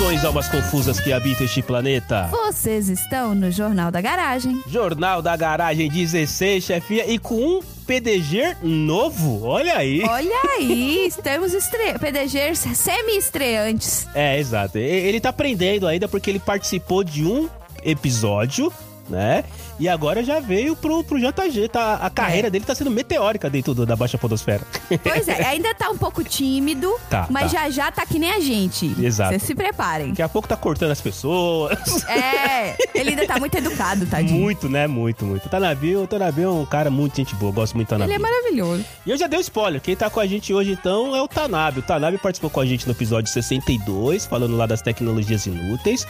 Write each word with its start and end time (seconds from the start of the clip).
Saudações, 0.00 0.24
almas 0.24 0.48
confusas 0.48 0.98
que 0.98 1.12
habitam 1.12 1.44
este 1.44 1.60
planeta. 1.60 2.26
Vocês 2.30 2.88
estão 2.88 3.34
no 3.34 3.50
Jornal 3.50 3.90
da 3.90 4.00
Garagem. 4.00 4.62
Jornal 4.66 5.20
da 5.20 5.36
Garagem 5.36 5.90
16, 5.90 6.64
chefinha, 6.64 7.04
e 7.04 7.18
com 7.18 7.34
um 7.34 7.60
PDG 7.86 8.56
novo. 8.62 9.44
Olha 9.44 9.76
aí. 9.76 10.02
Olha 10.02 10.40
aí, 10.56 11.06
estamos 11.06 11.52
estre... 11.52 11.98
PDG 11.98 12.54
semi-estreantes. 12.54 14.06
É, 14.14 14.38
exato. 14.38 14.78
Ele 14.78 15.20
tá 15.20 15.28
aprendendo 15.28 15.86
ainda 15.86 16.08
porque 16.08 16.30
ele 16.30 16.40
participou 16.40 17.04
de 17.04 17.26
um 17.26 17.46
episódio 17.84 18.72
né? 19.10 19.44
E 19.78 19.88
agora 19.88 20.22
já 20.22 20.40
veio 20.40 20.76
pro, 20.76 21.02
pro 21.02 21.18
JG, 21.18 21.68
tá? 21.68 21.94
A 21.96 22.08
carreira 22.08 22.48
é. 22.48 22.50
dele 22.50 22.64
tá 22.64 22.74
sendo 22.74 22.90
meteórica 22.90 23.50
dentro 23.50 23.74
do, 23.74 23.84
da 23.84 23.96
Baixa 23.96 24.16
Podosfera. 24.16 24.62
Pois 25.02 25.26
é, 25.26 25.44
ainda 25.48 25.74
tá 25.74 25.90
um 25.90 25.98
pouco 25.98 26.22
tímido, 26.22 26.94
tá, 27.08 27.26
mas 27.30 27.52
tá. 27.52 27.68
já 27.68 27.70
já 27.70 27.90
tá 27.90 28.06
que 28.06 28.18
nem 28.18 28.30
a 28.30 28.40
gente. 28.40 28.94
Exato. 29.02 29.30
Vocês 29.30 29.42
se 29.42 29.54
preparem. 29.54 30.10
Daqui 30.10 30.22
a 30.22 30.28
pouco 30.28 30.46
tá 30.46 30.56
cortando 30.56 30.92
as 30.92 31.00
pessoas. 31.00 31.78
É, 32.08 32.76
ele 32.94 33.10
ainda 33.10 33.26
tá 33.26 33.38
muito 33.38 33.56
educado, 33.56 34.06
tadinho. 34.06 34.38
Muito, 34.38 34.68
né? 34.68 34.86
Muito, 34.86 35.24
muito. 35.24 35.48
Tanabil, 35.48 36.02
o 36.02 36.06
Tanabil 36.06 36.48
é 36.48 36.52
um 36.52 36.66
cara 36.66 36.90
muito 36.90 37.16
gente 37.16 37.34
boa, 37.34 37.52
gosto 37.52 37.74
muito 37.74 37.88
do 37.88 37.90
Tanabil. 37.90 38.14
Ele 38.14 38.22
é 38.22 38.28
maravilhoso. 38.28 38.84
E 39.06 39.10
eu 39.10 39.16
já 39.16 39.26
dei 39.26 39.38
um 39.38 39.42
spoiler, 39.42 39.80
quem 39.80 39.96
tá 39.96 40.10
com 40.10 40.20
a 40.20 40.26
gente 40.26 40.52
hoje 40.52 40.72
então 40.72 41.16
é 41.16 41.22
o 41.22 41.28
Tanabe. 41.28 41.80
O 41.80 41.82
Tanabe 41.82 42.18
participou 42.18 42.50
com 42.50 42.60
a 42.60 42.66
gente 42.66 42.86
no 42.86 42.92
episódio 42.92 43.30
62, 43.32 44.26
falando 44.26 44.56
lá 44.56 44.66
das 44.66 44.82
tecnologias 44.82 45.46
inúteis. 45.46 46.06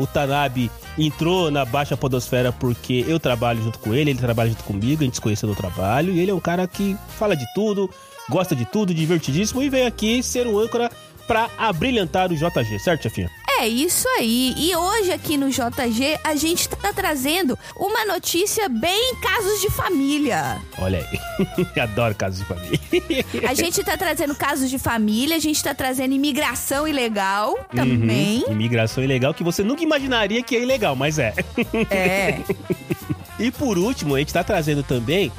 O 0.00 0.06
Tanabe 0.06 0.70
entrou 0.96 1.50
na 1.50 1.64
Baixa 1.64 1.96
Podosfera 1.96 2.50
porque 2.50 3.04
eu 3.06 3.20
trabalho 3.20 3.62
junto 3.62 3.78
com 3.78 3.94
ele, 3.94 4.10
ele 4.10 4.18
trabalha 4.18 4.48
junto 4.48 4.64
comigo, 4.64 5.02
a 5.02 5.04
gente 5.04 5.16
se 5.16 5.20
conheceu 5.20 5.48
no 5.48 5.54
trabalho. 5.54 6.14
E 6.14 6.20
ele 6.20 6.30
é 6.30 6.34
um 6.34 6.40
cara 6.40 6.66
que 6.66 6.96
fala 7.18 7.36
de 7.36 7.44
tudo, 7.54 7.90
gosta 8.28 8.56
de 8.56 8.64
tudo, 8.64 8.94
divertidíssimo 8.94 9.62
e 9.62 9.68
veio 9.68 9.86
aqui 9.86 10.22
ser 10.22 10.46
um 10.46 10.58
âncora 10.58 10.90
para 11.28 11.50
abrilhantar 11.58 12.32
o 12.32 12.34
JG, 12.34 12.78
certo, 12.78 13.02
chefinha? 13.02 13.30
É 13.60 13.68
isso 13.68 14.08
aí. 14.16 14.54
E 14.56 14.74
hoje 14.74 15.12
aqui 15.12 15.36
no 15.36 15.50
JG 15.50 16.18
a 16.24 16.34
gente 16.34 16.66
tá 16.66 16.94
trazendo 16.94 17.58
uma 17.76 18.06
notícia 18.06 18.70
bem 18.70 19.14
casos 19.16 19.60
de 19.60 19.68
família. 19.68 20.58
Olha 20.78 21.06
aí. 21.06 21.60
Adoro 21.78 22.14
casos 22.14 22.38
de 22.38 22.46
família. 22.46 22.80
a 23.46 23.52
gente 23.52 23.84
tá 23.84 23.98
trazendo 23.98 24.34
casos 24.34 24.70
de 24.70 24.78
família, 24.78 25.36
a 25.36 25.38
gente 25.38 25.62
tá 25.62 25.74
trazendo 25.74 26.14
imigração 26.14 26.88
ilegal 26.88 27.54
também. 27.76 28.44
Uhum. 28.46 28.52
Imigração 28.52 29.04
ilegal 29.04 29.34
que 29.34 29.44
você 29.44 29.62
nunca 29.62 29.82
imaginaria 29.82 30.42
que 30.42 30.56
é 30.56 30.62
ilegal, 30.62 30.96
mas 30.96 31.18
é. 31.18 31.34
É. 31.90 32.40
e 33.38 33.50
por 33.50 33.76
último, 33.76 34.14
a 34.14 34.20
gente 34.20 34.32
tá 34.32 34.42
trazendo 34.42 34.82
também 34.82 35.30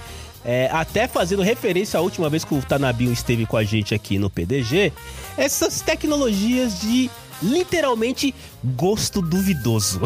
é, 0.45 0.69
até 0.71 1.07
fazendo 1.07 1.41
referência 1.41 1.97
à 1.97 2.01
última 2.01 2.29
vez 2.29 2.45
que 2.45 2.53
o 2.53 2.61
Tanabinho 2.61 3.11
esteve 3.11 3.47
com 3.47 3.57
a 3.57 3.63
gente 3.63 3.95
aqui 3.95 4.19
no 4.19 4.29
PDG, 4.29 4.93
essas 5.35 5.81
tecnologias 5.81 6.79
de 6.79 7.09
literalmente 7.41 8.33
gosto 8.63 9.21
duvidoso. 9.21 10.01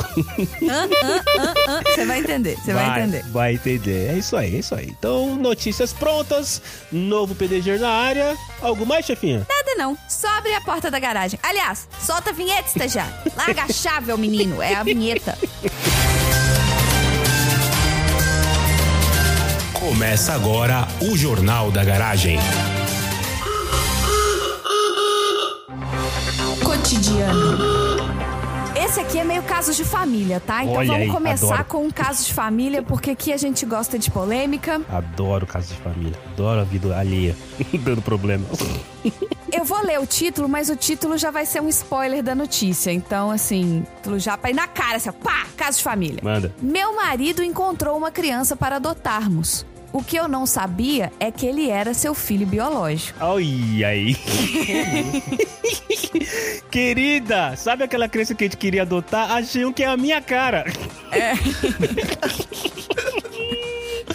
Você 1.86 2.06
vai 2.06 2.20
entender, 2.20 2.56
você 2.56 2.74
vai, 2.74 2.86
vai, 2.86 3.02
entender. 3.02 3.24
Vai 3.32 3.54
entender. 3.54 4.10
É 4.12 4.18
isso 4.18 4.36
aí, 4.36 4.56
é 4.56 4.60
isso 4.60 4.76
aí. 4.76 4.88
Então, 4.88 5.36
notícias 5.36 5.94
prontas, 5.94 6.62
novo 6.92 7.36
PDG 7.36 7.78
na 7.78 7.90
área. 7.90 8.38
Algo 8.62 8.86
mais, 8.86 9.06
chefinha? 9.06 9.46
Nada 9.50 9.76
não. 9.78 9.98
Só 10.08 10.28
abrir 10.38 10.54
a 10.54 10.62
porta 10.62 10.90
da 10.90 11.00
garagem. 11.00 11.40
Aliás, 11.44 11.88
solta 12.00 12.30
a 12.30 12.34
vinheta, 12.34 12.68
estagiário. 12.68 13.14
Larga 13.36 13.64
a 13.64 13.68
chave, 13.68 14.12
o 14.12 14.18
menino. 14.18 14.62
É 14.62 14.76
a 14.76 14.84
vinheta. 14.84 15.38
Começa 19.74 20.34
agora 20.34 20.88
o 21.00 21.16
Jornal 21.16 21.72
da 21.72 21.84
Garagem. 21.84 22.40
Cotidiano. 26.66 27.58
Esse 28.76 29.00
aqui 29.00 29.20
é 29.20 29.24
meio 29.24 29.44
casos 29.44 29.78
de 29.78 29.86
família, 29.86 30.40
tá? 30.40 30.64
Então 30.64 30.76
Olha 30.76 30.88
vamos 30.88 31.04
aí, 31.04 31.10
começar 31.10 31.54
adoro. 31.54 31.66
com 31.66 31.86
um 31.86 31.92
caso 31.92 32.26
de 32.26 32.34
família, 32.34 32.82
porque 32.82 33.12
aqui 33.12 33.32
a 33.32 33.38
gente 33.38 33.66
gosta 33.66 33.98
de 34.00 34.10
polêmica. 34.10 34.82
Adoro 34.90 35.46
casos 35.46 35.70
de 35.70 35.78
família. 35.78 36.20
Adoro 36.34 36.60
a 36.60 36.64
vida 36.64 36.98
alheia, 36.98 37.36
dando 37.82 38.02
problema. 38.02 38.44
Eu 39.54 39.64
vou 39.64 39.82
ler 39.86 40.00
o 40.00 40.06
título, 40.06 40.50
mas 40.50 40.70
o 40.70 40.76
título 40.76 41.18
já 41.18 41.32
vai 41.32 41.46
ser 41.46 41.62
um 41.62 41.70
spoiler 41.70 42.22
da 42.22 42.34
notícia. 42.36 42.92
Então, 42.92 43.32
assim, 43.32 43.86
título 43.98 44.20
já 44.20 44.36
pra 44.38 44.50
ir 44.50 44.54
na 44.56 44.68
cara, 44.68 44.98
assim, 44.98 45.12
pá, 45.12 45.46
caso 45.56 45.78
de 45.78 45.84
família. 45.84 46.20
Manda. 46.22 46.54
Meu 46.62 46.96
marido 46.96 47.44
encontrou 47.44 47.96
uma 47.96 48.12
criança 48.12 48.56
para 48.56 48.78
adotarmos. 48.78 49.66
O 49.96 50.04
que 50.04 50.18
eu 50.18 50.28
não 50.28 50.46
sabia 50.46 51.10
é 51.22 51.32
que 51.32 51.46
ele 51.46 51.70
era 51.70 51.94
seu 51.94 52.14
filho 52.14 52.46
biológico. 52.46 53.18
Olha 53.24 53.88
aí. 53.88 54.14
Querida, 56.70 57.56
sabe 57.56 57.86
aquela 57.86 58.10
criança 58.10 58.36
que 58.36 58.44
a 58.44 58.48
gente 58.48 58.58
queria 58.58 58.82
adotar? 58.82 59.32
Achei 59.32 59.64
um 59.64 59.72
que 59.72 59.84
é 59.84 59.88
a 59.88 59.96
minha 59.96 60.22
cara. 60.22 60.66
É. 61.14 61.32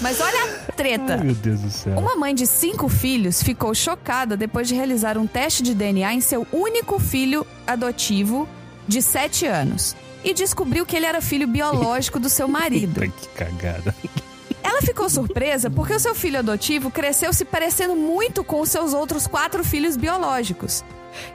Mas 0.02 0.20
olha 0.20 0.66
a 0.68 0.72
treta. 0.72 1.14
Ai, 1.14 1.24
meu 1.24 1.34
Deus 1.34 1.60
do 1.60 1.70
céu. 1.70 1.98
Uma 1.98 2.14
mãe 2.14 2.34
de 2.34 2.46
cinco 2.46 2.86
filhos 2.90 3.42
ficou 3.42 3.74
chocada 3.74 4.36
depois 4.36 4.68
de 4.68 4.74
realizar 4.74 5.16
um 5.16 5.26
teste 5.26 5.62
de 5.62 5.74
DNA 5.74 6.12
em 6.12 6.20
seu 6.20 6.46
único 6.52 6.98
filho 6.98 7.46
adotivo 7.66 8.46
de 8.86 9.00
sete 9.00 9.46
anos. 9.46 9.96
E 10.22 10.34
descobriu 10.34 10.84
que 10.84 10.94
ele 10.94 11.06
era 11.06 11.22
filho 11.22 11.46
biológico 11.46 12.20
do 12.20 12.28
seu 12.28 12.46
marido. 12.46 13.02
Eita, 13.02 13.16
que 13.16 13.28
cagada. 13.28 13.94
Ela 14.70 14.80
ficou 14.82 15.10
surpresa 15.10 15.68
porque 15.68 15.92
o 15.94 15.98
seu 15.98 16.14
filho 16.14 16.38
adotivo 16.38 16.92
cresceu 16.92 17.32
se 17.32 17.44
parecendo 17.44 17.96
muito 17.96 18.44
com 18.44 18.60
os 18.60 18.68
seus 18.68 18.94
outros 18.94 19.26
quatro 19.26 19.64
filhos 19.64 19.96
biológicos. 19.96 20.84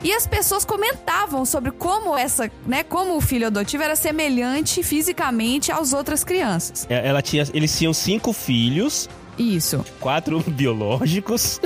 E 0.01 0.13
as 0.13 0.25
pessoas 0.25 0.63
comentavam 0.63 1.43
sobre 1.43 1.69
como 1.71 2.17
essa, 2.17 2.49
né, 2.65 2.81
como 2.81 3.17
o 3.17 3.19
filho 3.19 3.47
adotivo 3.47 3.83
era 3.83 3.93
semelhante 3.97 4.81
fisicamente 4.81 5.69
às 5.69 5.91
outras 5.91 6.23
crianças. 6.23 6.87
É, 6.89 7.05
Ela 7.05 7.21
tinha, 7.21 7.43
eles 7.53 7.77
tinham 7.77 7.93
cinco 7.93 8.31
filhos, 8.31 9.09
Isso. 9.37 9.83
quatro 9.99 10.39
biológicos 10.47 11.59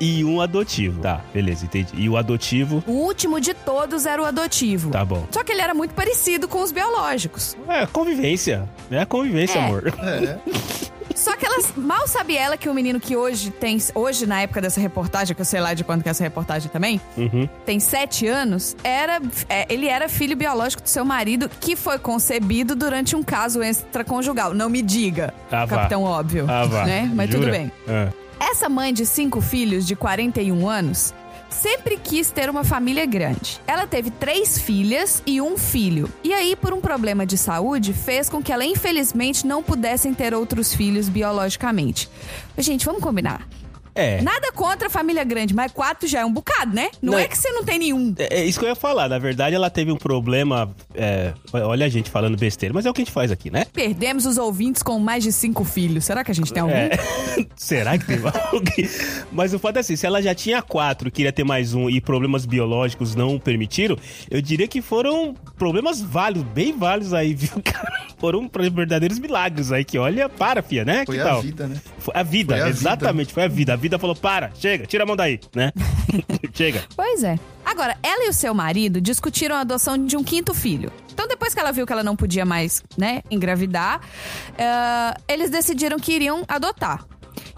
e 0.00 0.24
um 0.24 0.40
adotivo. 0.40 1.00
Tá, 1.02 1.20
beleza, 1.32 1.64
entendi. 1.66 1.92
E 1.94 2.08
o 2.08 2.16
adotivo, 2.16 2.82
O 2.84 2.90
último 2.94 3.38
de 3.40 3.54
todos 3.54 4.06
era 4.06 4.20
o 4.20 4.24
adotivo. 4.24 4.90
tá 4.90 5.04
bom. 5.04 5.24
Só 5.30 5.44
que 5.44 5.52
ele 5.52 5.62
era 5.62 5.72
muito 5.72 5.94
parecido 5.94 6.48
com 6.48 6.60
os 6.62 6.72
biológicos. 6.72 7.56
É, 7.68 7.86
convivência. 7.86 8.68
É 8.90 9.04
convivência, 9.04 9.60
É. 9.60 9.64
amor. 9.64 9.84
Só 11.14 11.36
que 11.36 11.44
elas 11.46 11.72
mal 11.76 12.06
sabe 12.08 12.36
ela 12.36 12.56
que 12.56 12.68
o 12.68 12.74
menino 12.74 12.98
que 13.00 13.16
hoje 13.16 13.50
tem, 13.50 13.78
hoje 13.94 14.26
na 14.26 14.40
época 14.42 14.60
dessa 14.60 14.80
reportagem, 14.80 15.34
que 15.34 15.40
eu 15.40 15.44
sei 15.46 15.60
lá 15.60 15.74
de 15.74 15.84
quando 15.84 16.02
que 16.02 16.08
é 16.08 16.10
essa 16.10 16.22
reportagem 16.24 16.70
também, 16.70 17.00
Uhum. 17.16 17.48
tem 17.66 17.78
sete 17.80 18.26
anos, 18.26 18.76
era, 18.82 19.20
é, 19.48 19.66
ele 19.72 19.88
era 19.88 20.08
filho 20.08 20.36
biológico 20.36 20.82
do 20.82 20.88
seu 20.88 21.04
marido, 21.04 21.48
que 21.60 21.76
foi 21.76 21.98
concebido 21.98 22.74
durante 22.74 23.14
um 23.16 23.22
caso 23.22 23.62
extraconjugal. 23.62 24.54
Não 24.54 24.68
me 24.68 24.82
diga, 24.82 25.32
Ah, 25.50 25.66
capitão 25.66 26.02
óbvio. 26.02 26.46
Ah. 26.48 26.84
Né? 26.84 27.10
Mas 27.14 27.30
Jura? 27.30 27.40
tudo 27.42 27.50
bem. 27.50 27.72
Ah. 27.88 28.08
Essa 28.40 28.68
mãe 28.68 28.92
de 28.92 29.06
cinco 29.06 29.40
filhos 29.40 29.86
de 29.86 29.94
41 29.94 30.68
anos 30.68 31.14
sempre 31.52 31.96
quis 31.96 32.30
ter 32.30 32.50
uma 32.50 32.64
família 32.64 33.06
grande. 33.06 33.60
Ela 33.66 33.86
teve 33.86 34.10
três 34.10 34.58
filhas 34.58 35.22
e 35.26 35.40
um 35.40 35.56
filho. 35.56 36.10
E 36.24 36.32
aí, 36.32 36.56
por 36.56 36.72
um 36.72 36.80
problema 36.80 37.24
de 37.24 37.38
saúde, 37.38 37.92
fez 37.92 38.28
com 38.28 38.42
que 38.42 38.52
ela 38.52 38.64
infelizmente 38.64 39.46
não 39.46 39.62
pudessem 39.62 40.12
ter 40.12 40.34
outros 40.34 40.74
filhos 40.74 41.08
biologicamente. 41.08 42.08
Gente, 42.58 42.84
vamos 42.84 43.02
combinar. 43.02 43.46
É. 43.94 44.20
Nada 44.22 44.50
contra 44.52 44.86
a 44.88 44.90
família 44.90 45.22
grande, 45.24 45.54
mas 45.54 45.70
quatro 45.72 46.08
já 46.08 46.20
é 46.20 46.24
um 46.24 46.32
bocado, 46.32 46.74
né? 46.74 46.88
Não, 47.00 47.12
Não. 47.12 47.18
é 47.18 47.26
que 47.28 47.36
você 47.36 47.50
não 47.50 47.64
tem 47.64 47.78
nenhum. 47.78 48.14
É 48.18 48.40
é 48.42 48.44
isso 48.44 48.58
que 48.58 48.64
eu 48.64 48.68
ia 48.70 48.74
falar. 48.74 49.08
Na 49.08 49.18
verdade, 49.18 49.54
ela 49.54 49.68
teve 49.70 49.92
um 49.92 49.96
problema. 49.96 50.74
é, 50.94 51.32
olha 51.52 51.86
a 51.86 51.88
gente 51.88 52.10
falando 52.10 52.36
besteira, 52.36 52.74
mas 52.74 52.86
é 52.86 52.90
o 52.90 52.94
que 52.94 53.02
a 53.02 53.04
gente 53.04 53.12
faz 53.12 53.30
aqui, 53.30 53.50
né? 53.50 53.66
Perdemos 53.72 54.26
os 54.26 54.38
ouvintes 54.38 54.82
com 54.82 54.98
mais 54.98 55.22
de 55.22 55.30
cinco 55.32 55.64
filhos. 55.64 56.04
Será 56.04 56.24
que 56.24 56.30
a 56.30 56.34
gente 56.34 56.52
tem 56.52 56.62
algum? 56.62 56.74
É. 56.74 56.90
Será 57.56 57.98
que 57.98 58.06
tem 58.06 58.18
alguém? 58.52 58.88
Mas 59.30 59.52
o 59.54 59.58
fato 59.58 59.76
é 59.76 59.80
assim: 59.80 59.96
se 59.96 60.06
ela 60.06 60.22
já 60.22 60.34
tinha 60.34 60.62
quatro 60.62 61.08
e 61.08 61.10
queria 61.10 61.32
ter 61.32 61.44
mais 61.44 61.74
um 61.74 61.88
e 61.88 62.00
problemas 62.00 62.46
biológicos 62.46 63.14
não 63.14 63.38
permitiram, 63.38 63.96
eu 64.30 64.40
diria 64.40 64.66
que 64.66 64.80
foram 64.80 65.34
problemas 65.58 66.00
válidos, 66.00 66.50
bem 66.52 66.76
válidos 66.76 67.12
aí, 67.14 67.34
viu, 67.34 67.50
cara? 67.62 68.06
Foram 68.18 68.50
verdadeiros 68.72 69.18
milagres 69.18 69.72
aí 69.72 69.84
que, 69.84 69.98
olha, 69.98 70.28
para, 70.28 70.62
fia, 70.62 70.84
né? 70.84 71.04
Foi 71.04 71.16
que 71.16 71.20
a 71.20 71.24
tal? 71.24 71.42
vida, 71.42 71.66
né? 71.66 71.80
Foi 71.98 72.14
a 72.16 72.22
vida, 72.22 72.56
Foi 72.56 72.62
a 72.64 72.68
exatamente, 72.68 73.32
foi 73.32 73.44
a 73.44 73.48
vida. 73.48 73.76
Vida 73.82 73.98
falou: 73.98 74.14
para, 74.14 74.52
chega, 74.54 74.86
tira 74.86 75.02
a 75.02 75.06
mão 75.06 75.16
daí, 75.16 75.40
né? 75.54 75.72
chega. 76.54 76.84
Pois 76.94 77.24
é. 77.24 77.36
Agora, 77.64 77.96
ela 78.00 78.26
e 78.26 78.28
o 78.28 78.32
seu 78.32 78.54
marido 78.54 79.00
discutiram 79.00 79.56
a 79.56 79.60
adoção 79.60 79.98
de 80.06 80.16
um 80.16 80.22
quinto 80.22 80.54
filho. 80.54 80.92
Então, 81.12 81.26
depois 81.26 81.52
que 81.52 81.58
ela 81.58 81.72
viu 81.72 81.84
que 81.84 81.92
ela 81.92 82.04
não 82.04 82.14
podia 82.14 82.44
mais, 82.44 82.82
né, 82.96 83.22
engravidar, 83.30 84.00
eh, 84.56 85.14
eles 85.28 85.50
decidiram 85.50 85.98
que 85.98 86.12
iriam 86.12 86.44
adotar. 86.46 87.04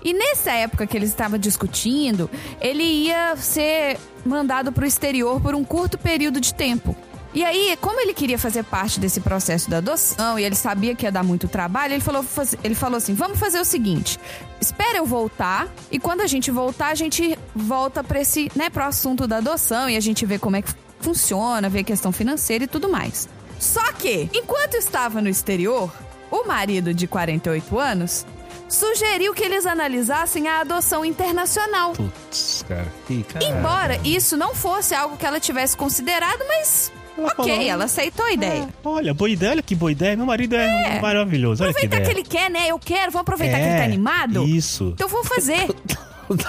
E 0.03 0.13
nessa 0.13 0.53
época 0.53 0.87
que 0.87 0.97
eles 0.97 1.11
estavam 1.11 1.39
discutindo, 1.39 2.31
ele 2.61 2.83
ia 2.83 3.37
ser 3.37 3.99
mandado 4.25 4.73
para 4.73 4.85
o 4.85 4.87
exterior 4.87 5.41
por 5.41 5.55
um 5.55 5.65
curto 5.65 5.99
período 5.99 6.41
de 6.41 6.55
tempo. 6.55 6.97
E 7.35 7.45
aí, 7.45 7.77
como 7.81 8.01
ele 8.01 8.15
queria 8.15 8.39
fazer 8.39 8.63
parte 8.63 9.01
desse 9.01 9.21
processo 9.21 9.69
da 9.69 9.79
adoção 9.79 10.39
e 10.39 10.45
ele 10.45 10.55
sabia 10.55 10.95
que 10.95 11.05
ia 11.05 11.11
dar 11.11 11.25
muito 11.25 11.49
trabalho, 11.49 11.95
ele 11.95 12.01
falou, 12.01 12.25
ele 12.63 12.77
falou 12.77 12.97
assim: 12.97 13.13
vamos 13.13 13.41
fazer 13.41 13.59
o 13.59 13.65
seguinte: 13.65 14.21
espera 14.61 14.99
eu 14.99 15.05
voltar 15.05 15.69
e 15.91 15.99
quando 15.99 16.21
a 16.21 16.29
gente 16.29 16.53
voltar, 16.53 16.89
a 16.89 16.95
gente 16.95 17.37
volta 17.55 18.05
para 18.05 18.21
esse, 18.21 18.51
né, 18.55 18.71
pro 18.71 18.85
assunto 18.85 19.27
da 19.27 19.39
adoção 19.39 19.91
e 19.91 19.97
a 19.97 20.01
gente 20.01 20.25
vê 20.25 20.39
como 20.39 20.55
é 20.55 20.63
que 20.63 20.73
funciona, 21.01 21.69
ver 21.69 21.81
a 21.81 21.85
questão 21.85 22.13
financeira 22.13 22.65
e 22.65 22.69
tudo 22.69 22.89
mais. 22.89 23.29
Só 23.59 23.93
que, 23.93 24.31
enquanto 24.33 24.75
estava 24.75 25.21
no 25.21 25.29
exterior, 25.29 25.93
o 26.31 26.47
marido 26.47 26.95
de 26.95 27.07
48 27.09 27.79
anos 27.79 28.25
sugeriu 28.69 29.35
que 29.35 29.43
eles 29.43 29.67
analisassem 29.67 30.49
a 30.49 30.61
adoção 30.61 31.05
internacional. 31.05 31.93
Putz, 31.93 32.65
cara. 32.69 32.93
Cara. 33.33 33.45
Embora 33.45 34.01
isso 34.05 34.37
não 34.37 34.55
fosse 34.55 34.95
algo 34.95 35.17
que 35.17 35.27
ela 35.27 35.39
tivesse 35.39 35.77
considerado, 35.77 36.45
mas 36.49 36.93
Ela 37.17 37.29
ok, 37.29 37.45
falou, 37.45 37.63
ela 37.63 37.85
aceitou 37.85 38.25
a 38.27 38.33
ideia. 38.33 38.69
Olha, 38.85 39.15
boa 39.15 39.31
ideia, 39.31 39.53
olha 39.53 39.63
que 39.63 39.75
boa 39.75 39.93
ideia. 39.93 40.17
Meu 40.17 40.27
marido 40.27 40.57
é, 40.57 41.01
maravilhoso. 41.01 41.63
Olha 41.63 41.73
que 41.73 41.87
Aproveitar 41.87 42.05
que 42.13 42.19
ele 42.19 42.27
quer, 42.29 42.51
né? 42.51 42.69
Eu 42.69 42.79
quero, 42.79 43.13
vamos 43.13 43.23
aproveitar 43.23 43.57
que 43.57 43.63
ele 43.63 43.73
É, 43.73 43.79
tá 43.79 43.85
animado. 43.85 44.45
Isso. 44.49 44.93
Então 44.95 45.09
vou 45.09 45.25
fazer. 45.25 45.69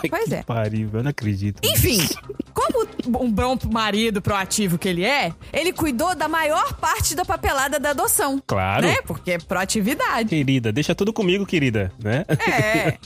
Pois 0.10 0.32
é. 0.32 0.44
Pariu, 0.44 0.90
eu 0.94 1.04
não 1.04 1.10
acredito. 1.10 1.60
Enfim, 1.64 2.00
como 2.54 2.88
um 3.24 3.32
bom 3.32 3.58
marido 3.72 4.22
proativo 4.22 4.78
que 4.78 4.88
ele 4.88 5.04
é, 5.04 5.34
ele 5.52 5.72
cuidou 5.74 6.16
da 6.16 6.28
maior 6.28 6.74
parte 6.74 7.16
da 7.16 7.26
papelada 7.26 7.80
da 7.80 7.92
adoção. 7.92 8.42
Claro. 8.46 8.88
Né? 8.88 8.98
Porque 9.06 9.32
é 9.32 9.38
proatividade. 9.38 10.30
Querida, 10.30 10.72
deixa 10.72 10.96
tudo 10.96 11.14
comigo, 11.14 11.46
querida, 11.46 11.92
né? 12.02 12.26
É. 12.48 12.98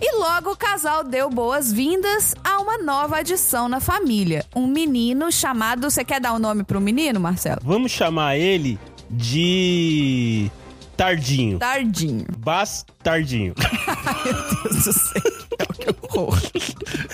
E 0.00 0.18
logo 0.18 0.52
o 0.52 0.56
casal 0.56 1.04
deu 1.04 1.28
boas-vindas 1.30 2.34
a 2.44 2.58
uma 2.60 2.78
nova 2.78 3.18
adição 3.18 3.68
na 3.68 3.80
família. 3.80 4.44
Um 4.54 4.66
menino 4.66 5.30
chamado. 5.32 5.90
Você 5.90 6.04
quer 6.04 6.20
dar 6.20 6.32
um 6.32 6.38
nome 6.38 6.64
pro 6.64 6.80
menino, 6.80 7.18
Marcelo? 7.18 7.60
Vamos 7.62 7.92
chamar 7.92 8.36
ele 8.36 8.78
de 9.10 10.50
Tardinho. 10.96 11.58
Tardinho. 11.58 12.24
Bastardinho. 12.38 13.54
Deus 14.64 14.84
do 14.84 14.92
céu. 14.92 15.22
Que 15.78 15.88
horror. 16.16 16.40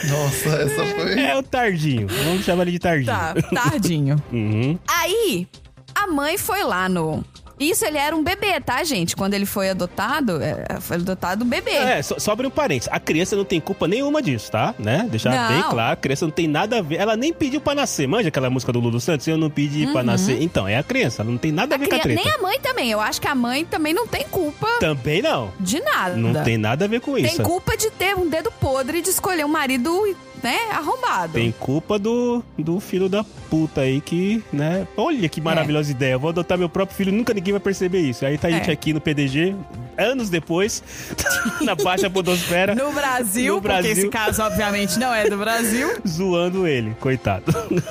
Nossa, 0.09 0.49
essa 0.49 0.87
foi. 0.95 1.21
É 1.21 1.37
o 1.37 1.43
Tardinho. 1.43 2.07
Vamos 2.09 2.45
chamar 2.45 2.63
ele 2.63 2.73
de 2.73 2.79
Tardinho. 2.79 3.07
Tá, 3.07 3.35
tardinho. 3.55 4.23
Uhum. 4.33 4.79
Aí, 4.89 5.47
a 5.95 6.07
mãe 6.07 6.39
foi 6.39 6.63
lá 6.65 6.89
no. 6.89 7.25
Isso 7.59 7.85
ele 7.85 7.99
era 7.99 8.15
um 8.17 8.23
bebê, 8.25 8.61
tá, 8.61 8.83
gente? 8.83 9.15
Quando 9.15 9.35
ele 9.35 9.47
foi 9.47 9.71
adotado, 9.71 10.41
é, 10.43 10.81
foi 10.81 10.97
adotado 10.97 11.45
um 11.45 11.49
bebê. 11.49 11.71
É, 11.73 12.03
só, 12.03 12.19
só 12.19 12.33
abre 12.33 12.47
um 12.47 12.51
parênteses. 12.51 12.89
A 12.93 12.99
criança 12.99 13.37
não 13.37 13.45
tem 13.45 13.61
culpa 13.61 13.87
nenhuma 13.87 14.21
disso, 14.23 14.51
tá? 14.51 14.75
Né? 14.79 15.07
Deixar 15.11 15.31
Não. 15.31 15.49
bem 15.49 15.71
claro, 15.71 15.93
a 15.93 15.97
criança 15.97 16.25
não 16.25 16.33
tem 16.33 16.49
nada 16.49 16.79
a 16.79 16.83
ver. 16.83 16.97
Ela 16.97 17.17
nem 17.17 17.33
pediu 17.33 17.61
pra 17.61 17.75
nascer. 17.75 18.07
Manja 18.09 18.29
aquela 18.29 18.51
música 18.51 18.73
do 18.73 18.81
Lulu 18.81 19.01
Santos? 19.01 19.27
Eu 19.29 19.37
não 19.37 19.51
pedi 19.51 19.87
pra 19.93 20.03
nascer. 20.03 20.43
Então, 20.43 20.67
é 20.67 20.77
a 20.77 20.83
criança. 20.83 21.23
Ela 21.23 21.31
não 21.31 21.39
tem 21.39 21.53
nada 21.53 21.75
a 21.75 21.79
ver 21.79 21.89
com 21.89 21.95
a 21.95 21.97
Uhum. 21.99 22.03
Treta. 22.03 22.23
Nem 22.25 22.33
a 22.35 22.39
mãe 22.39 22.59
também. 22.61 22.91
Eu 22.91 23.01
acho 23.01 23.21
que 23.21 23.29
a 23.29 23.35
mãe 23.35 23.65
também 23.65 23.95
não 23.95 24.07
tem 24.07 24.25
culpa 24.25 24.67
Também 24.81 25.23
não. 25.23 25.53
de 25.61 25.81
nada. 25.81 26.17
Não 26.17 26.43
tem 26.43 26.59
nada 26.59 26.85
a 26.85 26.89
ver 26.89 27.01
com 27.01 27.15
Tem 27.15 27.27
isso. 27.27 27.43
culpa 27.43 27.77
de 27.77 27.91
ter 27.91 28.17
um 28.17 28.29
dedo 28.29 28.51
podre 28.51 29.01
de 29.01 29.11
escolher 29.11 29.45
um 29.45 29.49
marido, 29.49 30.17
né, 30.43 30.57
arrombado. 30.73 31.35
Tem 31.35 31.53
culpa 31.53 31.99
do, 31.99 32.43
do 32.59 32.81
filho 32.81 33.09
da 33.09 33.25
puta 33.49 33.83
aí 33.83 34.01
que, 34.01 34.43
né? 34.53 34.87
Olha 34.97 35.29
que 35.29 35.41
maravilhosa 35.41 35.91
ideia. 35.91 36.15
Eu 36.15 36.21
vou 36.21 36.31
adotar 36.31 36.59
meu 36.59 36.69
próprio 36.69 36.97
filho, 36.97 37.13
nunca 37.13 37.33
ninguém 37.33 37.53
vai 37.53 37.61
perceber 37.61 38.01
isso. 38.01 38.25
Aí 38.27 38.37
tá 38.37 38.49
a 38.49 38.51
gente 38.51 38.69
É. 38.69 38.73
aqui 38.73 38.93
no 38.93 39.01
PDG, 39.01 39.55
anos 39.97 40.29
depois, 40.31 40.83
na 41.63 41.75
Baixa 41.75 42.11
Podosfera, 42.11 42.75
No 42.75 42.93
Brasil, 42.93 43.55
No 43.55 43.61
porque 43.63 43.73
Brasil. 43.75 43.93
esse 43.93 44.09
caso 44.09 44.43
obviamente 44.43 44.99
não 44.99 45.15
é 45.15 45.29
do 45.31 45.37
Brasil. 45.37 45.89
zoando 46.07 46.67
ele. 46.67 46.95
Coitado. 47.01 47.45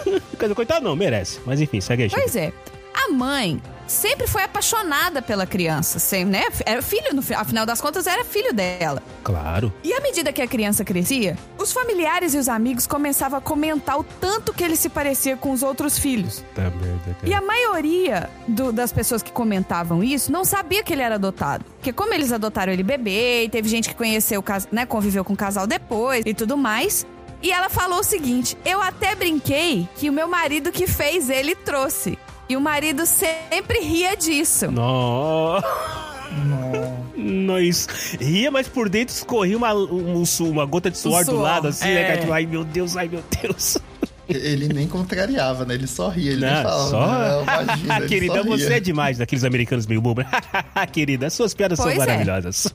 Coitado 0.56 0.84
não, 0.84 0.96
merece. 0.96 1.40
Mas 1.46 1.62
enfim, 1.62 1.80
segue 1.80 2.04
aí. 2.04 2.10
Pois 2.10 2.36
é. 2.36 2.52
A 2.94 3.12
mãe 3.12 3.62
sempre 3.92 4.28
foi 4.28 4.44
apaixonada 4.44 5.22
pela 5.22 5.46
criança, 5.46 6.00
sempre, 6.00 6.32
né? 6.32 6.46
Era 6.66 6.82
filho, 6.82 7.14
no, 7.14 7.22
fi- 7.22 7.34
afinal 7.34 7.66
das 7.66 7.80
contas, 7.82 8.08
era 8.08 8.24
filho 8.24 8.54
dela. 8.54 9.02
Claro. 9.24 9.72
E 9.84 9.94
à 9.94 10.00
medida 10.00 10.32
que 10.34 10.42
a 10.42 10.48
criança 10.48 10.84
crescia, 10.84 11.38
os 11.58 11.72
familiares 11.72 12.34
e 12.34 12.38
os 12.38 12.48
amigos 12.50 12.88
começavam 12.88 13.38
a 13.38 13.42
comentar 13.42 14.00
o 14.00 14.04
tanto 14.04 14.54
que 14.54 14.64
ele 14.64 14.76
se 14.76 14.90
parecia 14.90 15.36
com 15.38 15.52
os 15.52 15.62
outros 15.64 15.98
filhos. 16.00 16.44
Tá 16.56 16.64
merda. 16.64 17.18
E 17.24 17.34
a 17.34 17.42
maioria 17.42 18.30
do- 18.48 18.72
das 18.72 18.92
pessoas 18.92 19.22
que 19.22 19.32
comentavam 19.32 20.04
isso 20.04 20.32
não 20.32 20.44
sabia 20.46 20.84
que 20.84 20.94
ele 20.94 21.02
era 21.02 21.16
adotado. 21.16 21.66
Porque 21.78 21.92
como 21.94 22.14
eles 22.14 22.32
adotaram 22.32 22.72
ele 22.72 22.84
bebê, 22.84 23.44
e 23.44 23.50
teve 23.50 23.68
gente 23.70 23.90
que 23.90 23.96
conheceu, 23.96 24.44
né, 24.72 24.86
conviveu 24.86 25.24
com 25.26 25.34
o 25.34 25.38
casal 25.38 25.68
depois 25.68 26.24
e 26.26 26.34
tudo 26.34 26.56
mais. 26.58 27.06
E 27.44 27.52
ela 27.52 27.70
falou 27.70 28.00
o 28.02 28.04
seguinte: 28.04 28.56
eu 28.64 28.80
até 28.84 29.16
brinquei 29.16 29.90
que 29.96 30.08
o 30.10 30.14
meu 30.14 30.28
marido 30.28 30.72
que 30.72 30.86
fez 30.86 31.28
ele 31.28 31.56
trouxe. 31.56 32.18
E 32.52 32.58
o 32.58 32.60
marido 32.60 33.06
sempre 33.06 33.80
ria 33.80 34.14
disso. 34.14 34.70
Nossa. 34.70 35.66
Nós 37.16 37.88
ria, 38.20 38.52
mas 38.52 38.68
por 38.68 38.90
dentro 38.90 39.16
escorria 39.16 39.56
uma, 39.56 39.74
um- 39.74 40.22
uma 40.42 40.66
gota 40.66 40.92
de 40.92 40.98
suor, 40.98 41.24
do 41.24 41.32
suor, 41.32 41.42
lado, 41.44 41.70
assim, 41.70 41.86
né? 41.86 42.02
é. 42.02 42.08
cara? 42.08 42.20
Tipo, 42.20 42.34
ai 42.34 42.46
meu 42.46 42.66
Deus, 42.66 42.98
ai 42.98 43.08
meu 43.08 43.24
Deus. 43.42 43.78
Ele 44.28 44.68
nem 44.68 44.86
contrariava, 44.86 45.64
né? 45.64 45.76
Ele 45.76 45.88
só 45.88 46.10
ria, 46.10 46.32
ele 46.32 46.46
nem 46.46 46.54
Não, 46.54 46.62
falava. 46.62 46.90
só... 46.90 47.08
Não, 47.08 47.44
imagina, 47.44 47.98
ele 48.00 48.08
Querida, 48.10 48.44
você 48.44 48.74
é 48.74 48.80
demais 48.82 49.18
daqueles 49.18 49.46
americanos 49.46 49.88
meio 49.88 50.02
bobo. 50.02 50.22
Querida, 50.92 51.30
suas 51.30 51.54
piadas 51.54 51.80
Pois 51.80 51.96
são 51.96 52.04
é. 52.04 52.06
maravilhosas. 52.06 52.68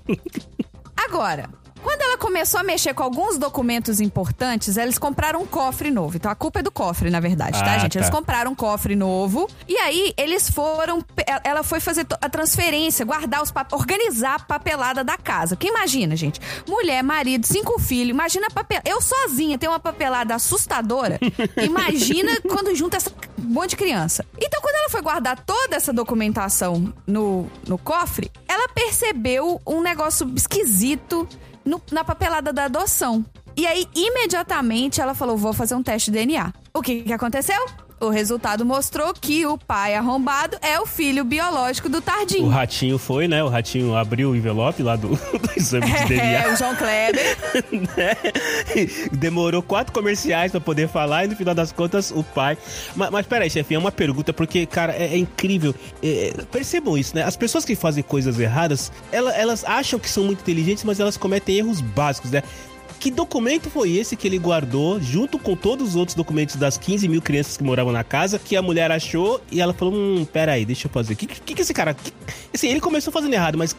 Agora, 0.97 1.51
quando 1.87 2.03
ela 2.03 2.19
começou 2.19 2.59
a 2.59 2.65
mexer 2.65 2.95
com 2.95 3.05
alguns 3.05 3.39
documentos 3.39 4.01
importantes, 4.01 4.77
eles 4.77 4.99
compraram 4.99 5.41
um 5.41 5.47
cofre 5.47 5.89
novo. 5.89 6.17
Então 6.17 6.29
a 6.29 6.35
culpa 6.35 6.59
é 6.59 6.63
do 6.63 6.73
cofre, 6.73 7.11
na 7.11 7.21
verdade, 7.21 7.61
tá, 7.61 7.75
Ah, 7.75 7.79
gente? 7.79 7.97
Eles 7.97 8.11
tá. 8.11 8.17
compraram 8.17 8.51
um 8.51 8.55
cofre 8.57 8.97
novo. 8.97 9.49
E 9.69 9.77
aí 9.77 10.13
eles 10.17 10.51
foram. 10.51 11.01
Ela 11.45 11.63
foi 11.63 11.79
fazer 11.79 12.05
a 12.21 12.29
transferência, 12.29 13.05
guardar 13.05 13.41
os 13.41 13.53
papéis, 13.53 13.81
organizar 13.81 14.35
a 14.35 14.39
papelada 14.41 15.05
da 15.05 15.17
casa. 15.17 15.55
Porque 15.55 15.69
imagina, 15.69 16.17
gente: 16.17 16.41
mulher, 16.69 17.05
marido, 17.05 17.47
cinco 17.47 17.79
filhos. 17.79 18.11
Imagina 18.11 18.49
a 18.49 18.51
papel. 18.51 18.81
Eu 18.85 19.01
sozinha 19.01 19.57
tenho 19.57 19.71
uma 19.71 19.79
papelada 19.79 20.35
assustadora. 20.35 21.21
Imagina 21.63 22.33
quando 22.49 22.75
junta 22.75 22.97
essa 22.97 23.13
um 23.39 23.53
monte 23.53 23.71
de 23.71 23.77
criança. 23.77 24.25
Então, 24.41 24.61
quando 24.61 24.75
ela 24.75 24.91
foi 24.91 25.03
guardar 25.03 25.39
toda 25.39 25.77
essa 25.77 25.93
documentação 25.93 26.93
no, 27.07 27.49
no 27.65 27.79
cofre, 27.79 28.29
ela 28.49 28.69
percebeu 28.71 29.61
um 29.65 29.81
negócio 29.81 30.29
esquisito 30.35 31.29
no- 31.67 31.83
na 31.91 32.05
papelada 32.05 32.53
da 32.53 32.65
adoção. 32.65 33.25
E 33.57 33.67
aí, 33.67 33.87
imediatamente, 33.95 35.01
ela 35.01 35.15
falou: 35.15 35.37
vou 35.37 35.53
fazer 35.53 35.75
um 35.75 35.83
teste 35.83 36.11
de 36.11 36.19
DNA. 36.19 36.53
O 36.75 36.81
que, 36.83 37.03
que 37.03 37.13
aconteceu? 37.13 37.61
O 37.99 38.11
resultado 38.11 38.63
mostrou 38.65 39.15
que 39.15 39.47
o 39.47 39.57
pai 39.57 39.95
arrombado 39.95 40.59
é 40.61 40.79
o 40.79 40.85
filho 40.85 41.25
biológico 41.25 41.89
do 41.89 41.99
O 41.99 42.03
Tardinho. 42.03 42.47
ratinho 42.49 42.99
foi, 42.99 43.27
né? 43.27 43.43
O 43.43 43.49
ratinho 43.49 43.97
abriu 43.97 44.31
o 44.31 44.37
envelope 44.37 44.83
lá 44.83 44.97
do, 44.97 45.09
do 45.17 45.51
exame 45.57 45.87
de 45.87 45.97
É, 45.97 46.05
DNA. 46.07 46.53
o 46.53 46.57
João 46.57 46.77
Kleber. 46.77 47.39
né? 47.97 48.17
Demorou 49.13 49.63
quatro 49.63 49.95
comerciais 49.95 50.53
pra 50.53 50.61
poder 50.61 50.89
falar 50.89 51.25
e 51.25 51.29
no 51.29 51.37
final 51.37 51.55
das 51.55 51.73
contas 51.73 52.11
o 52.11 52.23
pai. 52.23 52.59
Mas, 52.95 53.11
mas 53.11 53.27
peraí, 53.27 53.49
chefinha, 53.49 53.79
é 53.79 53.81
uma 53.81 53.93
pergunta, 53.93 54.33
porque, 54.33 54.67
cara, 54.67 54.93
é, 54.93 55.15
é 55.15 55.17
incrível. 55.19 55.75
É, 56.03 56.35
percebam 56.53 56.99
isso, 56.99 57.15
né? 57.17 57.23
As 57.23 57.37
pessoas 57.37 57.65
que 57.65 57.75
fazem 57.75 58.03
coisas 58.05 58.39
erradas, 58.39 58.93
ela- 59.11 59.35
elas 59.35 59.65
acham 59.65 59.99
que 59.99 60.11
são 60.11 60.25
muito 60.25 60.41
inteligentes, 60.41 60.85
mas 60.85 61.01
elas 61.01 61.17
cometem 61.17 61.57
erros 61.57 61.81
básicos, 61.81 62.31
né? 62.31 62.43
Que 62.99 63.11
documento 63.11 63.69
foi 63.71 63.91
esse 63.93 64.17
que 64.17 64.27
ele 64.27 64.39
guardou, 64.39 65.01
junto 65.01 65.39
com 65.39 65.55
todos 65.55 65.91
os 65.91 65.97
outros 65.97 66.15
documentos 66.15 66.57
das 66.57 66.77
15 66.77 67.07
mil 67.09 67.21
crianças 67.23 67.57
que 67.57 67.63
moravam 67.63 67.93
na 67.93 68.03
casa, 68.03 68.39
que 68.39 68.57
a 68.57 68.63
mulher 68.63 68.91
achou 68.91 69.41
e 69.51 69.61
ela 69.61 69.73
falou: 69.73 69.95
Hum, 69.95 70.27
peraí, 70.33 70.65
deixa 70.65 70.87
eu 70.87 70.91
fazer. 70.91 71.13
O 71.13 71.17
que, 71.17 71.27
que, 71.27 71.55
que 71.55 71.63
esse 71.63 71.73
cara. 71.75 71.95
que- 71.95 72.13
assim, 72.55 72.69
ele 72.69 72.81
começou 72.81 73.13
fazendo 73.13 73.35
errado, 73.35 73.57
mas 73.59 73.75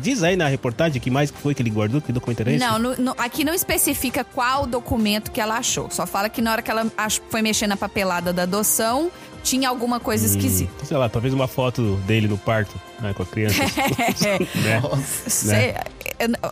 diz 0.00 0.22
aí 0.22 0.36
na 0.36 0.46
reportagem 0.48 1.00
que 1.00 1.10
mais 1.10 1.30
foi 1.30 1.54
que 1.54 1.62
ele 1.62 1.70
guardou, 1.70 2.00
que 2.00 2.12
documento 2.12 2.40
era 2.40 2.50
esse? 2.52 2.64
Não, 2.64 2.78
no- 2.78 2.96
no- 2.96 3.14
aqui 3.18 3.44
não 3.44 3.52
especifica 3.54 4.22
qual 4.24 4.66
documento 4.66 5.30
que 5.30 5.40
ela 5.40 5.56
achou. 5.58 5.90
Só 5.90 6.06
fala 6.06 6.28
que 6.28 6.40
na 6.40 6.52
hora 6.52 6.62
que 6.62 6.70
ela 6.70 6.86
foi 7.28 7.42
mexer 7.42 7.66
na 7.66 7.76
papelada 7.76 8.32
da 8.32 8.42
adoção, 8.44 9.10
tinha 9.42 9.68
alguma 9.68 9.98
coisa 10.00 10.26
esquisita. 10.26 10.84
Sei 10.84 10.96
lá, 10.96 11.08
talvez 11.08 11.32
uma 11.34 11.48
foto 11.48 11.96
dele 12.06 12.28
no 12.28 12.38
parto, 12.38 12.74
né, 13.00 13.12
com 13.14 13.22
a 13.22 13.26
criança. 13.26 13.62
né? 14.64 14.80
Nossa. 14.80 15.30
Sei, 15.30 15.74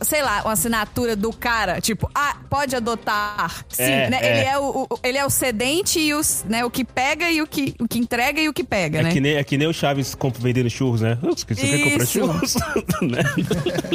sei 0.03 0.23
lá, 0.23 0.43
uma 0.43 0.53
assinatura 0.53 1.15
do 1.15 1.33
cara, 1.33 1.81
tipo, 1.81 2.11
ah, 2.15 2.37
pode 2.49 2.75
adotar. 2.75 3.65
Sim, 3.69 3.83
É, 3.83 4.11
né? 4.11 4.19
é. 4.21 4.31
Ele, 4.39 4.47
é 4.49 4.59
o, 4.59 4.87
o- 4.91 4.99
ele 5.03 5.19
é 5.19 5.25
o 5.25 5.31
cedente 5.31 5.99
e 6.01 6.15
os, 6.15 6.45
né, 6.49 6.65
o 6.65 6.71
que 6.71 6.85
pega 6.85 7.31
e 7.31 7.43
o 7.43 7.47
que, 7.47 7.75
o 7.79 7.87
que 7.87 7.99
entrega 7.99 8.41
e 8.41 8.49
o 8.49 8.53
que 8.53 8.65
pega, 8.65 9.01
É, 9.01 9.03
né? 9.03 9.13
que 9.13 9.21
nem, 9.21 9.37
é 9.37 9.45
que 9.45 9.57
nem 9.59 9.69
o 9.69 9.73
Chaves 9.73 10.17
vendendo 10.39 10.71
churros, 10.71 11.01
né? 11.01 11.19
Você 11.23 11.45
quer 11.55 11.91
comprar 11.91 12.07
churros? 12.07 12.55
né? 13.03 13.23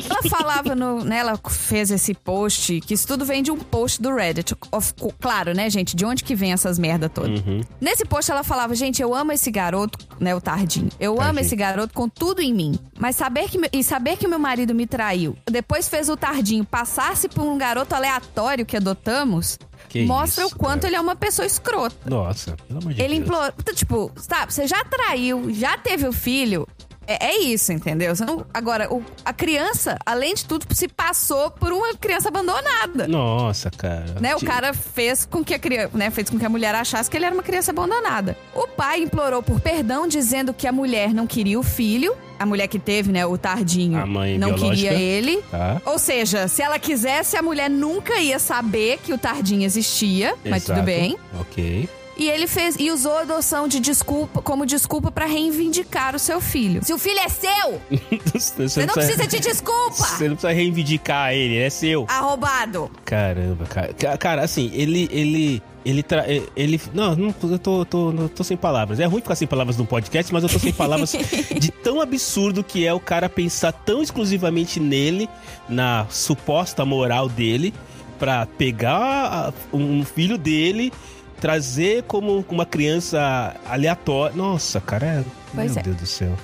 Ela 0.10 0.24
falava 0.30 0.76
no. 0.76 1.04
Né, 1.04 1.18
ela 1.18 1.40
fez 1.50 1.92
esse 1.92 2.14
post, 2.14 2.80
que 2.82 2.94
isso 2.94 3.08
tudo 3.08 3.26
vem 3.26 3.42
de 3.44 3.52
um 3.52 3.58
post 3.58 4.02
do 4.02 4.14
Reddit. 4.14 4.56
Of- 4.72 4.94
claro, 5.20 5.54
né, 5.54 5.70
gente? 5.70 5.96
De 5.96 6.06
onde 6.06 6.24
que 6.24 6.36
vem 6.36 6.54
essas 6.54 6.78
merda 6.80 7.10
toda? 7.10 7.30
Uhum. 7.30 7.62
Nesse 7.82 8.06
post 8.06 8.30
ela 8.32 8.44
falava, 8.44 8.76
gente, 8.84 9.02
eu 9.02 9.14
amo 9.16 9.32
esse 9.32 9.50
garoto, 9.52 9.98
né, 10.20 10.36
o 10.36 10.42
Tardinho. 10.42 10.90
Eu 11.00 11.14
amo 11.14 11.22
Tardinho. 11.22 11.42
esse 11.42 11.56
garoto 11.56 11.94
com 11.94 12.08
tudo 12.10 12.42
em 12.42 12.54
mim. 12.54 12.78
Mas 13.00 13.16
saber 13.16 13.50
que, 13.50 13.60
e 13.72 13.84
saber 13.84 14.18
que 14.18 14.26
o 14.26 14.30
meu 14.30 14.40
marido 14.40 14.74
me 14.76 14.86
traiu, 14.88 15.36
depois 15.50 15.88
fez 15.88 16.10
o 16.10 16.18
Tardinho 16.18 16.66
passar-se 16.66 17.28
por 17.30 17.44
um 17.44 17.58
garoto 17.58 17.94
aleatório 17.96 18.66
que 18.66 18.78
adotamos, 18.78 19.58
Que 19.90 20.06
mostra 20.06 20.46
isso, 20.46 20.56
o 20.56 20.58
quanto 20.58 20.82
cara. 20.82 20.88
ele 20.88 20.96
é 20.96 21.02
uma 21.02 21.16
pessoa 21.16 21.46
escrota. 21.46 21.96
Nossa, 22.10 22.56
pelo 22.68 22.80
amor 22.80 22.94
de 22.94 23.02
Ele 23.02 23.16
Deus. 23.16 23.26
implorou. 23.28 23.52
Tipo, 23.76 24.12
sabe, 24.18 24.54
você 24.54 24.68
já 24.68 24.84
traiu, 24.86 25.54
já 25.54 25.78
teve 25.78 26.08
o 26.08 26.14
filho. 26.14 26.68
É, 27.08 27.28
é 27.28 27.40
isso, 27.42 27.72
entendeu? 27.74 28.14
Não- 28.26 28.46
agora, 28.54 28.94
o- 28.94 29.04
a 29.26 29.34
criança, 29.34 29.98
além 30.06 30.34
de 30.34 30.46
tudo, 30.46 30.66
se 30.74 30.88
passou 30.88 31.52
por 31.52 31.72
uma 31.74 31.94
criança 31.96 32.30
abandonada. 32.30 33.08
Nossa, 33.08 33.70
cara. 33.70 34.16
Né, 34.20 34.36
o 34.36 34.40
cara 34.46 34.74
fez 34.74 35.26
com 35.26 35.44
que 35.44 35.54
a 35.54 35.60
criança, 35.60 35.92
né, 35.94 36.10
fez 36.10 36.30
com 36.30 36.40
que 36.40 36.46
a 36.46 36.50
mulher 36.50 36.74
achasse 36.76 37.10
que 37.10 37.18
ele 37.18 37.26
era 37.26 37.34
uma 37.34 37.44
criança 37.44 37.72
abandonada. 37.72 38.38
O 38.56 38.68
pai 38.68 39.02
implorou 39.02 39.44
por 39.44 39.60
perdão, 39.60 40.08
dizendo 40.08 40.54
que 40.54 40.68
a 40.68 40.72
mulher 40.72 41.14
não 41.14 41.28
queria 41.28 41.60
o 41.60 41.64
filho, 41.64 42.16
a 42.40 42.46
mulher 42.46 42.68
que 42.68 42.80
teve, 42.80 43.12
né, 43.12 43.26
o 43.26 43.38
tardinho, 43.38 44.06
não 44.06 44.54
biológica. 44.54 44.70
queria 44.70 44.94
ele. 44.94 45.42
Tá. 45.52 45.82
Ou 45.86 45.98
seja, 46.00 46.48
se 46.48 46.62
ela 46.62 46.80
quisesse, 46.80 47.38
a 47.38 47.42
mulher 47.42 47.70
nunca 47.70 48.18
ia 48.20 48.40
saber 48.40 49.00
que 49.04 49.14
o 49.14 49.18
tardinho 49.18 49.64
existia, 49.64 50.36
mas 50.46 50.64
tudo 50.64 50.74
Exato. 50.76 50.86
bem. 50.86 51.18
Ok. 51.40 51.90
E 52.18 52.30
ele 52.30 52.46
fez 52.48 52.76
e 52.80 52.92
usou 52.92 53.18
a 53.18 53.22
adoção 53.22 53.68
de 53.68 53.80
desculpa 53.80 54.42
como 54.42 54.66
desculpa 54.66 55.12
pra 55.12 55.26
reivindicar 55.26 56.16
o 56.16 56.20
seu 56.20 56.40
filho. 56.40 56.84
Se 56.84 56.94
o 56.94 56.98
filho 56.98 57.20
é 57.20 57.28
seu, 57.30 57.82
Você, 58.34 58.68
você 58.70 58.86
não 58.86 58.94
precisa 58.94 59.26
de 59.28 59.40
desculpa. 59.40 59.94
Você 59.96 60.28
não 60.30 60.36
precisa 60.36 60.54
reivindicar 60.54 61.34
ele, 61.34 61.58
é 61.58 61.70
seu. 61.70 62.06
Arrombado. 62.10 62.92
Caramba, 63.04 63.66
cara. 63.66 63.94
Ca- 63.94 64.18
Cara, 64.18 64.44
assim, 64.44 64.70
ele. 64.74 65.08
ele 65.12 65.62
ele, 65.86 66.02
tra... 66.02 66.24
ele 66.56 66.80
não, 66.94 67.14
não, 67.14 67.36
eu 67.44 67.60
tô, 67.60 67.84
tô, 67.84 68.12
não- 68.14 68.30
tô 68.30 68.42
sem 68.42 68.56
palavras. 68.56 69.02
É 69.02 69.06
ruim 69.06 69.20
ficar 69.22 69.36
sem 69.36 69.46
palavras 69.46 69.76
no 69.76 69.86
podcast, 69.86 70.32
mas 70.32 70.42
eu 70.44 70.48
tô 70.50 70.58
sem 70.58 70.72
palavras 70.72 71.12
de 71.60 71.72
tão 71.72 72.00
absurdo 72.00 72.64
que 72.64 72.88
é 72.88 72.94
o 72.94 73.02
cara 73.02 73.28
pensar 73.28 73.74
tão 73.74 74.02
exclusivamente 74.02 74.80
nele, 74.80 75.28
na 75.68 76.06
suposta 76.10 76.86
moral 76.86 77.28
dele, 77.28 77.74
pra 78.18 78.46
pegar 78.46 79.54
um 79.74 80.06
filho 80.06 80.38
dele, 80.38 80.94
trazer 81.40 82.04
como 82.04 82.46
uma 82.50 82.66
criança 82.66 83.56
aleatória. 83.66 84.36
Nossa, 84.36 84.80
cara, 84.82 85.06
é... 85.06 85.24
Meu 85.54 85.66
é. 85.66 85.82
Deus 85.82 85.98
do 85.98 86.06
céu. 86.06 86.36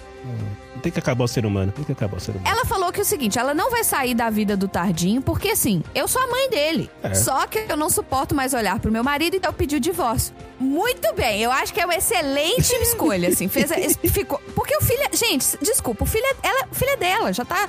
Tem 0.82 0.92
que 0.92 1.00
acabar 1.00 1.26
o 1.26 1.28
ser 1.28 1.46
humano, 1.46 1.72
tem 1.74 1.84
que 1.84 1.92
acabar 1.92 2.18
o 2.18 2.20
ser 2.20 2.32
humano. 2.32 2.46
Ela 2.48 2.64
falou 2.66 2.92
que 2.92 3.00
é 3.00 3.04
o 3.04 3.06
seguinte, 3.06 3.38
ela 3.38 3.54
não 3.54 3.70
vai 3.70 3.84
sair 3.84 4.14
da 4.14 4.30
vida 4.30 4.56
do 4.56 4.68
Tardinho, 4.68 5.22
porque 5.22 5.50
assim, 5.50 5.84
eu 5.94 6.08
sou 6.08 6.22
a 6.22 6.28
mãe 6.28 6.50
dele. 6.50 6.90
É. 7.04 7.14
Só 7.14 7.46
que 7.48 7.66
eu 7.68 7.76
não 7.76 7.90
suporto 7.90 8.34
mais 8.34 8.54
olhar 8.54 8.80
pro 8.80 8.92
meu 8.92 9.04
marido, 9.04 9.36
então 9.36 9.52
pediu 9.52 9.78
o 9.78 9.82
divórcio. 9.82 10.34
Muito 10.60 11.14
bem, 11.16 11.42
eu 11.42 11.52
acho 11.52 11.74
que 11.74 11.82
é 11.82 11.86
uma 11.86 11.96
excelente 11.96 12.74
escolha, 12.82 13.30
assim. 13.30 13.48
Fez, 13.48 13.72
ficou. 14.12 14.40
Porque 14.56 14.76
o 14.78 14.82
filho. 14.82 15.02
é- 15.12 15.16
Gente, 15.16 15.46
desculpa, 15.62 16.04
o 16.04 16.08
filho, 16.08 16.26
é- 16.26 16.48
ela, 16.48 16.68
o 16.72 16.76
filho 16.76 16.92
é 16.92 16.98
dela, 16.98 17.34
já 17.34 17.44
tá. 17.44 17.68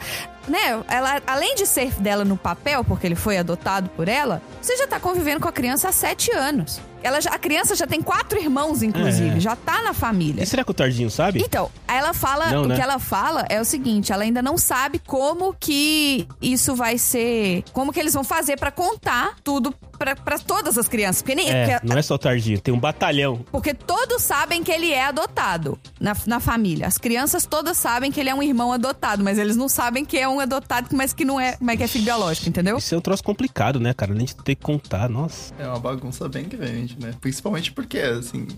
Né? 0.49 0.81
Ela, 0.89 1.23
além 1.27 1.55
de 1.55 1.67
ser 1.67 1.93
dela 2.01 2.25
no 2.25 2.37
papel, 2.37 2.83
porque 2.85 3.07
ele 3.07 3.15
foi 3.15 3.39
adotado 3.39 3.89
por 3.91 4.09
ela, 4.09 4.43
você 4.61 4.77
já 4.77 4.87
tá 4.87 4.99
convivendo 4.99 5.41
com 5.41 5.49
a 5.49 5.53
criança 5.53 5.89
há 5.89 5.93
sete 5.93 6.33
anos. 6.33 6.81
Ela 7.03 7.21
já- 7.21 7.31
a 7.31 7.39
criança 7.39 7.75
já 7.75 7.87
tem 7.87 8.03
quatro 8.03 8.39
irmãos, 8.39 8.83
inclusive, 8.83 9.37
É. 9.37 9.41
já 9.41 9.55
tá 9.57 9.81
na 9.83 9.95
família. 9.95 10.43
E 10.43 10.47
será 10.47 10.63
que 10.65 10.71
o 10.71 10.75
Tardinho 10.75 11.11
sabe? 11.11 11.41
Então, 11.43 11.71
aí 11.89 11.97
ela 11.99 12.13
fala, 12.13 12.51
Não, 12.51 12.65
né? 12.67 12.75
que 12.75 12.83
ela 12.83 12.90
fala 12.99 13.45
é 13.49 13.61
o 13.61 13.65
seguinte, 13.65 14.13
ela 14.13 14.23
ainda 14.23 14.43
não 14.43 14.59
sabe 14.59 14.99
como 14.99 15.55
que 15.59 16.27
isso 16.41 16.75
vai 16.75 16.99
ser, 16.99 17.63
como 17.73 17.93
que 17.93 18.01
eles 18.01 18.15
vão 18.15 18.25
fazer 18.25 18.59
pra 18.59 18.71
contar 18.71 19.37
tudo 19.45 19.73
pra 19.99 20.17
pra 20.17 20.39
todas 20.39 20.79
as 20.79 20.89
crianças, 20.89 21.23
porque 21.23 21.35
nem 21.35 21.51
É, 21.51 21.79
porque, 21.79 21.87
não 21.87 21.99
é 21.99 22.03
só 22.03 22.15
o 22.15 22.19
Tardinho, 22.19 22.61
tem 22.61 22.73
um 22.73 22.81
batalhão. 22.81 23.45
porque 23.53 23.75
todos 23.75 24.23
sabem 24.23 24.63
que 24.65 24.73
ele 24.73 24.93
é 24.93 25.05
adotado 25.05 25.79
na, 26.01 26.17
na 26.27 26.41
família. 26.41 26.87
As 26.87 26.97
crianças 26.99 27.45
todas 27.47 27.77
sabem 27.77 28.11
que 28.11 28.19
ele 28.19 28.31
é 28.31 28.35
um 28.35 28.43
irmão 28.43 28.73
adotado, 28.73 29.23
mas 29.23 29.39
eles 29.39 29.57
não 29.57 29.69
sabem 29.69 30.05
que 30.05 30.17
é 30.19 30.29
um 30.29 30.41
adotado, 30.41 30.89
mas 30.97 31.13
que 31.13 31.25
não 31.25 31.39
é, 31.39 31.57
mas 31.61 31.77
que 31.77 31.83
é 31.85 31.87
filho 31.87 32.05
biológico, 32.05 32.49
entendeu? 32.49 32.79
Isso 32.79 32.95
é 32.95 32.99
um 32.99 33.01
troço 33.01 33.23
complicado, 33.23 33.79
né, 33.79 33.93
cara? 33.93 34.13
Além 34.13 34.25
de 34.27 34.35
ter 34.37 34.55
que 34.55 34.63
contar, 34.63 35.09
nossa. 35.09 35.53
É 35.59 35.67
uma 35.67 35.79
bagunça 35.79 36.29
bem 36.29 36.49
grande, 36.49 36.97
né? 37.01 37.13
Principalmente 37.21 37.71
porque, 37.73 37.99
assim, 37.99 38.49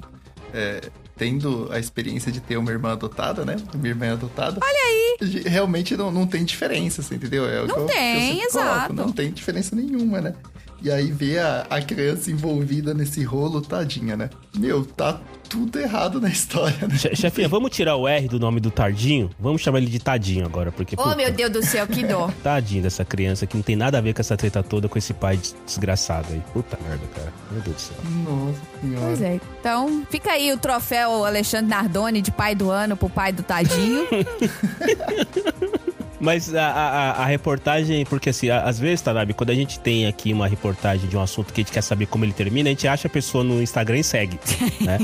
é, 0.55 0.81
tendo 1.17 1.69
a 1.71 1.79
experiência 1.79 2.33
de 2.33 2.41
ter 2.41 2.57
uma 2.57 2.71
irmã 2.71 2.93
adotada, 2.93 3.45
né? 3.45 3.57
Minha 3.75 3.91
irmã 3.91 4.07
é 4.07 4.11
adotada. 4.13 4.59
Olha 4.63 4.73
aí! 4.73 5.43
Realmente 5.47 5.97
não, 5.97 6.11
não 6.11 6.27
tem 6.27 6.45
diferença, 6.45 7.01
assim, 7.01 7.17
entendeu? 7.17 7.47
É 7.47 7.67
Não 7.67 7.87
tem, 7.87 8.43
exato. 8.43 8.93
Não 8.93 9.13
tem 9.13 9.31
diferença 9.31 9.77
nenhuma, 9.77 10.21
né? 10.21 10.35
E 10.83 10.91
aí 10.91 11.13
ver 11.13 11.39
a, 11.39 11.67
a 11.71 11.81
criança 11.81 12.31
envolvida 12.31 12.93
nesse 12.93 13.23
rolo, 13.23 13.61
tadinha, 13.61 14.17
né? 14.17 14.29
Meu, 14.57 14.85
tá 14.85 15.21
tudo 15.49 15.79
errado 15.79 16.21
na 16.21 16.29
história, 16.31 16.89
né? 16.89 16.97
Che- 16.99 17.15
Chefinha, 17.15 17.49
vamos 17.49 17.71
tirar 17.71 17.95
o 17.97 18.09
R 18.09 18.27
do 18.27 18.41
nome 18.41 18.59
do 18.59 18.69
Tardinho? 18.71 19.31
Vamos 19.39 19.63
chamar 19.63 19.79
ele 19.79 19.87
de 19.87 20.01
Tadinho 20.01 20.45
agora, 20.45 20.73
porque. 20.73 20.97
Oh, 20.99 21.03
puta, 21.05 21.15
meu 21.17 21.31
Deus 21.33 21.51
do 21.53 21.63
céu, 21.65 21.87
que 21.87 22.03
dó. 22.03 22.29
Tadinho 22.43 22.83
dessa 22.83 23.05
criança 23.05 23.47
que 23.47 23.57
não 23.57 23.63
tem 23.63 23.77
nada 23.77 23.99
a 23.99 24.01
ver 24.01 24.13
com 24.13 24.21
essa 24.21 24.37
treta 24.37 24.61
toda 24.63 24.89
com 24.89 24.99
esse 24.99 25.15
pai 25.15 25.37
des- 25.37 25.55
desgraçado 25.65 26.27
aí. 26.33 26.43
Puta 26.53 26.77
merda, 26.87 27.05
cara. 27.15 27.33
Meu 27.53 27.61
Deus 27.61 27.77
do 27.77 27.81
céu. 27.81 27.97
Nossa 28.25 28.61
senhora. 28.81 29.07
Pois 29.07 29.23
é. 29.23 29.41
Então, 29.61 30.03
fica 30.11 30.33
aí 30.33 30.53
o 30.53 30.59
troféu 30.59 31.25
Alexandre 31.25 31.69
Nardoni 31.69 32.21
de 32.21 32.33
pai 32.33 32.57
do 32.57 32.71
ano 32.71 32.97
pro 32.97 33.09
pai 33.09 33.33
do 33.33 33.43
Tadinho. 33.45 34.05
Mas 36.25 36.55
a, 36.55 36.65
a, 36.65 37.11
a- 37.23 37.27
reportagem, 37.27 38.05
porque 38.07 38.31
assim, 38.31 38.49
às 38.49 38.79
vezes, 38.79 39.01
Tanabe, 39.03 39.35
quando 39.35 39.51
a 39.51 39.55
gente 39.57 39.81
tem 39.81 40.07
aqui 40.07 40.33
uma 40.33 40.47
reportagem 40.47 41.09
de 41.09 41.17
um 41.17 41.21
assunto 41.21 41.53
que 41.53 41.61
a 41.61 41.65
gente 41.65 41.73
quer 41.73 41.83
saber 41.83 42.07
como 42.07 42.25
ele 42.25 42.33
termina, 42.33 42.69
a 42.69 42.73
gente 42.73 42.87
acha 42.87 43.09
a 43.09 43.11
pessoa 43.11 43.43
no 43.43 43.61
Instagram 43.61 43.99
e 43.99 44.05
segue, 44.05 44.39
né? 44.81 45.01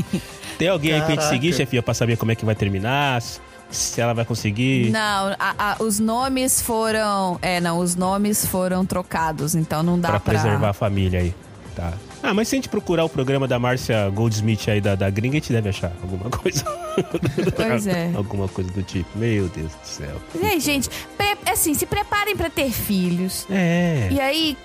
Tem 0.57 0.69
alguém 0.69 0.93
aí 0.93 1.01
pra 1.01 1.09
gente 1.09 1.17
Caraca. 1.19 1.35
seguir, 1.35 1.53
chefinha, 1.53 1.83
pra 1.83 1.93
saber 1.93 2.17
como 2.17 2.31
é 2.31 2.37
que 2.37 2.45
vai 2.45 2.55
terminar, 2.55 3.21
se- 3.21 3.41
se 3.69 4.01
ela 4.01 4.15
vai 4.15 4.25
conseguir. 4.25 4.91
Não, 4.91 5.35
a- 5.39 5.55
a- 5.59 5.77
os 5.81 5.99
nomes 5.99 6.63
foram. 6.63 7.37
É, 7.43 7.61
não, 7.61 7.79
os 7.81 7.97
nomes 7.97 8.47
foram 8.47 8.87
trocados, 8.87 9.57
então 9.57 9.83
não 9.83 9.99
dá 9.99 10.11
Pra 10.11 10.21
pra. 10.21 10.33
preservar 10.35 10.69
a 10.71 10.73
família 10.73 11.19
aí. 11.21 11.35
Tá. 11.75 11.93
Ah, 12.23 12.35
mas 12.35 12.49
se 12.49 12.55
a 12.55 12.59
gente 12.59 12.69
procurar 12.69 13.05
o 13.05 13.09
programa 13.09 13.47
da 13.47 13.59
Márcia 13.59 14.09
Goldsmith 14.11 14.69
aí 14.69 14.81
da, 14.81 14.95
da 14.95 15.09
gringa, 15.09 15.37
a 15.37 15.41
gente 15.41 15.53
deve 15.53 15.69
achar 15.69 15.93
alguma 16.03 16.29
coisa. 16.31 16.65
Pois 17.55 17.87
é. 17.87 18.11
alguma 18.17 18.49
coisa 18.49 18.71
do 18.73 18.83
tipo. 18.83 19.09
Meu 19.17 19.49
Deus 19.49 19.73
do 19.73 19.85
céu. 19.87 20.21
E 20.41 20.45
aí, 20.45 20.59
gente, 20.61 20.89
pre- 21.17 21.39
assim, 21.51 21.73
se 21.75 21.87
preparem 21.87 22.37
pra 22.37 22.51
ter 22.51 22.71
filhos. 22.73 23.47
É. 23.49 24.09
E 24.11 24.21
aí, 24.21 24.57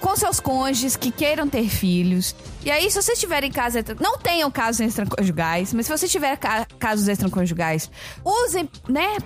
com 0.00 0.16
seus 0.16 0.40
cônjuges 0.40 0.96
que 0.96 1.10
queiram 1.10 1.46
ter 1.48 1.68
filhos. 1.68 2.34
E 2.64 2.70
aí, 2.70 2.90
se 2.90 3.00
vocês 3.02 3.18
tiverem 3.18 3.50
casa 3.50 3.80
extra... 3.80 3.94
Não 4.00 4.16
tenham 4.16 4.50
casos 4.50 4.80
extraconjugais, 4.80 5.74
mas 5.74 5.84
se 5.86 5.92
você 5.92 6.08
tiver 6.08 6.36
ca- 6.38 6.66
casos 6.78 7.06
extraconjugais, 7.08 7.90
usem, 8.24 8.66
né? 8.88 9.18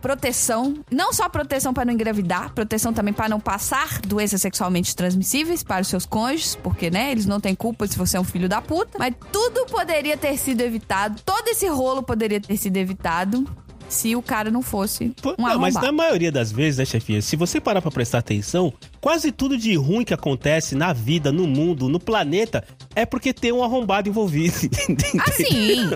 Proteção, 0.00 0.74
não 0.90 1.12
só 1.12 1.28
proteção 1.28 1.74
para 1.74 1.84
não 1.84 1.92
engravidar, 1.92 2.52
proteção 2.52 2.92
também 2.92 3.12
para 3.12 3.28
não 3.28 3.40
passar 3.40 4.00
doenças 4.00 4.40
sexualmente 4.40 4.94
transmissíveis 4.96 5.62
para 5.62 5.82
os 5.82 5.88
seus 5.88 6.06
cônjuges, 6.06 6.56
porque, 6.56 6.90
né, 6.90 7.10
eles 7.10 7.26
não 7.26 7.40
têm 7.40 7.54
culpa 7.54 7.86
se 7.86 7.96
você 7.96 8.16
é 8.16 8.20
um 8.20 8.24
filho 8.24 8.48
da 8.48 8.62
puta. 8.62 8.98
Mas 8.98 9.14
tudo 9.32 9.66
poderia 9.66 10.16
ter 10.16 10.36
sido 10.36 10.60
evitado, 10.60 11.20
todo 11.24 11.48
esse 11.48 11.66
rolo 11.68 12.02
poderia 12.02 12.40
ter 12.40 12.56
sido 12.56 12.76
evitado 12.76 13.46
se 13.90 14.14
o 14.14 14.22
cara 14.22 14.50
não 14.50 14.62
fosse 14.62 15.12
um 15.24 15.42
não, 15.42 15.58
mas 15.58 15.74
na 15.74 15.92
maioria 15.92 16.30
das 16.30 16.52
vezes, 16.52 16.78
né, 16.78 16.84
chefia? 16.84 17.20
Se 17.20 17.34
você 17.34 17.60
parar 17.60 17.82
pra 17.82 17.90
prestar 17.90 18.18
atenção, 18.18 18.72
quase 19.00 19.32
tudo 19.32 19.56
de 19.56 19.74
ruim 19.76 20.04
que 20.04 20.12
acontece 20.14 20.74
na 20.74 20.92
vida, 20.92 21.32
no 21.32 21.46
mundo, 21.46 21.88
no 21.88 21.98
planeta, 21.98 22.64
é 22.94 23.06
porque 23.06 23.32
tem 23.32 23.52
um 23.52 23.62
arrombado 23.64 24.08
envolvido. 24.08 24.54
Assim, 25.26 25.90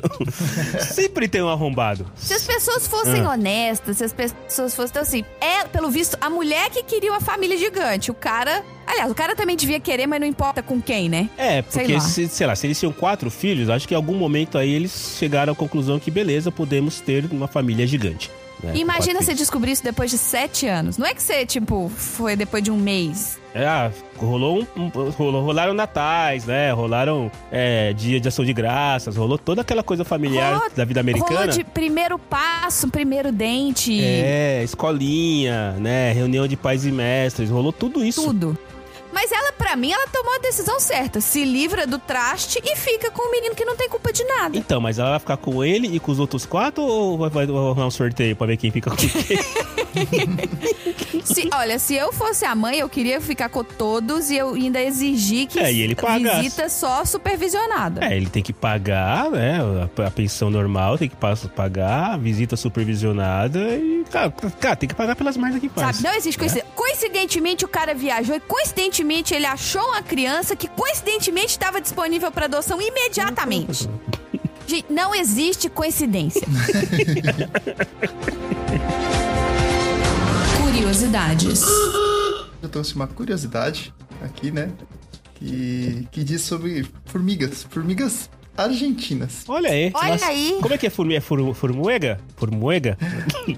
Sempre 0.80 1.28
tem 1.28 1.42
um 1.42 1.48
arrombado. 1.48 2.06
Se 2.16 2.34
as 2.34 2.44
pessoas 2.44 2.86
fossem 2.86 3.20
Ah. 3.20 3.30
honestas, 3.32 3.98
se 3.98 4.04
as 4.04 4.12
pessoas 4.12 4.74
fossem. 4.74 4.90
Então, 4.90 5.02
assim, 5.02 5.24
é, 5.40 5.64
pelo 5.64 5.90
visto, 5.90 6.16
a 6.20 6.30
mulher 6.30 6.70
que 6.70 6.82
queria 6.82 7.10
uma 7.10 7.20
família 7.20 7.56
gigante. 7.56 8.10
O 8.10 8.14
cara. 8.14 8.62
Aliás, 8.86 9.10
o 9.10 9.14
cara 9.14 9.34
também 9.34 9.56
devia 9.56 9.80
querer, 9.80 10.06
mas 10.06 10.20
não 10.20 10.26
importa 10.26 10.62
com 10.62 10.80
quem, 10.80 11.08
né? 11.08 11.30
É, 11.38 11.62
Sei 11.62 11.82
porque, 11.82 11.94
lá. 11.94 12.00
se, 12.00 12.28
sei 12.28 12.46
lá, 12.46 12.54
se 12.54 12.66
eles 12.66 12.78
tinham 12.78 12.92
quatro 12.92 13.30
filhos, 13.30 13.70
acho 13.70 13.88
que 13.88 13.94
em 13.94 13.96
algum 13.96 14.14
momento 14.14 14.58
aí 14.58 14.70
eles 14.70 15.16
chegaram 15.18 15.52
à 15.54 15.56
conclusão 15.56 15.98
que, 15.98 16.10
beleza, 16.10 16.52
podemos 16.52 17.00
ter 17.00 17.24
uma 17.32 17.48
família 17.48 17.86
gigante. 17.86 18.30
Com 18.72 18.78
Imagina 18.78 19.20
você 19.22 19.34
descobrir 19.34 19.72
isso 19.72 19.82
depois 19.84 20.10
de 20.10 20.18
sete 20.18 20.66
anos. 20.66 20.98
Não 20.98 21.06
é 21.06 21.14
que 21.14 21.22
você, 21.22 21.44
tipo, 21.46 21.90
foi 21.96 22.36
depois 22.36 22.62
de 22.62 22.70
um 22.70 22.76
mês. 22.76 23.38
É, 23.54 23.64
ah, 23.66 23.92
rolou 24.16 24.66
um- 24.76 24.88
rolou, 25.10 25.44
rolaram 25.44 25.72
natais, 25.74 26.44
né? 26.44 26.72
Rolaram 26.72 27.30
é, 27.52 27.92
dia 27.92 28.18
de 28.20 28.26
ação 28.26 28.44
de 28.44 28.52
graças, 28.52 29.16
rolou 29.16 29.38
toda 29.38 29.60
aquela 29.60 29.82
coisa 29.84 30.04
familiar 30.04 30.54
Rolou- 30.54 30.70
da 30.74 30.84
vida 30.84 30.98
americana. 31.00 31.30
Rolou 31.40 31.46
de 31.52 31.62
primeiro 31.62 32.18
passo, 32.18 32.88
primeiro 32.88 33.30
dente, 33.30 34.02
É, 34.02 34.62
escolinha, 34.64 35.72
né? 35.78 36.12
Reunião 36.12 36.48
de 36.48 36.56
pais 36.56 36.84
e 36.84 36.90
mestres, 36.90 37.48
rolou 37.50 37.72
tudo 37.72 38.04
isso. 38.04 38.24
tudo. 38.24 38.58
Mas 39.14 39.30
ela, 39.32 39.52
pra 39.52 39.76
mim, 39.76 39.92
ela 39.92 40.06
tomou 40.08 40.34
a 40.34 40.38
decisão 40.38 40.78
certa. 40.80 41.20
Se 41.20 41.44
livra 41.44 41.86
do 41.86 41.98
traste 41.98 42.60
e 42.64 42.76
fica 42.76 43.10
com 43.10 43.28
o 43.28 43.30
menino 43.30 43.54
que 43.54 43.64
não 43.64 43.76
tem 43.76 43.88
culpa 43.88 44.12
de 44.12 44.24
nada. 44.24 44.56
Então, 44.58 44.80
mas 44.80 44.98
ela 44.98 45.10
vai 45.10 45.18
ficar 45.20 45.36
com 45.36 45.64
ele 45.64 45.94
e 45.94 46.00
com 46.00 46.12
os 46.12 46.18
outros 46.18 46.44
quatro 46.44 46.82
ou 46.82 47.16
vai, 47.16 47.30
vai 47.30 47.46
rolar 47.46 47.86
um 47.86 47.90
sorteio 47.90 48.34
pra 48.36 48.46
ver 48.46 48.56
quem 48.56 48.70
fica 48.70 48.90
com 48.90 48.96
quem? 48.96 49.10
Se- 51.24 51.48
olha, 51.54 51.78
se 51.78 51.94
eu 51.94 52.12
fosse 52.12 52.44
a 52.44 52.54
mãe, 52.54 52.78
eu 52.78 52.88
queria 52.88 53.20
ficar 53.20 53.48
com 53.48 53.64
todos 53.64 54.30
e 54.30 54.36
eu 54.36 54.54
ainda 54.54 54.80
exigir 54.82 55.46
que 55.46 55.58
É, 55.58 55.72
ele 55.72 55.96
visita 56.18 56.68
só 56.68 57.04
supervisionada. 57.04 58.04
é, 58.04 58.16
ele 58.16 58.26
tem 58.28 58.42
que 58.42 58.52
pagar, 58.52 59.30
né? 59.30 59.58
A, 59.98 60.06
a 60.06 60.10
pensão 60.10 60.50
normal, 60.50 60.98
tem 60.98 61.08
que 61.08 61.16
pa- 61.16 61.34
pagar, 61.56 62.14
a 62.14 62.16
visita 62.16 62.56
supervisionada 62.56 63.58
e, 63.76 64.04
cara, 64.10 64.30
cara, 64.60 64.76
tem 64.76 64.88
que 64.88 64.94
pagar 64.94 65.16
pelas 65.16 65.36
merdas 65.36 65.60
que 65.60 65.68
faz. 65.68 65.96
Sabe, 65.96 66.08
não 66.08 66.14
existe 66.16 66.38
coincidência. 66.38 66.70
Coincidentemente, 67.24 67.64
o 67.64 67.68
cara 67.68 67.94
viajou 67.94 68.36
e 68.36 68.40
coincidentemente 68.40 69.32
ele 69.32 69.46
achou 69.46 69.80
uma 69.82 70.02
criança 70.02 70.54
que 70.54 70.68
coincidentemente 70.68 71.52
estava 71.52 71.80
disponível 71.80 72.30
para 72.30 72.44
adoção 72.44 72.78
imediatamente. 72.82 73.88
Gente, 74.68 74.92
não 74.92 75.14
existe 75.14 75.70
coincidência. 75.70 76.42
Curiosidades. 80.62 81.62
Eu 82.62 82.68
trouxe 82.68 82.94
uma 82.94 83.06
curiosidade 83.06 83.94
aqui, 84.22 84.50
né? 84.50 84.70
Que, 85.36 86.06
que 86.12 86.22
diz 86.22 86.42
sobre 86.42 86.86
formigas. 87.06 87.62
Formigas 87.70 88.28
argentinas. 88.56 89.44
Olha 89.48 89.70
aí. 89.70 89.90
Olha 89.94 90.08
Nossa, 90.12 90.26
aí. 90.26 90.58
Como 90.60 90.74
é 90.74 90.78
que 90.78 90.86
é 90.86 90.90
formiga? 90.90 91.18
É 91.18 91.20
for, 91.20 91.54
formuega? 91.54 92.20
Formuega? 92.36 92.96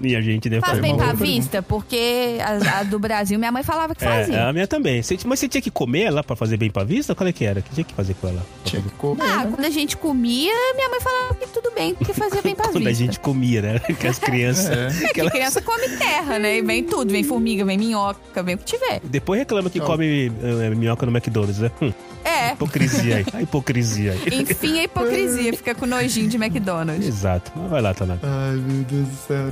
e 0.01 0.15
a 0.15 0.21
gente 0.21 0.49
deve 0.49 0.65
Faz 0.65 0.79
bem 0.79 0.95
pra 0.95 1.13
vista, 1.13 1.61
porque 1.61 2.37
a, 2.41 2.79
a 2.79 2.83
do 2.83 2.97
Brasil, 2.99 3.37
minha 3.39 3.51
mãe 3.51 3.63
falava 3.63 3.93
que 3.95 4.03
É, 4.03 4.07
fazia. 4.07 4.47
a 4.47 4.53
minha 4.53 4.67
também. 4.67 5.01
Você- 5.01 5.17
Mas 5.25 5.39
você 5.39 5.47
tinha 5.47 5.61
que 5.61 5.71
comer 5.71 6.03
ela 6.03 6.23
pra 6.23 6.35
fazer 6.35 6.57
bem 6.57 6.69
pra 6.69 6.83
vista? 6.83 7.13
Qual 7.15 7.27
é 7.27 7.31
que 7.31 7.45
era? 7.45 7.59
O 7.59 7.63
que 7.63 7.71
tinha 7.73 7.83
que 7.83 7.93
fazer 7.93 8.13
com 8.15 8.27
ela? 8.27 8.45
Tinha 8.65 8.81
fazer- 8.81 8.93
que 8.93 8.99
comer. 8.99 9.23
Ah, 9.23 9.43
né? 9.45 9.51
quando 9.53 9.65
a 9.65 9.69
gente 9.69 9.97
comia, 9.97 10.53
minha 10.75 10.89
mãe 10.89 10.99
falava 11.01 11.35
que 11.35 11.47
tudo 11.47 11.71
bem, 11.73 11.93
porque 11.95 12.13
fazia 12.13 12.41
bem 12.41 12.55
pra 12.55 12.65
Quando 12.69 12.85
a 12.85 12.89
vista. 12.89 13.03
gente 13.03 13.19
comia, 13.19 13.61
né? 13.61 13.79
Que 13.99 14.07
as 14.07 14.19
crianças. 14.19 15.01
É 15.03 15.07
que 15.13 15.29
criança 15.29 15.61
come 15.61 15.89
terra, 15.97 16.37
né? 16.39 16.57
E 16.57 16.61
vem 16.61 16.83
tudo, 16.83 17.11
vem 17.11 17.23
formiga, 17.23 17.63
vem 17.65 17.77
minhoca, 17.77 18.41
vem 18.43 18.55
o 18.55 18.57
que 18.57 18.65
tiver. 18.65 18.99
Depois 19.03 19.39
reclama 19.39 19.69
que 19.69 19.79
Não. 19.79 19.85
come 19.85 20.31
eh, 20.41 20.69
minhoca 20.75 21.05
no 21.05 21.11
McDonald's, 21.11 21.59
né? 21.59 21.71
Hum, 21.81 21.91
É. 22.23 22.53
hipocrisia 22.53 23.17
aí. 23.17 23.25
A 23.33 23.41
hipocrisia 23.41 24.11
aí. 24.13 24.39
Enfim, 24.41 24.79
a 24.79 24.83
hipocrisia 24.87 25.53
fica 25.53 25.75
com 25.75 25.85
nojinho 25.85 26.27
de 26.29 26.37
McDonald's. 26.37 27.07
Exato. 27.07 27.51
Mas 27.55 27.69
vai 27.69 27.81
lá, 27.81 27.93
Tanaka. 27.93 28.25
Ai, 28.27 28.55
meu 28.55 28.83
Deus 28.83 29.07
do 29.07 29.15
céu. 29.27 29.51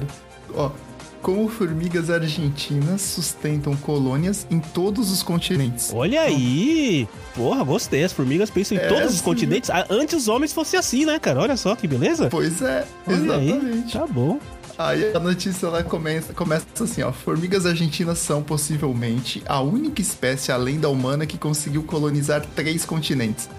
Ó, 0.54 0.72
como 1.22 1.48
formigas 1.50 2.10
argentinas 2.12 3.02
sustentam 3.02 3.76
colônias 3.78 4.46
em 4.52 4.60
todos 4.60 5.12
os 5.12 5.24
continentes. 5.24 5.92
Olha 5.94 6.22
aí! 6.22 7.08
Porra, 7.36 7.64
gostei. 7.64 8.04
As 8.04 8.14
formigas 8.14 8.50
pensam 8.52 8.78
em 8.78 8.82
É, 8.82 8.88
todos 8.88 9.12
os 9.14 9.18
sim. 9.20 9.24
continentes. 9.24 9.70
Ah, 9.70 9.86
Antes 9.90 10.16
os 10.16 10.28
homens 10.28 10.54
fossem 10.54 10.80
assim, 10.80 11.06
né, 11.06 11.18
cara? 11.20 11.40
Olha 11.42 11.58
só 11.58 11.76
que 11.76 11.88
beleza. 11.88 12.28
Pois 12.30 12.62
é, 12.62 12.86
Olha 13.08 13.18
aí. 13.36 13.50
exatamente. 13.50 13.94
Tá 13.98 14.06
bom. 14.08 14.40
Aí 14.78 15.16
a 15.16 15.20
notícia 15.20 15.68
ela 15.68 15.84
começa, 15.84 16.34
começa 16.34 16.66
assim, 16.82 17.02
ó. 17.02 17.12
Formigas 17.12 17.66
argentinas 17.66 18.20
são 18.20 18.44
possivelmente 18.44 19.42
a 19.48 19.62
única 19.62 20.02
espécie 20.02 20.52
além 20.52 20.80
da 20.80 20.90
humana 20.90 21.26
que 21.26 21.38
conseguiu 21.38 21.82
colonizar 21.84 22.46
três 22.56 22.84
continentes. 22.86 23.50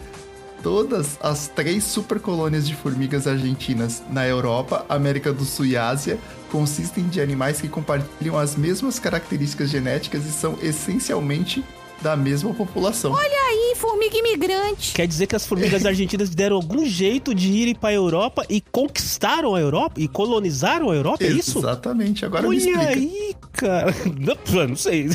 Todas 0.62 1.18
as 1.22 1.48
três 1.48 1.84
supercolônias 1.84 2.66
de 2.66 2.74
formigas 2.74 3.26
argentinas 3.26 4.02
na 4.10 4.26
Europa, 4.26 4.84
América 4.88 5.32
do 5.32 5.44
Sul 5.44 5.66
e 5.66 5.76
Ásia 5.76 6.18
consistem 6.50 7.06
de 7.08 7.20
animais 7.20 7.60
que 7.60 7.68
compartilham 7.68 8.38
as 8.38 8.56
mesmas 8.56 8.98
características 8.98 9.70
genéticas 9.70 10.24
e 10.26 10.32
são 10.32 10.58
essencialmente 10.62 11.64
da 12.00 12.16
mesma 12.16 12.52
população. 12.52 13.14
Ih, 13.14 13.74
formiga 13.76 14.16
imigrante. 14.16 14.92
Quer 14.92 15.06
dizer 15.06 15.26
que 15.26 15.36
as 15.36 15.46
formigas 15.46 15.84
argentinas 15.86 16.30
deram 16.30 16.56
algum 16.56 16.84
jeito 16.84 17.34
de 17.34 17.50
irem 17.50 17.74
pra 17.74 17.92
Europa 17.92 18.44
e 18.48 18.60
conquistaram 18.60 19.54
a 19.54 19.60
Europa 19.60 20.00
e 20.00 20.08
colonizaram 20.08 20.90
a 20.90 20.94
Europa, 20.94 21.24
é 21.24 21.28
isso? 21.28 21.58
Exatamente. 21.58 22.24
Agora 22.24 22.42
me 22.42 22.48
Olha 22.48 22.56
explica. 22.58 22.88
aí, 22.88 23.36
cara. 23.52 23.94
Não, 24.18 24.66
não 24.68 24.76
sei. 24.76 25.08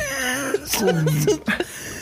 Como 0.77 0.91